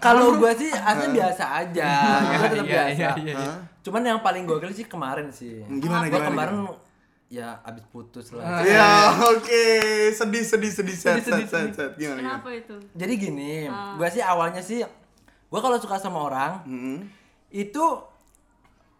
Kalau 0.00 0.32
gua 0.34 0.52
sih 0.54 0.70
aslinya 0.70 1.12
biasa 1.14 1.44
aja. 1.60 1.90
Gua 2.24 2.46
tetap 2.48 2.64
Iya, 2.64 2.72
biasa. 2.72 2.96
iya, 2.96 3.10
iya, 3.20 3.34
Hah? 3.36 3.58
Cuman 3.80 4.02
yang 4.02 4.20
paling 4.20 4.44
gokil 4.44 4.70
sih 4.70 4.84
kemarin 4.84 5.28
sih. 5.30 5.64
Gimana, 5.64 6.04
Gua 6.04 6.18
gimana, 6.18 6.26
kemarin 6.26 6.56
ya 7.26 7.62
abis 7.62 7.84
putus 7.86 8.30
lah. 8.30 8.60
Ya, 8.60 8.90
oke. 9.32 9.64
Sedih, 10.10 10.42
sedih, 10.42 10.68
sedih, 10.68 10.92
Sedih, 10.92 11.22
sad, 11.22 11.24
sedih, 11.24 11.46
sad, 11.46 11.68
sad. 11.70 11.90
Gimana? 11.94 12.18
gimana? 12.18 12.20
Kenapa 12.36 12.48
itu? 12.52 12.76
Jadi 12.92 13.12
gini, 13.16 13.52
gua 13.70 14.08
sih 14.08 14.20
awalnya 14.20 14.60
sih 14.60 14.82
gua 15.46 15.60
kalau 15.60 15.76
suka 15.76 15.96
sama 15.96 16.20
orang 16.22 16.52
Hmm. 16.62 16.98
itu 17.48 17.82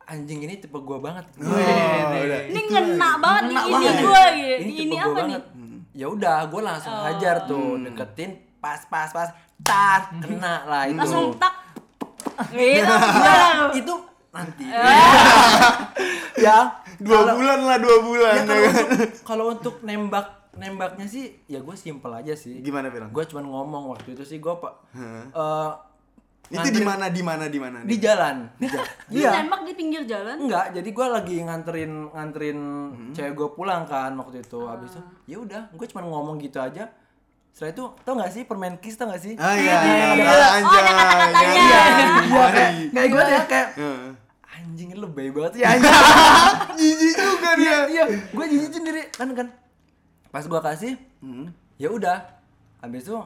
anjing 0.04 0.42
ini 0.42 0.56
tipe 0.56 0.74
gua 0.76 0.98
banget. 0.98 1.26
Oh, 1.36 1.46
udah. 1.46 2.40
Ini 2.44 2.60
ngena 2.64 3.10
banget 3.16 3.42
Ngena 3.46 3.60
ini 3.60 3.70
banget. 3.70 3.94
gue 3.96 4.24
gitu. 4.32 4.56
Ini, 4.56 4.56
Ini, 4.58 4.72
tipe 4.80 4.96
apa 4.96 5.06
gua 5.06 5.20
nih? 5.20 5.36
banget. 5.36 5.44
Ya 5.90 6.06
udah, 6.06 6.38
gua 6.46 6.60
langsung 6.64 6.94
hajar 6.96 7.36
tuh, 7.44 7.78
deketin 7.80 8.30
pas 8.58 8.80
pas 8.84 9.08
pas 9.08 9.28
tar 9.60 10.00
kena 10.16 10.54
lah 10.64 10.82
itu. 10.84 10.96
Langsung 10.96 11.34
tak. 11.36 11.54
Gitu. 12.48 12.82
Ya, 12.82 13.70
itu 13.72 13.94
nanti. 14.30 14.64
ya, 16.40 16.58
Dua 16.96 17.16
kalau- 17.18 17.36
bulan 17.36 17.58
lah, 17.60 17.76
dua 17.76 17.96
bulan. 18.00 18.34
Ya, 18.36 18.42
ya 18.42 18.44
kalau 18.44 18.62
kan? 18.62 18.74
untuk, 18.76 19.10
kalau 19.28 19.44
untuk 19.50 19.74
nembak 19.82 20.26
nembaknya 20.52 21.06
sih 21.06 21.24
ya 21.46 21.58
gue 21.58 21.72
simpel 21.74 22.10
aja 22.12 22.34
sih. 22.34 22.60
Gimana, 22.60 22.88
Firang? 22.88 23.10
Gue 23.10 23.24
cuman 23.24 23.44
ngomong 23.44 23.84
waktu 23.90 24.12
itu 24.12 24.24
sih 24.24 24.38
gue 24.38 24.50
pak. 24.52 24.74
Hah? 24.92 25.24
eh, 25.30 25.72
Itu 26.50 26.68
di 26.68 26.82
mana, 26.82 27.06
di 27.08 27.22
mana, 27.22 27.46
di 27.46 27.56
mana? 27.56 27.78
Di 27.80 27.96
jalan. 27.96 28.50
Di 28.56 28.66
jalan. 28.66 28.88
Iya. 29.12 29.30
nembak 29.40 29.62
di 29.62 29.72
pinggir 29.72 30.02
jalan? 30.04 30.36
Enggak, 30.40 30.74
jadi 30.74 30.88
gue 30.88 31.06
lagi 31.08 31.36
nganterin 31.40 31.92
nganterin 32.10 32.58
Hmm. 32.90 33.12
cewek 33.14 33.32
gue 33.32 33.48
pulang 33.50 33.86
kan 33.86 34.10
waktu 34.14 34.42
itu. 34.42 34.58
Habis 34.60 34.90
itu 34.92 35.02
ya 35.26 35.36
udah, 35.38 35.62
gue 35.70 35.86
cuma 35.86 36.02
ngomong 36.02 36.38
gitu 36.38 36.58
aja. 36.58 36.90
Setelah 37.50 37.70
itu 37.72 37.84
tau 38.00 38.14
gak 38.14 38.30
sih 38.30 38.42
permen 38.42 38.74
kiss 38.78 38.94
tau 38.94 39.06
gak 39.06 39.18
sih? 39.18 39.34
Ah 39.36 39.52
iya, 39.52 39.76
Iya, 39.76 39.78
iya, 39.82 40.06
iya. 40.14 40.24
Oh, 40.24 40.50
anjay. 40.50 40.80
ada 40.80 40.92
kata-katanya. 40.92 41.40
Iya, 41.42 41.60
Iya 41.60 42.46
kayak 42.46 42.70
kayak 42.88 43.08
gue 43.08 43.20
ya, 43.20 43.28
deh 43.28 43.42
kayak 43.44 43.68
Heeh. 43.76 44.10
anjing 44.50 44.88
lu 44.92 45.00
lebay 45.02 45.28
banget 45.28 45.52
sih 45.52 45.62
anjing. 45.62 45.94
Jijik 46.78 47.14
juga 47.16 47.50
dia. 47.54 47.76
Iya, 47.86 48.04
gue 48.08 48.44
jijik 48.46 48.72
sendiri 48.72 49.02
kan 49.10 49.28
kan. 49.32 49.46
Pas 50.28 50.42
gue 50.42 50.60
kasih, 50.60 50.94
Hmm. 51.18 51.50
ya 51.76 51.88
udah. 51.88 52.18
Habis 52.78 53.04
itu 53.04 53.18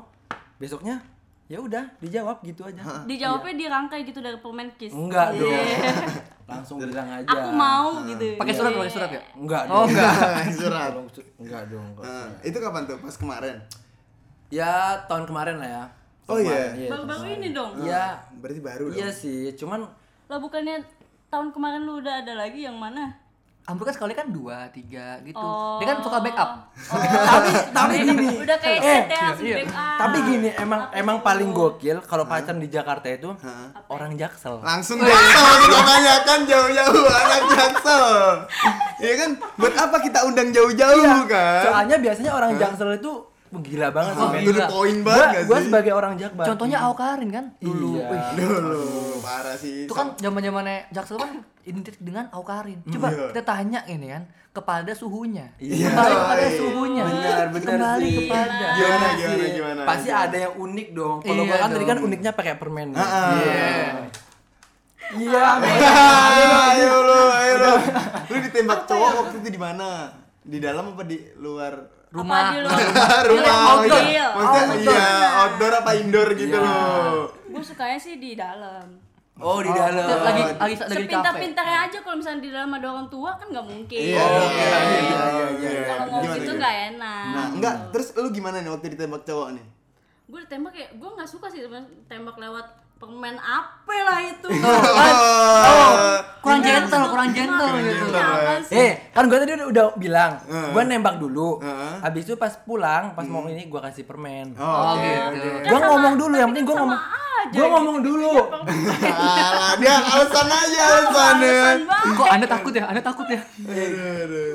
besoknya 0.57 0.99
ya 1.45 1.61
udah 1.61 1.85
dijawab 1.99 2.41
gitu 2.41 2.65
aja. 2.65 3.05
Dijawabnya 3.05 3.55
dirangkai 3.55 4.03
gitu 4.03 4.19
dari 4.19 4.35
permen 4.37 4.73
kiss. 4.75 4.91
Enggak 4.91 5.31
dong. 5.33 5.47
Iya. 5.47 5.63
Langsung 6.51 6.77
bilang 6.79 7.07
aja. 7.07 7.29
Aku 7.29 7.49
mau 7.51 8.03
gitu. 8.05 8.35
Pakai 8.35 8.53
surat, 8.53 8.73
pakai 8.73 8.91
surat 8.91 9.11
ya? 9.11 9.23
Enggak 9.33 9.63
Oh, 9.67 9.85
dong. 9.85 9.93
enggak. 9.93 10.13
Surat. 10.59 10.91
Enggak 11.39 11.63
dong. 11.69 11.87
enggak. 11.95 12.27
Itu 12.43 12.57
kapan 12.59 12.83
tuh? 12.85 12.97
Pas 12.99 13.15
kemarin. 13.15 13.57
Ya 14.55 15.03
tahun 15.11 15.27
kemarin 15.27 15.59
lah 15.59 15.67
ya. 15.69 15.85
Oh, 16.25 16.39
iya. 16.39 16.71
Kemarin, 16.71 16.91
Baru-baru 16.95 17.27
ini 17.35 17.49
dong. 17.51 17.71
Iya. 17.83 18.07
Berarti 18.39 18.61
baru 18.63 18.85
dong. 18.89 18.97
Iya 18.97 19.11
sih, 19.11 19.51
cuman 19.59 19.81
Lah 20.25 20.39
bukannya 20.39 20.87
tahun 21.29 21.51
kemarin 21.51 21.83
lu 21.83 21.99
udah 21.99 22.23
ada 22.23 22.33
lagi 22.39 22.63
yang 22.63 22.79
mana? 22.79 23.19
Amr 23.65 23.89
kan 23.89 23.97
sekali 23.97 24.13
kan 24.13 24.29
dua, 24.29 24.69
tiga 24.71 25.17
gitu. 25.25 25.41
Oh. 25.41 25.81
Dia 25.81 25.89
kan 25.89 26.05
suka 26.05 26.21
backup. 26.21 26.69
tapi 27.33 27.49
tapi 27.73 27.95
gini. 28.05 28.29
Udah 28.45 28.59
kayak 28.61 28.77
Eh, 28.77 28.85
set 28.85 29.05
ya 29.09 29.25
iya. 29.41 29.57
backup. 29.65 29.97
Tapi 29.99 30.17
gini, 30.21 30.49
emang 30.55 30.81
Apa 30.85 30.95
emang 30.95 31.17
itu? 31.17 31.25
paling 31.25 31.51
gokil 31.51 31.97
kalau 32.05 32.25
pacaran 32.29 32.61
di 32.61 32.69
Jakarta 32.69 33.09
itu 33.09 33.33
Hah? 33.33 33.73
orang 33.89 34.21
Jaksel. 34.21 34.61
Langsung 34.61 35.01
jaksel 35.01 35.49
kita 35.65 35.81
tanyakan 35.81 36.41
jauh-jauh 36.45 37.05
anak 37.09 37.43
jaksel. 37.51 38.05
Iya 39.01 39.13
kan? 39.17 39.31
Buat 39.57 39.75
apa 39.81 39.97
kita 39.99 40.19
undang 40.23 40.49
jauh-jauh 40.53 41.25
kan? 41.25 41.63
Soalnya 41.65 41.97
biasanya 41.99 42.33
orang 42.37 42.51
Jaksel 42.61 43.01
itu 43.01 43.13
gila 43.59 43.89
banget 43.91 44.13
sih. 44.13 44.23
Oh, 44.23 44.31
gila. 44.33 44.67
point 44.67 44.99
Gua, 44.99 45.09
banget 45.11 45.43
gua 45.45 45.57
sih? 45.57 45.67
sebagai 45.67 45.93
orang 45.93 46.13
Jakbar. 46.15 46.45
Contohnya 46.47 46.79
Aukarin 46.81 47.31
kan 47.31 47.45
dulu. 47.59 47.97
Iya. 47.97 48.09
Wih, 48.09 48.23
Dulu, 48.35 48.83
parah 49.21 49.55
sih. 49.55 49.85
itu 49.85 49.93
kan 49.93 50.07
zaman-zamannya 50.17 50.89
Jaksel 50.89 51.17
kan 51.17 51.31
identik 51.63 51.97
dengan 51.99 52.27
Aukarin. 52.31 52.81
Coba 52.87 53.09
Iya. 53.09 53.27
kita 53.31 53.43
tanya 53.43 53.81
ini 53.85 54.07
kan 54.09 54.23
kepada 54.51 54.93
suhunya. 54.93 55.47
Iya. 55.57 55.89
Kembali 55.89 56.15
kepada 56.17 56.43
Iya. 56.43 56.57
suhunya. 56.57 57.03
Benar, 57.05 57.47
benar 57.51 57.69
Kembali 57.69 58.07
sih. 58.07 58.17
kepada. 58.21 58.67
Gimana, 58.73 59.07
gimana, 59.13 59.45
gimana? 59.51 59.81
Pasti 59.85 60.09
Gimana? 60.09 60.25
ada 60.25 60.37
yang 60.41 60.55
unik 60.57 60.89
dong. 60.91 61.17
Kalau 61.21 61.35
Iya 61.37 61.49
gua 61.49 61.59
kan 61.59 61.71
tadi 61.71 61.85
kan 61.85 61.99
uniknya 62.01 62.31
pakai 62.33 62.55
permen. 62.55 62.89
Ah, 62.93 63.03
ah. 63.03 63.29
Iya. 63.35 63.73
Iya. 65.15 65.43
ayo 66.71 66.93
lu, 67.03 67.21
ayo 67.31 67.55
lu. 67.57 67.73
Lu 68.27 68.37
ditembak 68.41 68.81
cowok 68.85 69.11
waktu 69.21 69.37
itu 69.39 69.51
di 69.51 69.61
mana? 69.61 70.11
Di 70.41 70.59
dalam 70.59 70.93
apa 70.93 71.03
di 71.03 71.17
luar 71.37 71.73
Rumah. 72.15 72.39
Apa 72.39 72.49
di 72.49 72.59
luar? 72.63 72.79
rumah? 73.27 73.55
Outdoor. 73.75 73.91
Maksudnya, 73.91 74.27
maksudnya 74.31 74.95
iya, 74.95 75.29
outdoor 75.37 75.73
apa 75.75 75.91
indoor 75.95 76.29
gitu 76.33 76.55
Iya. 76.55 76.63
loh. 76.63 77.19
Gue 77.45 77.63
sukanya 77.65 77.99
sih 77.99 78.15
di 78.17 78.33
dalam. 78.35 78.87
Oh, 79.35 79.59
di 79.59 79.67
Oh, 79.67 79.75
dalam. 79.75 80.07
Lagi 80.23 80.43
lagi 80.47 80.55
lagi 80.55 80.75
di 80.75 80.79
kafe. 80.79 80.95
Sepintar-pintarnya 80.95 81.79
aja 81.85 81.99
kalau 82.01 82.17
misalnya 82.17 82.39
di 82.39 82.51
dalam 82.51 82.71
ada 82.71 82.87
orang 82.89 83.09
tua 83.09 83.35
kan 83.35 83.51
nggak 83.51 83.67
mungkin. 83.67 83.99
Iya, 83.99 84.23
Oh, 84.23 84.31
iya, 84.31 84.47
iya, 84.47 84.47
iya, 84.47 84.79
iya, 84.79 85.03
iya, 85.03 85.47
iya. 85.51 85.71
iya. 85.75 85.83
Kalau 85.85 86.05
ngomong 86.07 86.23
Gimana, 86.23 86.37
itu 86.37 86.45
gimana? 86.45 86.61
nggak 86.63 86.77
enak. 86.89 87.27
Nah, 87.29 87.47
enggak. 87.51 87.75
Terus 87.91 88.07
lu 88.15 88.29
gimana 88.31 88.57
nih 88.57 88.71
waktu 88.71 88.87
ditembak 88.89 89.23
cowok 89.25 89.49
nih? 89.51 89.67
Gue 90.25 90.39
ditembak 90.41 90.73
kayak 90.73 90.91
gue 90.95 91.11
nggak 91.11 91.29
suka 91.29 91.47
sih 91.51 91.61
tembak 92.07 92.37
lewat 92.39 92.67
permen 92.95 93.37
apa 93.37 93.95
lah 94.01 94.19
itu. 94.23 94.49
Oh, 95.65 95.95
Kurang 96.41 96.61
gentle, 96.61 97.05
kurang 97.09 97.31
gentle 97.33 97.57
Kurang 97.65 97.81
gitu. 97.81 98.07
gentle. 98.07 98.61
Sih? 98.69 98.77
Eh, 98.77 98.93
kan 99.11 99.25
gue 99.25 99.39
tadi 99.39 99.53
udah, 99.55 99.67
udah 99.67 99.87
bilang, 99.97 100.33
gue 100.45 100.83
nembak 100.85 101.17
dulu. 101.17 101.57
Habis 102.01 102.23
itu 102.23 102.35
pas 102.35 102.53
pulang, 102.59 103.13
pas 103.13 103.25
mau 103.25 103.47
ini 103.47 103.65
gue 103.65 103.81
kasih 103.81 104.05
permen. 104.05 104.53
Oh, 104.55 104.65
Oh, 104.65 104.93
oke, 104.95 105.09
gitu. 105.33 105.49
oke. 105.49 105.67
Gue 105.67 105.79
ngomong 105.81 106.15
dulu, 106.15 106.35
yang 106.35 106.49
penting 106.51 106.65
gue 106.65 106.75
sama 106.75 106.85
ngomong. 106.87 107.01
Gue 107.45 107.61
gitu. 107.61 107.69
ngomong 107.71 107.97
dulu. 108.01 108.33
Alah, 109.05 109.73
dia 109.77 109.95
alasan 109.95 110.49
aja 110.49 110.81
alasannya. 110.83 111.57
Alasan. 111.77 112.13
Kok 112.15 112.27
Anda 112.27 112.47
takut 112.47 112.73
ya? 112.73 112.85
Anda 112.87 113.03
takut 113.03 113.27
ya? 113.27 113.41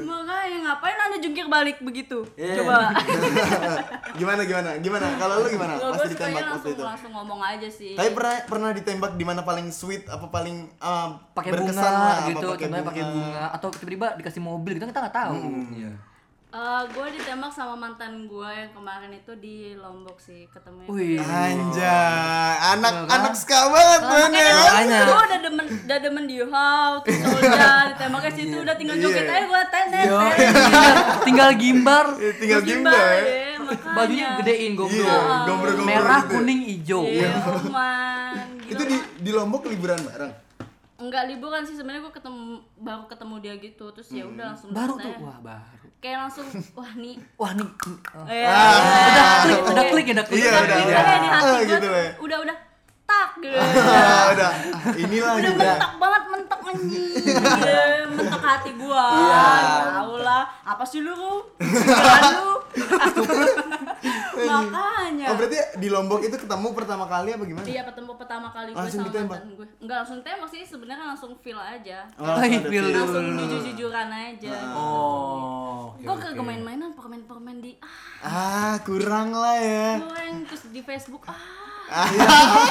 Makanya 0.02 0.58
ngapain 0.64 0.98
anda 1.00 1.18
jungkir 1.20 1.46
balik 1.46 1.78
begitu? 1.80 2.26
Iya. 2.34 2.62
Coba. 2.62 2.90
Gimana 4.20 4.42
gimana? 4.44 4.70
Gimana? 4.78 5.06
Kalau 5.16 5.36
lu 5.40 5.48
gimana? 5.50 5.74
Kalau 5.76 5.94
Pas 5.94 6.02
gue 6.02 6.10
ditembak 6.12 6.46
waktu 6.52 6.70
itu. 6.72 6.84
langsung 6.84 7.12
ngomong 7.12 7.42
aja 7.42 7.70
sih. 7.70 7.94
Tapi 7.94 8.10
pernah 8.12 8.36
pernah 8.42 8.70
ditembak 8.70 9.12
di 9.14 9.24
mana 9.24 9.42
paling 9.42 9.68
sweet 9.70 10.06
apa 10.06 10.28
paling 10.28 10.70
uh, 10.78 11.18
Pakai 11.32 11.52
berkesan 11.52 11.80
bunga 11.82 12.00
lah, 12.06 12.18
gitu, 12.26 12.48
pakai 12.48 12.66
contohnya 12.66 12.86
pakai 12.86 13.04
bunga 13.06 13.44
atau 13.52 13.68
tiba-tiba 13.70 14.08
dikasih 14.16 14.42
mobil 14.42 14.72
gitu 14.74 14.86
kita 14.86 15.00
nggak 15.02 15.18
tahu. 15.18 15.36
Iya. 15.74 15.92
gue 16.84 17.08
ditembak 17.14 17.54
sama 17.54 17.78
mantan 17.78 18.26
gue 18.26 18.50
yang 18.50 18.74
kemarin 18.74 19.14
itu 19.14 19.38
di 19.38 19.56
Lombok 19.76 20.18
sih 20.18 20.50
ketemu. 20.50 20.90
Wih. 20.90 21.22
Anjay, 21.22 22.54
anak 22.74 22.90
Iya 22.92 23.06
kan? 23.06 23.18
anak 23.22 23.34
ska 23.34 23.70
banget 23.70 24.02
man 24.02 24.32
ya. 24.32 24.50
Makanya. 24.58 25.00
Gue 25.06 25.20
udah 25.22 25.40
demen, 25.40 25.66
udah 25.86 25.98
demen 26.02 26.24
di 26.26 26.38
how, 26.42 26.92
terus 27.06 27.22
udah 27.22 27.94
ditembak 27.94 28.22
ke 28.26 28.32
situ, 28.34 28.58
udah 28.58 28.74
tinggal 28.74 28.98
joget 28.98 29.22
Iya. 29.22 29.30
aja 29.32 29.46
gue 29.46 29.62
tenet. 29.70 30.06
Yo. 30.06 30.20
tinggal, 30.26 30.94
tinggal 31.22 31.50
gimbar, 31.54 32.06
Eh, 32.18 32.34
Tinggal 32.42 32.62
gimba 32.62 32.98
ya. 32.98 33.22
makanya. 33.60 33.94
bajunya 33.94 34.28
gedein 34.42 34.72
gombro. 34.74 35.06
Iya, 35.06 35.86
Merah, 35.86 36.22
gitu. 36.24 36.32
kuning, 36.34 36.60
hijau. 36.66 37.04
Iya. 37.06 37.30
Gila, 37.30 37.94
Itu 38.70 38.84
di 38.84 38.96
di 39.20 39.32
Lombok 39.32 39.66
liburan 39.66 40.00
bareng. 40.00 40.34
Enggak 40.98 41.24
liburan 41.26 41.64
sih 41.64 41.74
sebenarnya 41.74 42.04
gue 42.04 42.14
ketemu 42.14 42.44
baru 42.76 43.04
ketemu 43.06 43.36
dia 43.40 43.54
gitu 43.58 43.86
terus 43.90 44.10
ya 44.10 44.24
udah 44.26 44.52
langsung 44.52 44.70
Baru 44.70 44.94
tuh, 44.96 45.16
wah 45.18 45.40
baru. 45.40 45.88
kayak 45.98 46.18
langsung 46.22 46.44
wah 46.74 46.92
nih 46.94 47.16
Wah 47.36 47.52
nih, 47.54 47.68
oh. 48.14 48.26
ya, 48.28 48.52
udah 49.08 49.36
klik, 49.40 49.62
udah 49.66 49.86
klik 49.86 50.06
ya, 50.06 50.14
udah 50.14 50.26
klik. 50.26 50.38
Iya, 50.38 50.50
udah, 50.50 50.60
udah, 50.60 50.80
udah. 50.84 51.16
di 51.16 51.30
hati 51.30 51.40
Ah, 51.40 51.56
gue 51.56 51.64
gitu 51.66 51.80
tuh, 51.80 51.92
ya. 51.94 52.12
udah 52.20 52.38
udah 52.42 52.58
tak 53.06 53.30
gitu 53.38 53.56
Ah, 53.56 54.26
udah. 54.30 54.52
Inilah 54.94 55.32
udah 55.34 55.50
juga. 55.50 55.64
mentok 55.72 55.94
banget 55.98 56.24
mentok 56.30 56.60
anjing 56.62 57.06
Iya, 57.16 57.82
mentok 58.06 58.42
hati 58.44 58.72
gua 58.76 59.06
tahu 59.90 60.16
lah 60.20 60.44
apa 60.62 60.84
sih 60.84 61.00
lu 61.00 61.16
lu 61.16 61.34
makanya 64.40 64.99
Oh, 65.30 65.36
berarti 65.36 65.58
di 65.76 65.88
Lombok 65.88 66.22
itu 66.22 66.36
ketemu 66.36 66.68
pertama 66.72 67.06
kali 67.06 67.30
apa 67.32 67.44
gimana? 67.44 67.64
Iya 67.64 67.82
ketemu 67.86 68.12
pertama 68.16 68.48
kali 68.50 68.70
gue 68.70 68.80
Langsung 68.80 69.00
sama 69.00 69.08
ditembak? 69.08 69.38
mantan 69.38 69.52
gue 69.54 69.68
Enggak 69.80 69.98
langsung 70.00 70.20
tembak 70.22 70.50
sih 70.50 70.62
sebenarnya 70.64 71.06
langsung 71.08 71.32
feel 71.38 71.58
aja 71.58 72.00
Oh, 72.16 72.26
ada 72.32 72.60
feel. 72.64 72.86
Langsung 72.88 73.26
jujur-jujuran 73.36 74.10
aja 74.10 74.52
Oh. 74.72 75.94
oke, 75.94 76.02
Gue 76.02 76.14
oke. 76.16 76.30
ke 76.32 76.44
main-mainan 76.44 76.92
permen-permen 76.92 77.58
di 77.60 77.78
ah 77.80 77.94
Ah, 78.22 78.76
kurang 78.82 79.32
lah 79.32 79.56
ya. 79.56 79.90
goreng 80.00 80.44
terus 80.44 80.68
di 80.68 80.82
Facebook 80.82 81.24
ah 81.26 81.38
Ah, 81.88 82.06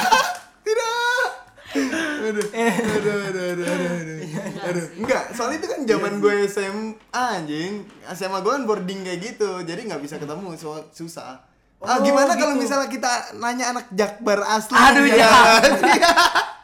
Tidak. 0.59 1.27
aduh, 1.69 1.85
aduh, 2.25 2.47
aduh, 2.89 3.15
aduh, 3.25 3.67
aduh, 3.67 3.91
aduh. 3.95 4.17
Aduh, 4.61 4.85
enggak, 4.97 5.23
soalnya 5.31 5.57
itu 5.57 5.67
kan 5.67 5.79
zaman 5.83 6.13
gue 6.17 6.35
SMA 6.45 6.93
anjing. 7.13 7.73
SMA 8.09 8.39
gue 8.39 8.51
kan 8.51 8.63
boarding 8.63 9.01
kayak 9.01 9.19
gitu, 9.23 9.49
jadi 9.61 9.81
nggak 9.83 9.99
bisa 9.99 10.15
ketemu, 10.17 10.55
so, 10.55 10.81
susah. 10.89 11.41
Ah, 11.79 11.95
Oh, 11.95 12.03
gimana 12.03 12.31
kalau 12.33 12.53
gitu. 12.53 12.63
misalnya 12.63 12.87
kita 12.87 13.11
nanya 13.35 13.71
anak 13.71 13.87
Jakbar 13.89 14.43
asli? 14.45 14.75
Aduh, 14.75 15.03
ya. 15.05 15.15
ya. 15.15 15.31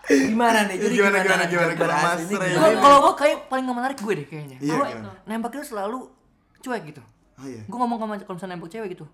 Gimana 0.27 0.69
nih? 0.69 0.77
Jadi 0.77 0.93
Gimana, 0.93 1.17
gimana, 1.17 1.43
gimana, 1.47 1.71
gimana, 1.71 1.73
Jakbar 1.73 2.17
gimana, 2.19 2.45
gimana? 2.45 2.45
Kalau 2.53 2.77
kalau 2.77 2.97
gue 3.01 3.13
kayak 3.17 3.37
paling 3.47 3.63
gak 3.63 3.73
menarik 3.75 3.97
gue 3.97 4.13
deh 4.13 4.25
kayaknya. 4.25 4.57
Iya, 4.59 4.73
gimana? 4.75 5.09
nembak 5.25 5.51
itu 5.51 5.65
selalu 5.65 5.99
cuek 6.59 6.83
gitu. 6.85 7.01
Oh 7.35 7.43
iya. 7.43 7.61
Gue 7.63 7.77
ngomong 7.77 7.97
sama 7.97 8.13
kalau 8.17 8.35
misalnya 8.37 8.53
nembak 8.53 8.69
cewek 8.69 8.89
gitu. 8.91 9.05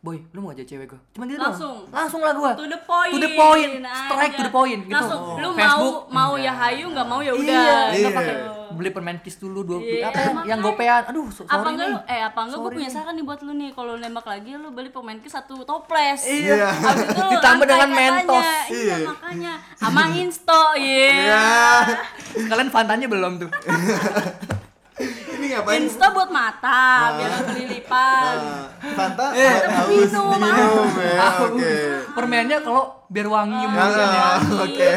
Boy, 0.00 0.16
lu 0.32 0.38
mau 0.40 0.50
aja 0.50 0.64
cewek 0.64 0.86
gue. 0.90 1.00
Cuma 1.12 1.24
gitu 1.24 1.38
Langsung? 1.38 1.86
doang. 1.86 1.94
Langsung 1.94 2.20
lah 2.20 2.32
gue. 2.34 2.50
To 2.56 2.64
the 2.66 2.80
point. 2.82 3.12
To 3.12 3.18
the 3.20 3.30
point. 3.32 3.72
Strike 3.86 4.20
aja. 4.26 4.36
to 4.36 4.42
the 4.42 4.52
point 4.52 4.80
gitu. 4.82 4.96
Langsung, 4.96 5.20
lu 5.38 5.48
Facebook, 5.54 5.96
mau 6.08 6.32
mau 6.32 6.32
ya 6.36 6.52
hayu, 6.52 6.86
nggak 6.88 7.06
mau 7.06 7.20
ya 7.20 7.32
udah. 7.32 7.46
Iya, 7.46 7.78
Iya. 7.86 8.00
nggak 8.02 8.16
pakai 8.16 8.34
beli 8.72 8.88
permen 8.88 9.18
kiss 9.18 9.36
dulu 9.36 9.60
dua 9.62 9.78
Iya, 9.78 10.06
apa 10.06 10.18
yang, 10.18 10.34
yang 10.46 10.58
makanya. 10.58 10.62
gopean. 10.64 11.02
Aduh, 11.06 11.26
so- 11.28 11.42
apa 11.42 11.52
sorry 11.54 11.70
enggak 11.70 11.86
nih. 11.86 11.92
lu 11.92 12.00
eh 12.06 12.20
apa 12.22 12.40
enggak 12.40 12.58
gue 12.58 12.70
punya 12.72 12.90
saran 12.90 13.12
nih 13.12 13.24
buat 13.24 13.40
lu 13.40 13.52
nih 13.52 13.70
kalau 13.70 13.94
nembak 13.94 14.24
lagi 14.24 14.50
lu 14.54 14.68
beli 14.68 14.88
pemain 14.88 15.16
ke 15.16 15.26
satu 15.26 15.54
toples 15.62 16.20
Iya. 16.22 16.68
Abis 16.70 17.04
itu 17.06 17.20
lu 17.20 17.30
Ditambah 17.32 17.66
dengan 17.66 17.88
katanya. 17.88 18.10
Mentos. 18.12 18.46
iya 18.68 18.94
Iya. 18.94 19.06
makanya 19.06 19.52
sama 19.74 20.02
insto 20.12 20.62
iya 20.74 21.10
Ya. 21.24 21.44
Sekalian 22.38 22.68
fantanya 22.68 23.06
belum 23.06 23.32
tuh. 23.38 23.50
Ini 25.00 25.46
ngapain? 25.50 25.80
insto 25.82 26.06
buat 26.06 26.28
mata 26.28 27.16
biar 27.16 27.30
nggak 27.30 27.46
kelilipan 27.48 28.34
Ah, 28.36 28.68
Fanta 28.92 29.26
Eh, 29.32 29.54
haus 29.64 29.88
minum, 29.88 30.36
minum 30.36 30.88
ya, 30.94 31.28
oke. 31.40 31.74
Permennya 32.12 32.58
kalau 32.60 32.84
biar 33.08 33.24
wangi 33.26 33.64
Ah, 33.64 33.70
mungkin 33.70 34.08
ya. 34.12 34.28
Oke. 34.60 34.88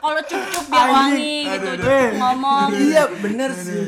Kalau 0.00 0.22
cukup 0.22 0.64
biar 0.66 0.88
wangi 0.88 1.36
gitu 1.46 1.70
ngomong 2.16 2.68
Iya 2.72 3.02
bener 3.14 3.50
sih. 3.52 3.84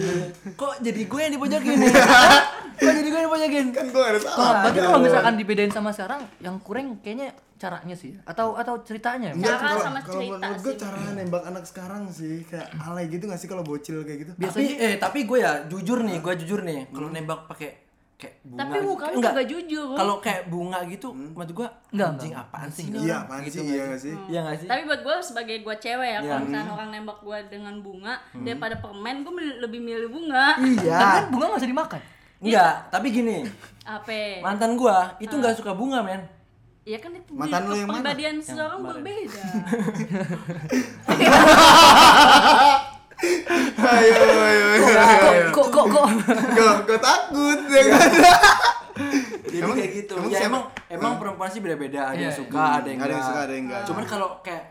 Kok 0.52 0.78
jadi 0.78 1.02
gue 1.02 1.20
yang 1.20 1.32
dipojokin 1.32 1.76
nih? 1.78 1.92
Kok 2.78 2.92
jadi 2.92 3.08
gue 3.08 3.18
yang 3.18 3.28
dipojokin? 3.28 3.66
Kan 3.70 3.86
gue 3.88 4.04
ada 4.04 4.18
Kalau 4.18 4.36
salah. 4.36 4.60
berarti 4.62 4.78
kalau 4.80 5.00
misalkan 5.00 5.34
dibedain 5.34 5.70
sama 5.70 5.90
sekarang, 5.90 6.20
yang 6.38 6.56
kurang 6.58 6.98
kayaknya 6.98 7.30
caranya 7.54 7.94
sih, 7.94 8.18
atau 8.22 8.54
atau 8.54 8.82
ceritanya. 8.82 9.30
Enggak, 9.32 9.54
Cara 9.54 9.62
kalau 9.64 9.80
sama 9.80 10.00
kalau 10.00 10.14
cerita 10.18 10.34
menurut 10.36 10.58
gue 10.58 10.72
sih. 10.72 10.80
cara 10.80 10.96
nembak 11.14 11.42
anak 11.44 11.64
sekarang 11.64 12.02
sih 12.10 12.34
kayak 12.44 12.68
alay 12.76 13.06
gitu 13.06 13.24
gak 13.24 13.38
sih 13.38 13.46
kalau 13.46 13.62
bocil 13.62 14.02
kayak 14.02 14.18
gitu? 14.20 14.32
Tapi 14.34 14.62
eh 14.76 14.94
tapi 14.98 15.18
gue 15.22 15.38
ya 15.38 15.52
jujur 15.64 16.02
nih, 16.02 16.18
gue 16.18 16.34
jujur 16.38 16.60
nih. 16.60 16.90
Kalau 16.90 17.08
nembak 17.08 17.46
pakai 17.46 17.70
kayak 18.22 18.34
bunga. 18.40 18.56
tapi 18.56 18.76
muka 18.80 19.04
lu 19.04 19.14
enggak. 19.14 19.28
juga 19.28 19.42
jujur 19.44 19.92
Kalau 19.92 20.14
kayak 20.16 20.40
bunga 20.46 20.78
gitu, 20.86 21.06
maksud 21.10 21.52
gue 21.52 21.66
Enggak, 21.90 22.08
anjing 22.08 22.30
enggak. 22.30 22.44
apaan 22.46 22.68
sih? 22.68 22.84
ini 22.84 22.94
Iya, 22.94 23.02
orang? 23.02 23.20
apaan 23.24 23.40
Gitu 23.42 23.52
sih? 23.52 23.60
nggak 23.60 23.72
Iya 23.72 23.84
nggak 23.84 23.98
sih? 23.98 24.12
Iya 24.24 24.38
nggak 24.40 24.56
sih? 24.56 24.66
tapi 24.66 24.80
buat 24.84 25.00
gue 25.00 25.14
sebagai 25.20 25.56
gue 25.58 25.74
cewek 25.76 26.08
ya 26.08 26.12
Iya. 26.12 26.20
kalau 26.24 26.40
misalnya 26.40 26.70
orang 26.72 26.88
nembak 26.90 27.18
gue 27.20 27.38
dengan 27.48 27.74
bunga 27.78 28.14
daripada 28.36 28.74
permen 28.76 29.16
gue 29.20 29.32
lebih 29.58 29.80
milih 29.80 30.08
bunga 30.08 30.44
Iya. 30.56 30.94
Tapi 30.94 31.12
kan 31.12 31.24
bunga 31.28 31.44
nggak 31.48 31.58
usah 31.58 31.68
dimakan. 31.68 32.00
Enggak, 32.40 32.72
tapi 32.88 33.06
gini. 33.08 33.36
apa 33.82 34.40
Mantan 34.40 34.74
gua 34.74 35.14
itu 35.16 35.32
nggak 35.32 35.54
suka 35.54 35.72
bunga, 35.72 36.00
men. 36.00 36.20
Ya 36.82 36.98
kan 36.98 37.12
itu 37.12 37.30
Mantan 37.30 37.64
lu 37.64 37.72
yang 37.72 37.84
mana? 37.84 38.00
kepribadian 38.00 38.34
seorang 38.38 38.80
berbeda. 38.80 39.42
Ayo, 43.22 44.14
ayo, 44.18 44.64
ayo, 44.72 44.86
ayo. 44.92 45.46
Kok 45.50 45.68
kok 45.68 45.86
kok. 45.88 46.06
Kok, 46.52 46.76
kok 46.84 47.00
takut 47.00 47.60
ya 47.66 47.82
kan? 47.88 48.08
Jadi 49.42 49.58
Emang- 49.58 49.76
kayak 49.76 49.92
gitu. 49.96 50.14
emang 50.14 50.28
ya 50.28 50.38
siapa- 50.38 50.48
emang 50.48 50.64
emang 50.90 51.12
perempuan 51.16 51.48
sih 51.48 51.60
beda-beda, 51.60 52.00
ada 52.06 52.18
yang 52.18 52.28
Iya, 52.28 52.30
suka, 52.34 52.62
ada 52.74 52.88
yang 52.88 52.98
Ada 52.98 53.04
yang 53.04 53.12
enggak. 53.12 53.22
suka, 53.24 53.40
ada 53.40 53.52
yang 53.52 53.64
enggak. 53.64 53.82
Cuman 53.84 54.04
kalau 54.06 54.28
kayak 54.40 54.64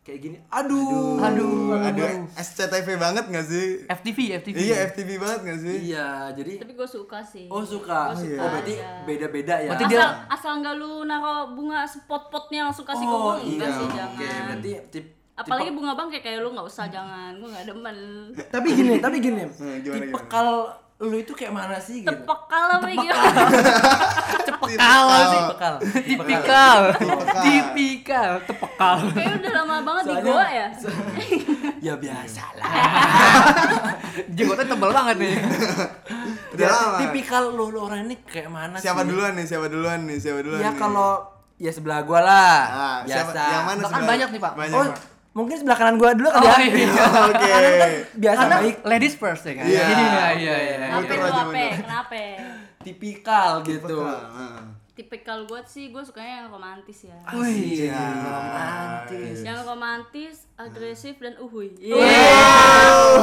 kayak 0.00 0.20
gini, 0.20 0.36
aduh. 0.48 1.20
Aduh. 1.20 1.76
Aduh, 1.78 2.08
SCTV 2.34 2.88
banget 2.96 3.24
gak 3.26 3.46
sih? 3.46 3.84
FTV, 3.86 4.18
FTV. 4.38 4.56
Iya, 4.56 4.76
FTV 4.88 5.10
banget 5.16 5.40
gak 5.44 5.58
sih? 5.60 5.76
Iya, 5.86 6.08
jadi 6.32 6.52
Tapi 6.58 6.72
gue 6.74 6.88
suka 6.88 7.18
sih. 7.20 7.46
Oh 7.46 7.60
suka. 7.60 8.00
Gua 8.08 8.16
suka 8.16 8.38
Oh 8.38 8.48
berarti 8.48 8.74
aja. 8.74 9.04
beda-beda 9.04 9.54
ya. 9.58 9.68
Berarti 9.70 9.84
asal 9.86 9.92
dia- 9.92 10.16
asal 10.26 10.52
nggak 10.56 10.74
lu 10.76 11.04
naro 11.04 11.34
bunga 11.52 11.84
spot-potnya 11.84 12.60
langsung 12.64 12.84
kasih 12.84 13.04
ke 13.04 13.12
oh 13.12 13.20
gue 13.36 13.52
enggak 13.52 13.68
iya. 13.68 13.76
sih 13.76 13.84
Oke, 13.84 13.96
jangan. 13.96 14.44
berarti 14.48 14.70
tip 14.88 15.06
Apalagi 15.38 15.70
bunga 15.70 15.94
bang 15.94 16.08
kayak 16.08 16.24
kayak 16.24 16.38
lu 16.40 16.50
nggak 16.50 16.66
usah 16.66 16.86
jangan, 16.86 17.30
gue 17.32 17.46
nggak 17.46 17.66
demen. 17.66 17.96
tapi 18.50 18.68
gini, 18.72 18.94
tapi 18.98 19.16
gini. 19.18 19.42
Hmm, 19.54 19.78
gimana, 19.78 19.94
tipe 19.96 20.06
gimana? 20.10 20.26
kalau 20.26 20.58
lu 20.98 21.14
itu 21.16 21.30
kayak 21.30 21.52
mana 21.52 21.78
sih 21.78 22.02
gitu? 22.02 22.10
Tepekal 22.10 22.64
apa 22.72 22.86
gimana? 22.88 23.22
Tepekal 24.48 25.06
sih. 25.06 25.38
Tipikal. 25.38 25.74
Tipikal. 26.02 26.78
Tipikal. 27.38 28.30
Tepekal. 28.42 28.96
Kayak 29.12 29.32
udah 29.38 29.52
lama 29.54 29.76
banget 29.80 30.02
di 30.02 30.10
Soalnya- 30.12 30.26
goa 30.28 30.46
ya. 30.48 30.68
Ya 31.78 31.94
biasa 31.94 32.42
lah. 32.52 32.66
Jenggotnya 34.28 34.66
tebel 34.66 34.90
banget 34.90 35.16
nih. 35.16 35.34
Udah 36.50 36.58
Ya, 36.60 36.74
lama. 36.74 36.96
tipikal 36.98 37.42
lu, 37.48 37.70
lu 37.70 37.78
orang 37.80 38.02
ini 38.02 38.18
kayak 38.24 38.50
mana 38.50 38.74
Siapa 38.76 39.00
sih? 39.00 39.08
duluan 39.08 39.32
nih? 39.32 39.46
Siapa 39.46 39.66
duluan 39.68 39.98
nih? 40.02 40.18
Siapa 40.18 40.40
duluan 40.42 40.58
Ya 40.58 40.74
kalau 40.74 41.22
ya 41.54 41.70
sebelah 41.70 42.02
gua 42.02 42.20
lah. 42.20 42.58
Ah, 42.66 42.98
siapa? 43.04 43.30
biasa. 43.30 43.42
Yang 43.44 43.62
mana 43.64 43.78
Bahkan 43.78 43.92
sebelah? 43.92 44.10
banyak 44.10 44.28
nih, 44.28 44.40
Pak. 44.40 44.52
Banyak, 44.56 44.74
Oh, 44.74 44.84
Pak. 44.84 44.98
Mungkin 45.38 45.54
sebelah 45.54 45.78
kanan 45.78 45.96
gua 45.96 46.10
dulu 46.12 46.26
kali 46.28 46.42
Oh, 46.42 46.50
ya. 46.50 46.66
iya. 46.66 47.04
Oke. 47.30 47.52
Biasa 48.12 48.40
Karena 48.42 48.56
baik. 48.58 48.76
ladies 48.82 49.14
first 49.14 49.42
ya 49.44 49.54
kan. 49.54 49.64
Iya. 49.64 49.84
Iya, 49.86 50.24
iya, 50.34 50.54
iya. 50.58 50.74
Kenapa 50.76 50.98
Muter 50.98 51.14
itu 51.14 51.22
aja, 51.22 51.30
apa? 51.32 51.46
muter. 51.46 51.70
Kenapa? 51.78 52.22
Tipikal 52.80 53.50
gitu. 53.62 53.96
Heeh. 54.00 54.56
Tipikal 54.90 55.38
gue 55.44 55.60
sih, 55.64 55.84
gue 55.88 56.02
sukanya 56.02 56.42
yang 56.42 56.48
romantis 56.50 56.98
ya. 57.04 57.14
Wih, 57.30 57.86
Iya. 57.86 58.02
romantis. 58.18 59.36
Yang 59.40 59.60
romantis, 59.62 60.34
agresif 60.56 61.14
dan 61.16 61.38
uhuy. 61.38 61.70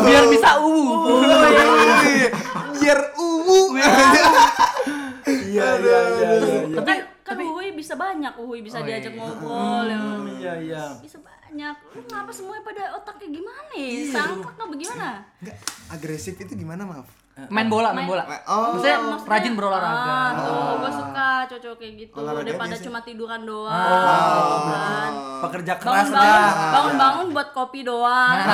Biar 0.01 0.23
bisa 0.25 0.55
uwu. 0.57 1.19
Wih, 1.19 2.31
Biar 2.77 2.99
ungu. 3.13 3.75
Iya, 5.25 5.67
iya, 5.75 5.99
iya, 6.07 6.29
iya. 6.31 6.31
iya. 6.69 6.79
kan 6.79 6.97
kan 7.25 7.37
uhuy 7.41 7.73
bisa 7.73 7.97
banyak, 7.97 8.33
uhuy 8.37 8.61
bisa 8.61 8.79
diajak 8.79 9.11
ngobrol 9.11 9.83
ya. 9.83 9.99
Iya, 10.37 10.53
iya. 10.61 10.83
Bisa 11.01 11.17
banyak. 11.17 11.34
Lu 11.55 12.01
ngapa 12.03 12.31
semuanya 12.31 12.63
pada 12.63 12.83
otaknya 12.93 13.27
gimana 13.31 13.71
ya? 13.71 13.87
Sangkak 14.11 14.51
nggak 14.53 14.67
bagaimana? 14.67 15.09
Enggak, 15.39 15.57
agresif 15.89 16.35
itu 16.35 16.53
gimana, 16.53 16.83
maaf? 16.83 17.07
Main 17.47 17.67
bola, 17.67 17.91
main 17.91 18.07
bola. 18.07 18.23
Oh. 18.47 18.79
Maksudnya 18.79 18.95
Maksudnya, 18.95 19.27
rajin 19.27 19.53
berolahraga. 19.53 20.07
Ah, 20.07 20.29
tuh, 20.39 20.71
gue 20.79 20.91
suka 20.93 21.27
cowok 21.45 21.75
kayak 21.75 21.93
gitu 21.99 22.15
Olahraga 22.15 22.47
daripada 22.47 22.71
biasa. 22.71 22.85
cuma 22.87 22.99
tiduran 23.03 23.41
doang. 23.43 23.75
gitu 23.75 24.71
kan. 24.71 25.11
Pekerja 25.43 25.73
keras 25.75 26.07
Bangun-bangun, 26.07 26.31
lah. 26.31 26.71
bangun-bangun 26.71 27.27
buat 27.35 27.49
kopi 27.51 27.79
doang. 27.83 28.37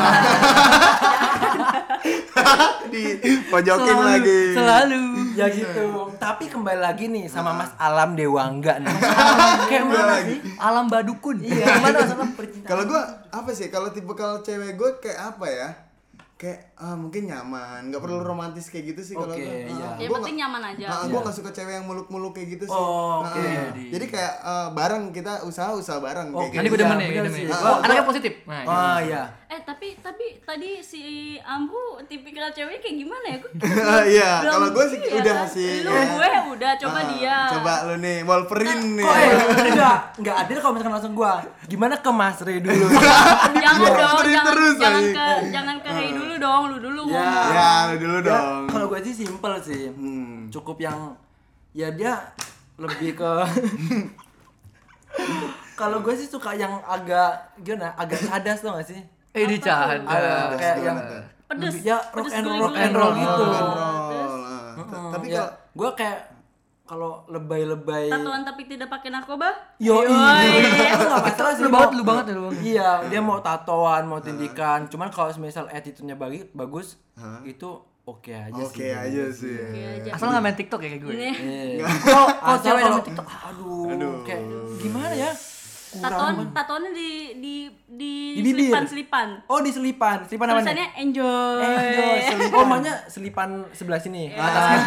Di 2.92 3.02
pojokin 3.48 3.98
lagi. 4.02 4.42
Selalu. 4.58 5.02
Ya 5.36 5.48
gitu. 5.52 6.12
Tapi 6.18 6.48
kembali 6.52 6.80
lagi 6.82 7.08
nih 7.08 7.26
sama 7.32 7.56
Mas 7.56 7.72
Alam 7.78 8.16
Dewangga 8.16 8.82
nih. 8.82 8.96
Kayak 9.70 9.86
mana 9.88 10.04
lagi. 10.08 10.36
sih? 10.40 10.40
Alam 10.60 10.86
badukun. 10.92 11.38
Iya, 11.42 11.66
gimana 11.78 11.98
masalah 12.04 12.30
percintaan? 12.36 12.70
Kalau 12.70 12.84
gua 12.88 13.02
apa 13.32 13.50
sih? 13.56 13.68
Kalau 13.72 13.90
tipe 13.94 14.14
kalau 14.14 14.44
cewek 14.44 14.76
gua 14.76 14.90
kayak 15.00 15.36
apa 15.36 15.46
ya? 15.48 15.70
Kayak 16.42 16.74
ah, 16.74 16.98
mungkin 16.98 17.30
nyaman, 17.30 17.94
nggak 17.94 18.02
perlu 18.02 18.18
romantis 18.20 18.66
kayak 18.66 18.86
gitu 18.90 19.02
sih 19.04 19.14
kalau 19.14 19.30
Oke, 19.30 19.38
gua. 19.38 19.54
iya. 19.62 19.86
Ah, 19.86 19.96
Yang 19.96 20.10
gua 20.10 20.18
penting 20.18 20.38
nyaman 20.42 20.62
aja. 20.68 20.86
Ah, 20.90 21.06
gua 21.06 21.20
nggak 21.22 21.38
suka 21.38 21.50
cewek 21.54 21.74
yang 21.78 21.86
muluk-muluk 21.86 22.34
kayak 22.34 22.50
gitu 22.52 22.66
sih. 22.66 22.82
Oh, 22.82 23.22
oke. 23.22 23.38
Ah, 23.38 23.70
Jadi 23.70 24.06
kayak 24.10 24.34
ah, 24.42 24.68
bareng 24.74 25.14
kita 25.14 25.46
usaha-usaha 25.46 26.02
bareng 26.02 26.34
kayak 26.34 26.50
Oke. 26.50 26.56
Nanti 26.58 26.66
gitu. 26.66 26.74
gue 26.74 26.82
demen 26.82 26.98
Iya, 26.98 26.98
nih, 26.98 27.10
bener 27.14 27.26
demen 27.30 27.62
Oh, 27.62 27.78
anaknya 27.80 28.06
positif. 28.10 28.34
Nah, 28.44 28.64
Oh 28.66 28.98
iya. 29.00 29.24
Eh 29.46 29.62
tapi 29.62 30.00
tapi 30.00 30.26
tadi 30.42 30.80
si 30.80 31.04
Ambu 31.38 31.78
tipikal 32.08 32.50
cewek 32.50 32.80
kayak 32.80 32.96
gimana 32.98 33.26
ya? 33.28 33.38
Gua 33.38 33.52
Iya, 34.18 34.32
kalau 34.42 34.68
gua 34.72 34.86
sih 34.88 34.98
iya 34.98 35.14
udah 35.22 35.36
kan? 35.38 35.46
sih. 35.46 35.72
Lu 35.84 35.92
ya. 35.92 36.04
gue 36.10 36.30
udah 36.58 36.72
coba 36.80 36.98
Ah, 36.98 37.06
dia. 37.12 37.38
Coba 37.52 37.74
lu 37.86 37.96
nih, 38.00 38.18
Wolverine 38.24 38.98
nih. 38.98 39.06
Eh, 39.06 39.30
enggak, 39.76 39.98
enggak 40.18 40.36
adil 40.42 40.58
kalau 40.58 40.74
misalkan 40.74 40.94
langsung 40.98 41.14
gua. 41.14 41.38
Gimana 41.68 42.00
ke 42.00 42.10
Mas 42.10 42.42
Ray 42.42 42.58
dulu? 42.58 42.90
jangan 43.64 43.92
dong, 43.94 44.18
jangan 44.26 44.46
terus 44.50 44.76
jangan 44.80 45.04
ke 45.06 45.28
jangan 45.52 45.76
ke 45.78 45.90
dong, 46.42 46.64
lu 46.68 46.78
dulu 46.80 47.02
Ya. 47.06 47.22
ngomong. 47.22 47.54
Ya, 47.54 47.70
lu 47.86 47.96
dulu 48.00 48.18
Ya, 48.18 48.26
dong. 48.28 48.62
kalau 48.68 48.86
gue 48.88 49.00
sih 49.02 49.16
simple 49.16 49.56
sih. 49.60 49.84
Hmm. 49.90 50.50
Cukup 50.50 50.78
yang 50.78 51.14
ya 51.72 51.88
dia 51.90 52.18
lebih 52.76 53.14
ke 53.14 53.32
kalau 55.74 56.00
gue 56.00 56.14
sih 56.14 56.26
suka 56.26 56.52
yang 56.54 56.80
agak 56.84 57.32
gimana 57.58 57.92
agak 57.96 58.20
cadas 58.22 58.60
tuh 58.60 58.72
gak 58.72 58.86
sih 58.86 59.02
Eh, 59.32 59.48
di 59.48 59.58
kayak 59.60 60.78
yang 60.82 60.98
Pedes. 61.48 61.76
ya 61.82 62.00
rock 62.12 62.28
and 62.30 62.44
roll 62.44 62.60
rock 62.62 62.76
and 62.76 62.94
roll 62.94 63.12
gitu 63.14 63.44
Ah, 64.82 65.12
Tapi 65.12 65.26
ya 65.30 65.40
kalau 65.40 65.52
gue 65.74 65.90
kayak 65.96 66.20
kalau 66.92 67.24
lebay-lebay 67.26 68.12
tatoan 68.12 68.44
tapi 68.44 68.68
tidak 68.68 68.92
pakai 68.92 69.16
narkoba? 69.16 69.48
yo 69.80 70.04
iya 70.04 70.60
itu 70.92 71.04
nggak 71.08 71.24
masalah 71.24 71.52
sih 71.56 71.64
Lu 71.64 71.72
banget, 71.72 71.92
lu 71.96 72.04
banget 72.04 72.26
ya, 72.28 72.34
lu 72.36 72.42
banget. 72.44 72.60
iya 72.62 72.90
dia 73.08 73.22
mau 73.24 73.40
tatoan 73.40 74.04
mau 74.04 74.20
tindikan 74.20 74.92
cuman 74.92 75.08
kalau 75.08 75.32
misal 75.40 75.72
attitude-nya 75.72 76.20
bagi 76.20 76.52
bagus 76.52 77.00
itu 77.48 77.70
oke 78.04 78.28
aja 78.28 78.60
sih 78.68 78.76
Oke 78.76 78.88
aja 78.92 79.24
sih. 79.32 79.56
Oke 79.56 79.82
aja. 80.04 80.10
Asal 80.20 80.36
nggak 80.36 80.44
main 80.44 80.58
TikTok 80.58 80.80
ya 80.82 80.90
kayak 80.90 81.04
gue. 81.06 81.14
Iya. 81.16 81.32
Kalau 82.04 82.28
kalau 82.28 82.58
Asal 82.60 82.66
cewek 82.66 82.84
main 82.84 83.06
TikTok, 83.08 83.28
aduh, 83.30 83.86
Aduh. 83.88 84.14
kayak 84.28 84.42
gimana 84.82 85.14
ya 85.16 85.32
Tatoan 85.92 86.56
tatoannya 86.56 86.96
di 86.96 87.10
di 87.36 87.56
di, 87.92 88.12
Di 88.40 88.42
bibir. 88.42 88.72
selipan 88.72 88.84
selipan. 88.88 89.28
Oh 89.52 89.60
di 89.60 89.72
selipan, 89.76 90.24
selipan 90.24 90.48
apa? 90.48 90.64
Tulisannya 90.64 90.88
enjoy. 90.96 91.60
Enjoy, 91.60 92.18
selipan. 92.32 92.56
Oh, 92.56 92.64
maknya 92.64 92.94
selipan 93.12 93.50
sebelah 93.76 94.00
sini. 94.00 94.32
Ah, 94.32 94.80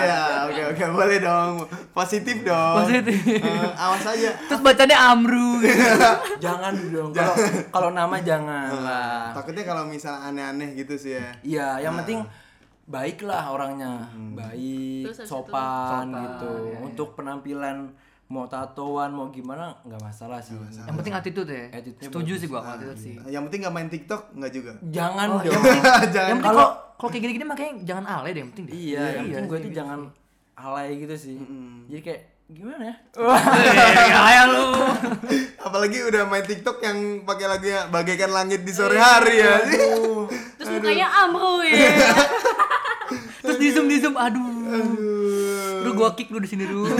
ya, 0.00 0.22
oke 0.48 0.62
oke 0.72 0.84
boleh 0.96 1.18
dong. 1.20 1.52
Positif 1.92 2.40
dong. 2.40 2.88
Positif. 2.88 3.20
Eh, 3.36 3.68
awas 3.76 4.04
aja. 4.08 4.32
Terus 4.48 4.60
bacanya 4.64 4.96
Amru 5.12 5.60
gitu. 5.60 5.76
jangan 6.48 6.72
dong. 6.88 7.12
Kalau 7.12 7.34
kalau 7.68 7.90
nama 7.92 8.16
jangan 8.24 8.72
lah. 8.80 9.36
Takutnya 9.36 9.68
kalau 9.68 9.84
misalnya 9.84 10.32
aneh-aneh 10.32 10.72
gitu 10.72 10.96
sih 10.96 11.20
ya. 11.20 11.28
Iya, 11.44 11.68
yang 11.84 12.00
penting 12.00 12.24
baiklah 12.86 13.50
orangnya, 13.50 14.06
baik, 14.14 15.10
Terus 15.10 15.18
habis 15.18 15.26
itu 15.26 15.34
sopan, 15.34 16.06
gitu. 16.14 16.54
Untuk 16.86 17.18
penampilan 17.18 17.90
mau 18.26 18.42
tatoan 18.44 19.10
mau 19.10 19.30
gimana 19.30 19.78
nggak 19.82 20.02
masalah 20.02 20.38
sih. 20.38 20.58
Yang 20.58 20.96
penting 20.96 21.14
attitude 21.14 21.46
ya. 21.46 21.64
Attitude-nya 21.70 22.06
Setuju 22.06 22.32
sih 22.36 22.46
gua 22.46 22.60
kalau 22.60 22.74
attitude 22.76 22.98
sih. 22.98 23.14
Yang 23.24 23.42
penting 23.46 23.60
nggak 23.62 23.74
main 23.74 23.88
TikTok 23.88 24.22
nggak 24.32 24.52
juga. 24.52 24.72
Jangan 24.84 25.26
Oh, 25.28 25.38
dong. 25.38 25.46
yang 25.46 25.62
penting, 25.62 25.82
Jangan. 26.08 26.28
yang 26.28 26.36
penting 26.36 26.50
kalau 26.52 26.66
kalau 26.96 27.08
kayak 27.08 27.22
gini-gini 27.22 27.44
makanya 27.44 27.72
jangan 27.84 28.04
alay 28.08 28.30
deh 28.30 28.40
yang 28.40 28.50
penting 28.50 28.64
deh. 28.66 28.74
Iya, 28.74 29.02
yang 29.12 29.26
penting 29.26 29.46
gue 29.46 29.58
sih. 29.58 29.64
tuh 29.64 29.72
jangan 29.74 29.98
alay 30.56 30.88
gitu 30.96 31.14
sih. 31.14 31.36
Jadi 31.86 32.00
kayak 32.02 32.20
gimana 32.46 32.82
ya? 32.84 32.94
Alay 34.18 34.36
lu. 34.48 34.66
Apalagi 35.66 35.98
udah 36.00 36.22
main 36.24 36.42
TikTok 36.42 36.78
yang 36.78 36.98
pakai 37.22 37.46
lagunya 37.48 37.86
bagaikan 37.86 38.30
langit 38.30 38.62
di 38.62 38.70
sore 38.70 38.94
hari 38.96 39.34
ya. 39.36 39.54
Terus 40.56 40.68
mukanya 40.72 41.10
amru 41.20 41.58
ya. 41.60 41.90
Terus 43.40 43.56
di 43.56 43.68
zoom 43.68 43.86
di 43.86 43.98
zoom 43.98 44.14
aduh. 44.14 44.46
Lu 45.82 45.90
gua 45.92 46.14
kick 46.14 46.26
lu 46.28 46.38
di 46.38 46.46
sini 46.46 46.64
dulu. 46.64 46.90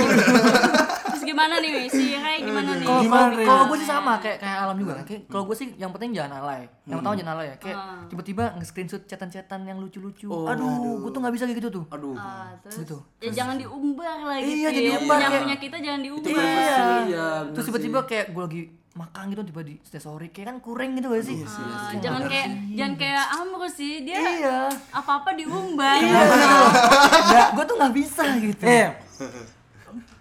Terus 1.27 1.35
gimana 1.35 1.55
nih 1.59 1.75
si 1.89 2.05
Ray 2.15 2.39
gimana 2.41 2.71
nih? 2.73 2.87
Kalau 2.87 3.03
Gimana 3.03 3.27
kalau 3.27 3.35
ya? 3.37 3.47
kalau 3.49 3.65
gue 3.67 3.77
sih 3.77 3.89
sama 3.89 4.13
kayak 4.17 4.39
kayak 4.39 4.59
alam 4.61 4.77
juga. 4.77 4.95
Kayak 5.03 5.23
kalau 5.27 5.45
gue 5.45 5.57
sih 5.57 5.69
yang 5.75 5.91
penting 5.91 6.11
jangan 6.13 6.33
alay. 6.39 6.63
Yang 6.85 6.97
pertama 6.97 7.15
jangan 7.17 7.33
alay 7.35 7.47
ya. 7.47 7.57
Kayak 7.59 7.77
Ah. 7.77 7.99
tiba-tiba 8.07 8.45
nge-screenshot 8.55 9.03
chatan-chatan 9.05 9.61
yang 9.65 9.79
lucu-lucu. 9.79 10.31
aduh, 10.31 10.71
gue 11.03 11.11
tuh 11.11 11.19
nggak 11.19 11.35
bisa 11.35 11.45
kayak 11.45 11.59
gitu 11.59 11.71
tuh. 11.73 11.85
Aduh. 11.89 12.15
Ah, 12.15 12.55
terus 12.61 12.77
Gitu. 12.81 12.97
ya 13.19 13.31
jangan 13.35 13.59
diumbar 13.59 14.19
lagi. 14.25 14.47
Iya, 14.47 14.69
jadi 14.71 14.89
diumbar, 14.95 15.17
Yang 15.17 15.27
kayak- 15.29 15.43
punya 15.43 15.57
kita 15.59 15.77
jangan 15.81 16.01
diumbar. 16.01 16.31
Iya, 16.31 16.47
iya, 17.05 17.27
Terus 17.45 17.51
bener 17.51 17.67
tiba-tiba 17.67 17.99
kayak 18.05 18.27
gue 18.31 18.45
lagi 18.45 18.63
makan 18.97 19.25
gitu 19.29 19.43
tiba 19.45 19.61
di 19.61 19.75
story 19.85 20.29
kayak 20.31 20.47
kan 20.47 20.57
kurang 20.59 20.95
gitu 20.95 21.11
gak 21.11 21.21
sih? 21.21 21.37
Ah, 21.43 21.93
jangan 21.99 22.23
kayak 22.25 22.47
jangan 22.73 22.95
kayak 22.97 23.25
amru 23.35 23.67
sih. 23.67 24.01
Dia 24.03 24.17
Iya. 24.17 24.57
apa-apa 24.91 25.35
diumbar. 25.35 26.01
Iya 26.01 26.23
gue 27.53 27.65
tuh 27.65 27.77
nggak 27.77 27.93
bisa 27.93 28.23
gitu. 28.39 28.63
Eh, 28.63 28.89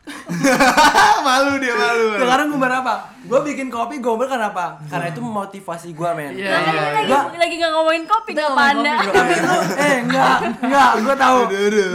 malu 1.26 1.58
dia 1.58 1.74
malu. 1.74 2.14
sekarang 2.22 2.46
gue 2.54 2.60
apa? 2.70 2.96
Gue 3.26 3.40
bikin 3.42 3.68
kopi 3.74 3.98
gue 3.98 4.28
karena 4.30 4.54
apa? 4.54 4.78
Karena 4.86 5.10
itu 5.10 5.22
motivasi 5.22 5.98
gue 5.98 6.10
men. 6.14 6.38
Iya. 6.38 6.54
Kan 6.54 6.62
ini 6.70 7.08
lagi 7.10 7.38
lagi 7.42 7.56
nggak 7.58 7.74
ngomongin 7.74 8.04
kopi 8.06 8.32
ngomongin 8.38 8.54
panda. 8.54 8.94
Tapi 9.02 9.34
lu, 9.46 9.56
eh 9.76 9.96
enggak, 10.06 10.38
enggak, 10.62 10.92
gue 11.02 11.16
tahu. 11.18 11.40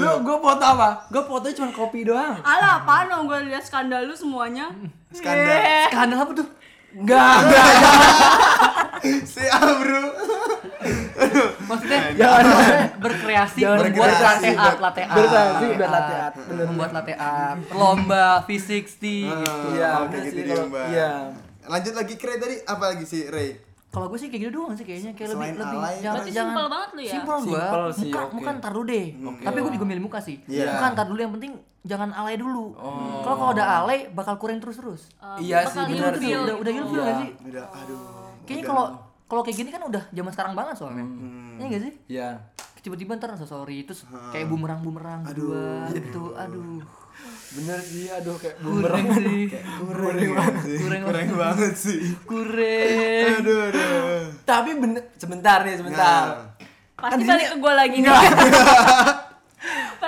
Lu 0.02 0.10
gue 0.26 0.36
foto 0.42 0.64
apa? 0.66 0.88
Gue 1.06 1.22
fotonya 1.22 1.54
cuma 1.54 1.70
kopi 1.70 2.00
doang. 2.02 2.34
Alah, 2.42 2.82
apaan 2.82 3.06
dong 3.08 3.24
gue 3.30 3.38
lihat 3.46 3.62
skandal 3.62 4.02
lu 4.02 4.14
semuanya. 4.14 4.68
Skandal. 5.14 5.54
Eh, 5.54 5.86
Skandal 5.90 6.18
apa 6.18 6.32
tuh? 6.34 6.48
Enggak, 6.90 7.34
enggak. 7.46 7.66
Si 9.32 9.40
Abru. 9.48 10.12
Maksudnya 11.62 12.00
Jangan. 12.18 12.42
maksudnya 12.42 12.80
berkreasi, 12.98 13.58
Jangan 13.60 13.78
membuat 13.80 14.08
berkreasi, 14.08 14.46
latte 14.46 14.60
art, 14.60 14.78
latte 14.80 15.02
art, 15.02 15.16
berkreasi, 15.16 15.44
latte 15.62 15.76
buat 15.76 15.90
latte 15.90 16.14
art, 16.16 16.34
bener. 16.42 16.64
membuat 16.66 16.90
latte 16.92 17.14
art, 17.14 17.60
lomba 17.72 18.24
V60 18.42 19.02
gitu. 19.02 19.56
Iya, 19.72 19.88
Ah, 19.88 20.04
kayak 20.06 20.22
gitu 20.26 20.40
kalau- 20.42 20.56
diumbar. 20.58 20.84
iya. 20.88 21.10
Lanjut 21.62 21.94
lagi 21.94 22.14
Kre 22.16 22.34
tadi 22.36 22.56
apa 22.64 22.84
lagi 22.88 23.04
sih 23.04 23.22
Ray? 23.26 23.50
Kalau 23.88 24.06
gue 24.06 24.16
sih 24.16 24.28
kayak 24.28 24.42
gitu 24.44 24.52
doang 24.56 24.72
sih 24.72 24.82
kayaknya 24.84 25.12
kayak 25.12 25.34
lebih 25.34 25.42
Selain 25.44 25.56
lebih 25.56 25.78
alay, 25.80 25.94
jangan 25.98 26.22
simpel 26.24 26.66
banget 26.68 26.88
lu 26.88 27.00
ya? 27.00 27.12
Simpel 27.12 27.36
gua. 27.42 27.64
Sih, 27.90 28.06
muka 28.06 28.20
oke. 28.20 28.32
muka 28.32 28.50
ntar 28.56 28.70
dulu 28.70 28.84
deh. 28.86 29.06
Tapi 29.40 29.56
gue 29.58 29.72
juga 29.72 29.84
milih 29.84 30.02
muka 30.02 30.18
sih. 30.20 30.36
Iya. 30.46 30.66
Muka 30.70 30.86
ntar 30.88 31.06
dulu 31.06 31.20
yang 31.20 31.32
penting 31.32 31.52
jangan 31.82 32.10
alay 32.12 32.36
dulu. 32.36 32.64
Kalau 33.20 33.36
kalau 33.36 33.50
udah 33.52 33.66
alay 33.80 34.06
bakal 34.08 34.34
kurang 34.36 34.58
terus-terus. 34.58 35.10
eh, 35.12 35.36
Iya 35.44 35.66
sih, 35.66 35.82
benar 35.90 36.14
udah 36.14 36.56
udah 36.56 36.72
ilfil 36.72 36.96
Iya. 36.96 37.04
gak 37.04 37.16
sih? 37.18 37.30
Udah 37.44 37.64
aduh. 37.68 38.00
Kayaknya 38.40 38.64
kalau 38.64 38.84
kalau 39.30 39.46
kayak 39.46 39.62
gini 39.62 39.70
kan 39.70 39.86
udah 39.86 40.02
zaman 40.10 40.32
sekarang 40.34 40.54
banget 40.58 40.74
soalnya. 40.74 41.06
Iya 41.62 41.66
gak 41.70 41.82
sih? 41.86 41.92
Iya. 42.10 42.28
Tiba-tiba 42.82 43.14
ntar 43.14 43.38
sorry 43.46 43.86
terus 43.86 44.02
kayak 44.34 44.50
bumerang-bumerang 44.50 45.22
berdua 45.22 45.86
gitu. 45.94 46.34
Aduh. 46.34 46.82
Bener 47.50 47.78
sih, 47.78 48.10
aduh 48.10 48.34
kayak 48.40 48.58
Kurang 48.58 49.06
bumerang. 49.06 49.06
sih. 49.14 49.46
Kurang 49.78 50.18
banget 50.34 50.54
sih. 50.66 50.78
Kurang 50.82 51.02
Kurang 51.06 51.30
banget 51.38 51.74
sih. 51.78 52.00
Kurang. 52.26 53.30
Aduh 53.38 53.58
aduh. 53.70 54.22
Tapi 54.42 54.70
bener, 54.74 55.02
sebentar 55.14 55.58
nih, 55.62 55.78
sebentar. 55.78 56.24
Nah. 56.26 56.50
Pasti 56.98 57.22
balik 57.22 57.46
ke 57.54 57.56
gue 57.62 57.72
lagi 57.78 57.96
nih. 58.02 58.10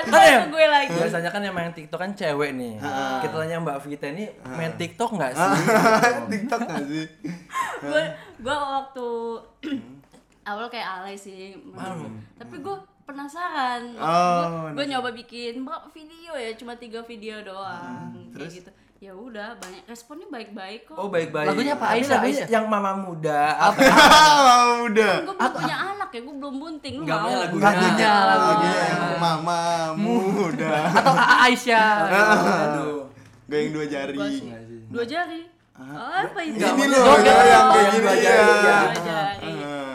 Pasti 0.03 0.11
Kan 0.11 0.19
balik 0.19 0.29
ya? 0.29 0.39
ke 0.39 0.51
gue 0.51 0.67
lagi. 0.67 0.91
Biasanya 0.93 1.31
kan 1.31 1.41
yang 1.41 1.55
main 1.55 1.71
TikTok 1.71 2.01
kan 2.01 2.11
cewek 2.13 2.51
nih. 2.53 2.75
Kita 3.23 3.35
tanya 3.37 3.57
Mbak 3.59 3.79
Vita 3.81 4.07
ini 4.09 4.25
main 4.45 4.73
TikTok 4.75 5.11
nggak 5.15 5.33
sih? 5.33 5.51
TikTok 6.33 6.61
gak 6.61 6.85
sih? 6.85 7.07
gue 7.83 8.03
gue 8.39 8.57
waktu 8.57 9.07
awal 10.51 10.67
kayak 10.67 10.89
alay 11.01 11.15
sih 11.15 11.55
tapi 12.35 12.59
gue 12.59 12.77
penasaran 13.03 13.95
Oh, 13.95 14.71
gue 14.71 14.85
nyoba 14.87 15.11
bikin 15.13 15.63
berapa 15.63 15.87
video 15.89 16.35
ya 16.35 16.51
cuma 16.55 16.75
tiga 16.75 17.03
video 17.03 17.43
doang 17.43 18.11
kayak 18.31 18.51
gitu 18.53 18.71
ya 19.03 19.11
udah 19.11 19.59
banyak 19.59 19.83
responnya 19.83 20.31
baik-baik 20.31 20.87
kok 20.87 20.95
Oh 20.95 21.11
baik-baik. 21.11 21.51
Lagunya 21.51 21.75
apa? 21.75 21.91
Aisyah, 21.91 22.23
lagunya 22.23 22.39
Aisyah. 22.39 22.49
yang 22.55 22.67
Mama 22.71 22.93
Muda. 22.95 23.43
Apa? 23.59 23.79
udah. 24.87 25.15
gue 25.27 25.35
belum 25.35 25.53
punya 25.59 25.77
anak 25.91 26.11
ya 26.15 26.21
gue 26.23 26.35
belum 26.39 26.55
bunting 26.55 26.95
lu 26.95 27.05
mau 27.05 27.19
punya 27.19 27.35
lagunya. 27.43 27.67
Lagunya, 27.67 28.13
lagunya. 28.31 28.73
Yang 28.79 29.19
mama 29.19 29.61
muda. 29.99 30.75
Atau 31.03 31.15
A- 31.19 31.39
Aisyah. 31.51 31.91
Aduh. 32.07 33.03
Gue 33.51 33.59
yang 33.59 33.71
dua 33.75 33.87
jari. 33.91 34.17
dua 34.87 35.05
jari 35.05 35.43
apa 35.83 36.39
itu 36.47 36.63
Ini 36.63 36.85
loh, 36.87 37.03
yang 37.03 37.11
oh, 37.11 37.19
kayak 37.19 37.43
yang 37.43 37.67
gini 37.91 37.99
dua 37.99 38.15
ya. 38.15 38.39
ya. 39.03 39.21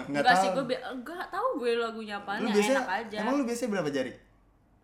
enggak 0.03 0.35
sih 0.35 0.49
tahu. 0.51 0.65
gue 0.67 0.77
enggak 0.83 1.25
tahu 1.31 1.47
gue 1.63 1.71
lagunya 1.79 2.17
yang 2.19 2.51
biasanya 2.51 2.75
enak 2.75 2.89
aja 2.91 3.17
emang 3.23 3.33
lu 3.39 3.43
biasanya 3.47 3.69
berapa 3.71 3.89
jari? 3.89 4.11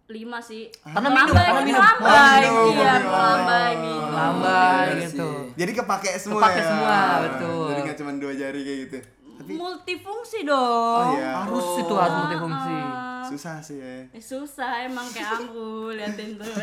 lima 0.03 0.37
sih 0.43 0.67
Karena 0.83 1.09
minum, 1.09 1.31
karena 1.31 1.61
minum. 1.63 1.79
melambai, 1.79 2.41
minum, 2.43 2.67
iya 2.69 2.93
minum. 2.93 3.07
melambai 3.09 3.71
minum 3.79 4.12
Lambai 4.35 4.85
Bener 4.89 4.99
gitu. 5.05 5.29
sih. 5.29 5.53
Jadi 5.55 5.71
kepake 5.73 6.09
semua 6.15 6.39
Kepake 6.39 6.55
ya. 6.55 6.65
semua, 6.65 6.97
betul. 7.21 7.65
Jadi 7.67 7.79
nggak 7.81 7.97
cuma 7.97 8.11
dua 8.15 8.33
jari 8.33 8.61
kayak 8.61 8.79
gitu. 8.83 8.97
multifungsi 9.43 10.39
dong 10.43 11.03
Oh 11.03 11.13
iya. 11.13 11.41
Harus 11.41 11.67
itu 11.77 11.93
harus 11.93 12.15
multifungsi. 12.17 12.75
Ah, 12.75 13.25
Susah 13.25 13.55
sih 13.59 13.75
ya. 13.75 14.05
eh, 14.07 14.21
susah 14.21 14.71
emang 14.83 15.03
kayak 15.09 15.35
amru 15.37 15.89
liatin 15.91 16.37
tuh 16.37 16.47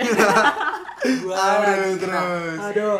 Aduh 1.30 1.94
terus. 1.96 2.58
Aduh. 2.62 2.98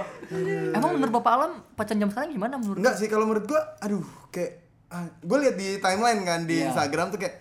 Emang 0.73 0.91
menurut 0.93 1.13
Bapak 1.15 1.33
Alam 1.35 1.53
pacaran 1.73 1.99
jam 1.99 2.09
sekarang 2.09 2.31
gimana 2.31 2.55
menurut? 2.57 2.79
Enggak 2.79 2.97
sih 2.97 3.07
kalau 3.07 3.25
menurut 3.25 3.47
gua 3.47 3.61
aduh 3.79 4.03
kayak 4.29 4.53
ah, 4.89 5.07
gua 5.21 5.39
lihat 5.39 5.55
di 5.55 5.79
timeline 5.79 6.21
kan 6.23 6.41
di 6.43 6.57
Iya. 6.59 6.71
Instagram 6.71 7.07
tuh 7.11 7.19
kayak 7.19 7.35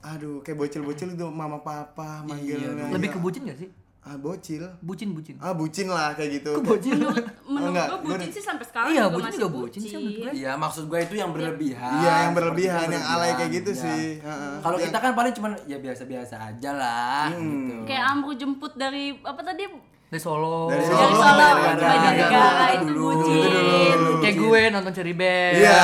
aduh 0.00 0.40
kayak 0.40 0.56
bocil-bocil 0.56 1.08
itu 1.10 1.26
mama 1.26 1.60
papa 1.60 2.22
manggilnya. 2.22 2.88
Lebih 2.88 3.08
ke 3.10 3.18
bucin 3.18 3.44
gak 3.44 3.58
sih? 3.58 3.68
Ah 4.10 4.18
bocil. 4.18 4.66
Bucin 4.80 5.14
bucin. 5.14 5.38
Ah 5.38 5.54
bucin 5.54 5.86
lah 5.86 6.10
kayak 6.12 6.30
gitu. 6.36 6.58
bucin? 6.66 6.98
menurut 6.98 7.22
menurut 7.44 7.70
enggak, 7.70 7.86
gue 7.86 8.10
bucin 8.10 8.28
sih 8.28 8.42
sampai 8.42 8.66
sekarang 8.66 8.90
Iya, 8.90 8.98
juga 9.00 9.10
bucin 9.12 9.22
masih 9.24 9.38
juga 9.38 9.50
bucin 9.54 9.80
sih 9.80 9.94
menurut 9.94 10.18
gue. 10.18 10.30
Iya, 10.34 10.52
maksud 10.56 10.84
gue 10.84 10.98
itu 11.00 11.14
yang 11.14 11.30
berlebihan. 11.30 11.92
Iya 11.96 12.12
yang 12.20 12.32
berlebihan 12.34 12.86
yang 12.88 13.04
alay 13.06 13.30
kayak 13.32 13.50
gitu 13.54 13.70
Iya. 13.70 13.80
sih. 13.80 14.04
Heeh. 14.18 14.54
Kalau 14.58 14.76
Yang- 14.76 14.86
kita 14.86 14.98
kan 14.98 15.12
paling 15.14 15.32
cuman 15.32 15.50
ya 15.64 15.78
biasa-biasa 15.78 16.34
aja 16.44 16.70
lah 16.72 17.24
gitu. 17.30 17.86
kayak 17.86 18.04
amru 18.04 18.32
jemput 18.34 18.72
dari 18.74 19.04
apa 19.20 19.40
tadi 19.40 19.64
Dari 20.10 20.18
Solo. 20.18 20.66
Dari 20.66 20.82
dari 20.82 20.90
Solo, 20.90 21.14
Solo 21.14 21.38
Banjarnegara. 21.38 21.86
Banjarnegara 21.86 22.66
itu 22.74 22.92
bucin. 22.92 23.98
Kayak 24.18 24.36
gue 24.36 24.60
nonton 24.68 24.92
Cherry 24.92 25.14
Bell. 25.14 25.54
Iya. 25.54 25.78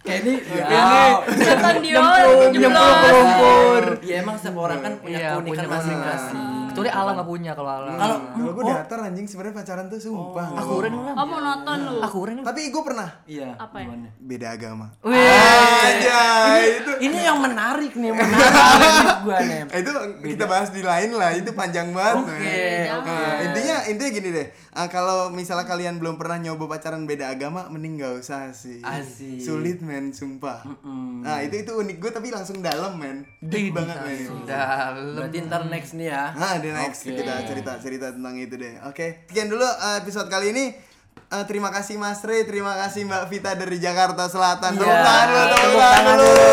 Kayak 0.00 0.20
ini 0.20 0.34
ya. 0.36 0.72
nonton 1.24 1.76
Dior 1.80 1.96
Nyemplung, 1.96 2.52
nyemplung 2.54 2.92
ke 2.94 3.08
lumpur. 3.10 3.82
Ya 4.00 4.14
emang 4.20 4.36
setiap 4.36 4.56
orang 4.58 4.78
kan 4.78 4.92
punya 4.96 5.16
Iya, 5.18 5.28
keunikan 5.34 5.48
punya 5.60 5.68
masing-masing. 5.70 6.40
Kecuali 6.74 6.90
Alam 6.90 7.14
gak 7.14 7.28
punya 7.28 7.52
kalau 7.54 7.70
Alam. 7.70 7.94
Kalau 7.94 8.16
Kalau 8.34 8.52
gue 8.52 8.64
datar 8.66 8.98
anjing 9.00 9.26
sebenarnya 9.26 9.54
pacaran 9.54 9.86
tuh 9.86 9.98
sumpah. 9.98 10.46
aku 10.52 10.72
uren 10.74 10.90
lu 10.90 11.02
Lam. 11.04 11.14
oh 11.14 11.24
mau 11.24 11.38
nonton 11.38 11.76
lu 11.80 11.94
Aku 12.02 12.16
uren 12.20 12.34
lu. 12.38 12.42
Tapi 12.42 12.60
gue 12.66 12.82
pernah 12.82 13.08
iya. 13.24 13.54
Apa 13.54 13.76
ya? 13.78 13.86
gimana? 13.86 14.08
beda 14.18 14.46
agama. 14.50 14.86
Aja 15.04 16.20
itu. 16.58 16.90
Ini 17.00 17.18
yang 17.22 17.38
menarik 17.38 17.92
nih, 17.94 18.10
menarik 18.10 19.08
gua 19.24 19.36
nih. 19.38 19.60
Itu 19.70 19.90
kita 20.24 20.44
bahas 20.44 20.68
di 20.70 20.82
lain 20.82 21.14
lah, 21.14 21.30
itu 21.30 21.50
panjang 21.52 21.92
banget. 21.92 22.24
Oke. 22.26 22.66
Nah, 23.04 23.34
intinya 23.44 23.76
intinya 23.86 24.10
gini 24.10 24.28
deh. 24.32 24.46
Ah, 24.74 24.90
kalau 24.90 25.30
misalnya 25.30 25.64
kalian 25.64 25.96
belum 25.96 26.18
pernah 26.18 26.36
nyoba 26.36 26.66
pacaran 26.66 27.06
beda 27.06 27.30
agama, 27.30 27.70
mending 27.70 27.96
gak 27.96 28.20
usah 28.20 28.50
sih. 28.50 28.82
Asik. 28.82 29.38
Sulit 29.38 29.78
men, 29.80 30.10
sumpah. 30.10 30.66
Mm-mm. 30.66 31.22
Nah 31.22 31.40
itu 31.40 31.62
itu 31.62 31.72
unik 31.72 31.96
gue 31.96 32.10
tapi 32.10 32.28
langsung 32.28 32.58
dalam 32.58 32.98
men, 32.98 33.22
deep 33.38 33.70
banget 33.70 33.96
men. 34.02 34.44
Dalam. 34.44 35.14
Berarti 35.14 35.38
ntar 35.46 35.62
next 35.70 35.94
nih 35.94 36.10
ya. 36.10 36.34
Nah, 36.34 36.58
di 36.58 36.68
next 36.68 37.06
Oke. 37.06 37.16
kita 37.16 37.34
cerita 37.46 37.72
cerita 37.78 38.06
tentang 38.10 38.34
itu 38.34 38.54
deh. 38.58 38.74
Oke, 38.84 39.24
sekian 39.30 39.46
dulu 39.46 39.62
uh, 39.62 39.96
episode 40.02 40.26
kali 40.26 40.50
ini. 40.50 40.66
eh, 41.24 41.44
terima 41.46 41.70
kasih 41.70 41.94
Mas 41.96 42.20
Rey, 42.22 42.42
terima 42.44 42.74
kasih 42.74 43.06
Mbak 43.06 43.24
Vita 43.30 43.50
dari 43.54 43.78
Jakarta 43.78 44.26
Selatan. 44.28 44.74
Tepuk 44.76 44.86
Iya, 44.86 45.02
tangan 45.02 45.26
dulu, 45.30 45.44
tepuk 45.46 45.62
tepuk 45.62 45.80
tangan 45.80 46.14
dulu. 46.18 46.46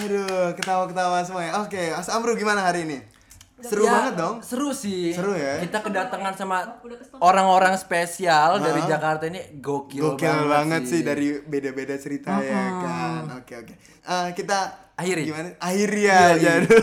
Aduh, 0.00 0.48
ketawa-ketawa 0.56 1.18
semuanya. 1.20 1.52
Oke, 1.60 1.92
Mas 1.92 2.08
Amru 2.08 2.32
gimana 2.32 2.64
hari 2.64 2.88
ini? 2.88 3.19
Seru 3.60 3.84
Ya, 3.84 3.92
banget 3.92 4.14
dong. 4.16 4.36
Seru 4.40 4.70
sih. 4.70 5.12
Seru 5.12 5.32
ya? 5.32 5.60
Kita 5.60 5.80
kedatangan 5.80 6.32
sama 6.34 6.80
orang-orang 7.18 7.76
spesial 7.76 8.58
dari 8.58 8.80
Hah? 8.80 8.88
Jakarta 8.90 9.28
ini 9.28 9.60
gokil, 9.60 10.16
Gokil 10.16 10.48
banget, 10.48 10.82
sih. 10.86 11.00
dari 11.00 11.40
beda-beda 11.40 11.94
cerita 11.96 12.40
ya 12.40 12.62
kan. 12.80 13.22
Oke 13.36 13.54
oke. 13.56 13.74
Eh, 14.00 14.28
kita 14.32 14.58
Akhiri. 14.96 15.24
Gimana? 15.24 15.48
Akhiri 15.56 16.02
ya. 16.04 16.36
jadi. 16.36 16.68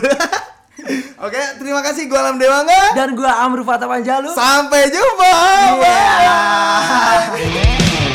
Oke, 1.18 1.42
terima 1.58 1.82
kasih 1.82 2.06
gua 2.06 2.22
Alam 2.22 2.38
Dewangga. 2.38 2.94
Dan 2.94 3.18
gua 3.18 3.42
Amru 3.42 3.66
Fata 3.66 3.90
Panjalu. 3.90 4.30
Sampai 4.30 4.86
jumpa. 4.86 5.30
Bye. 7.34 8.06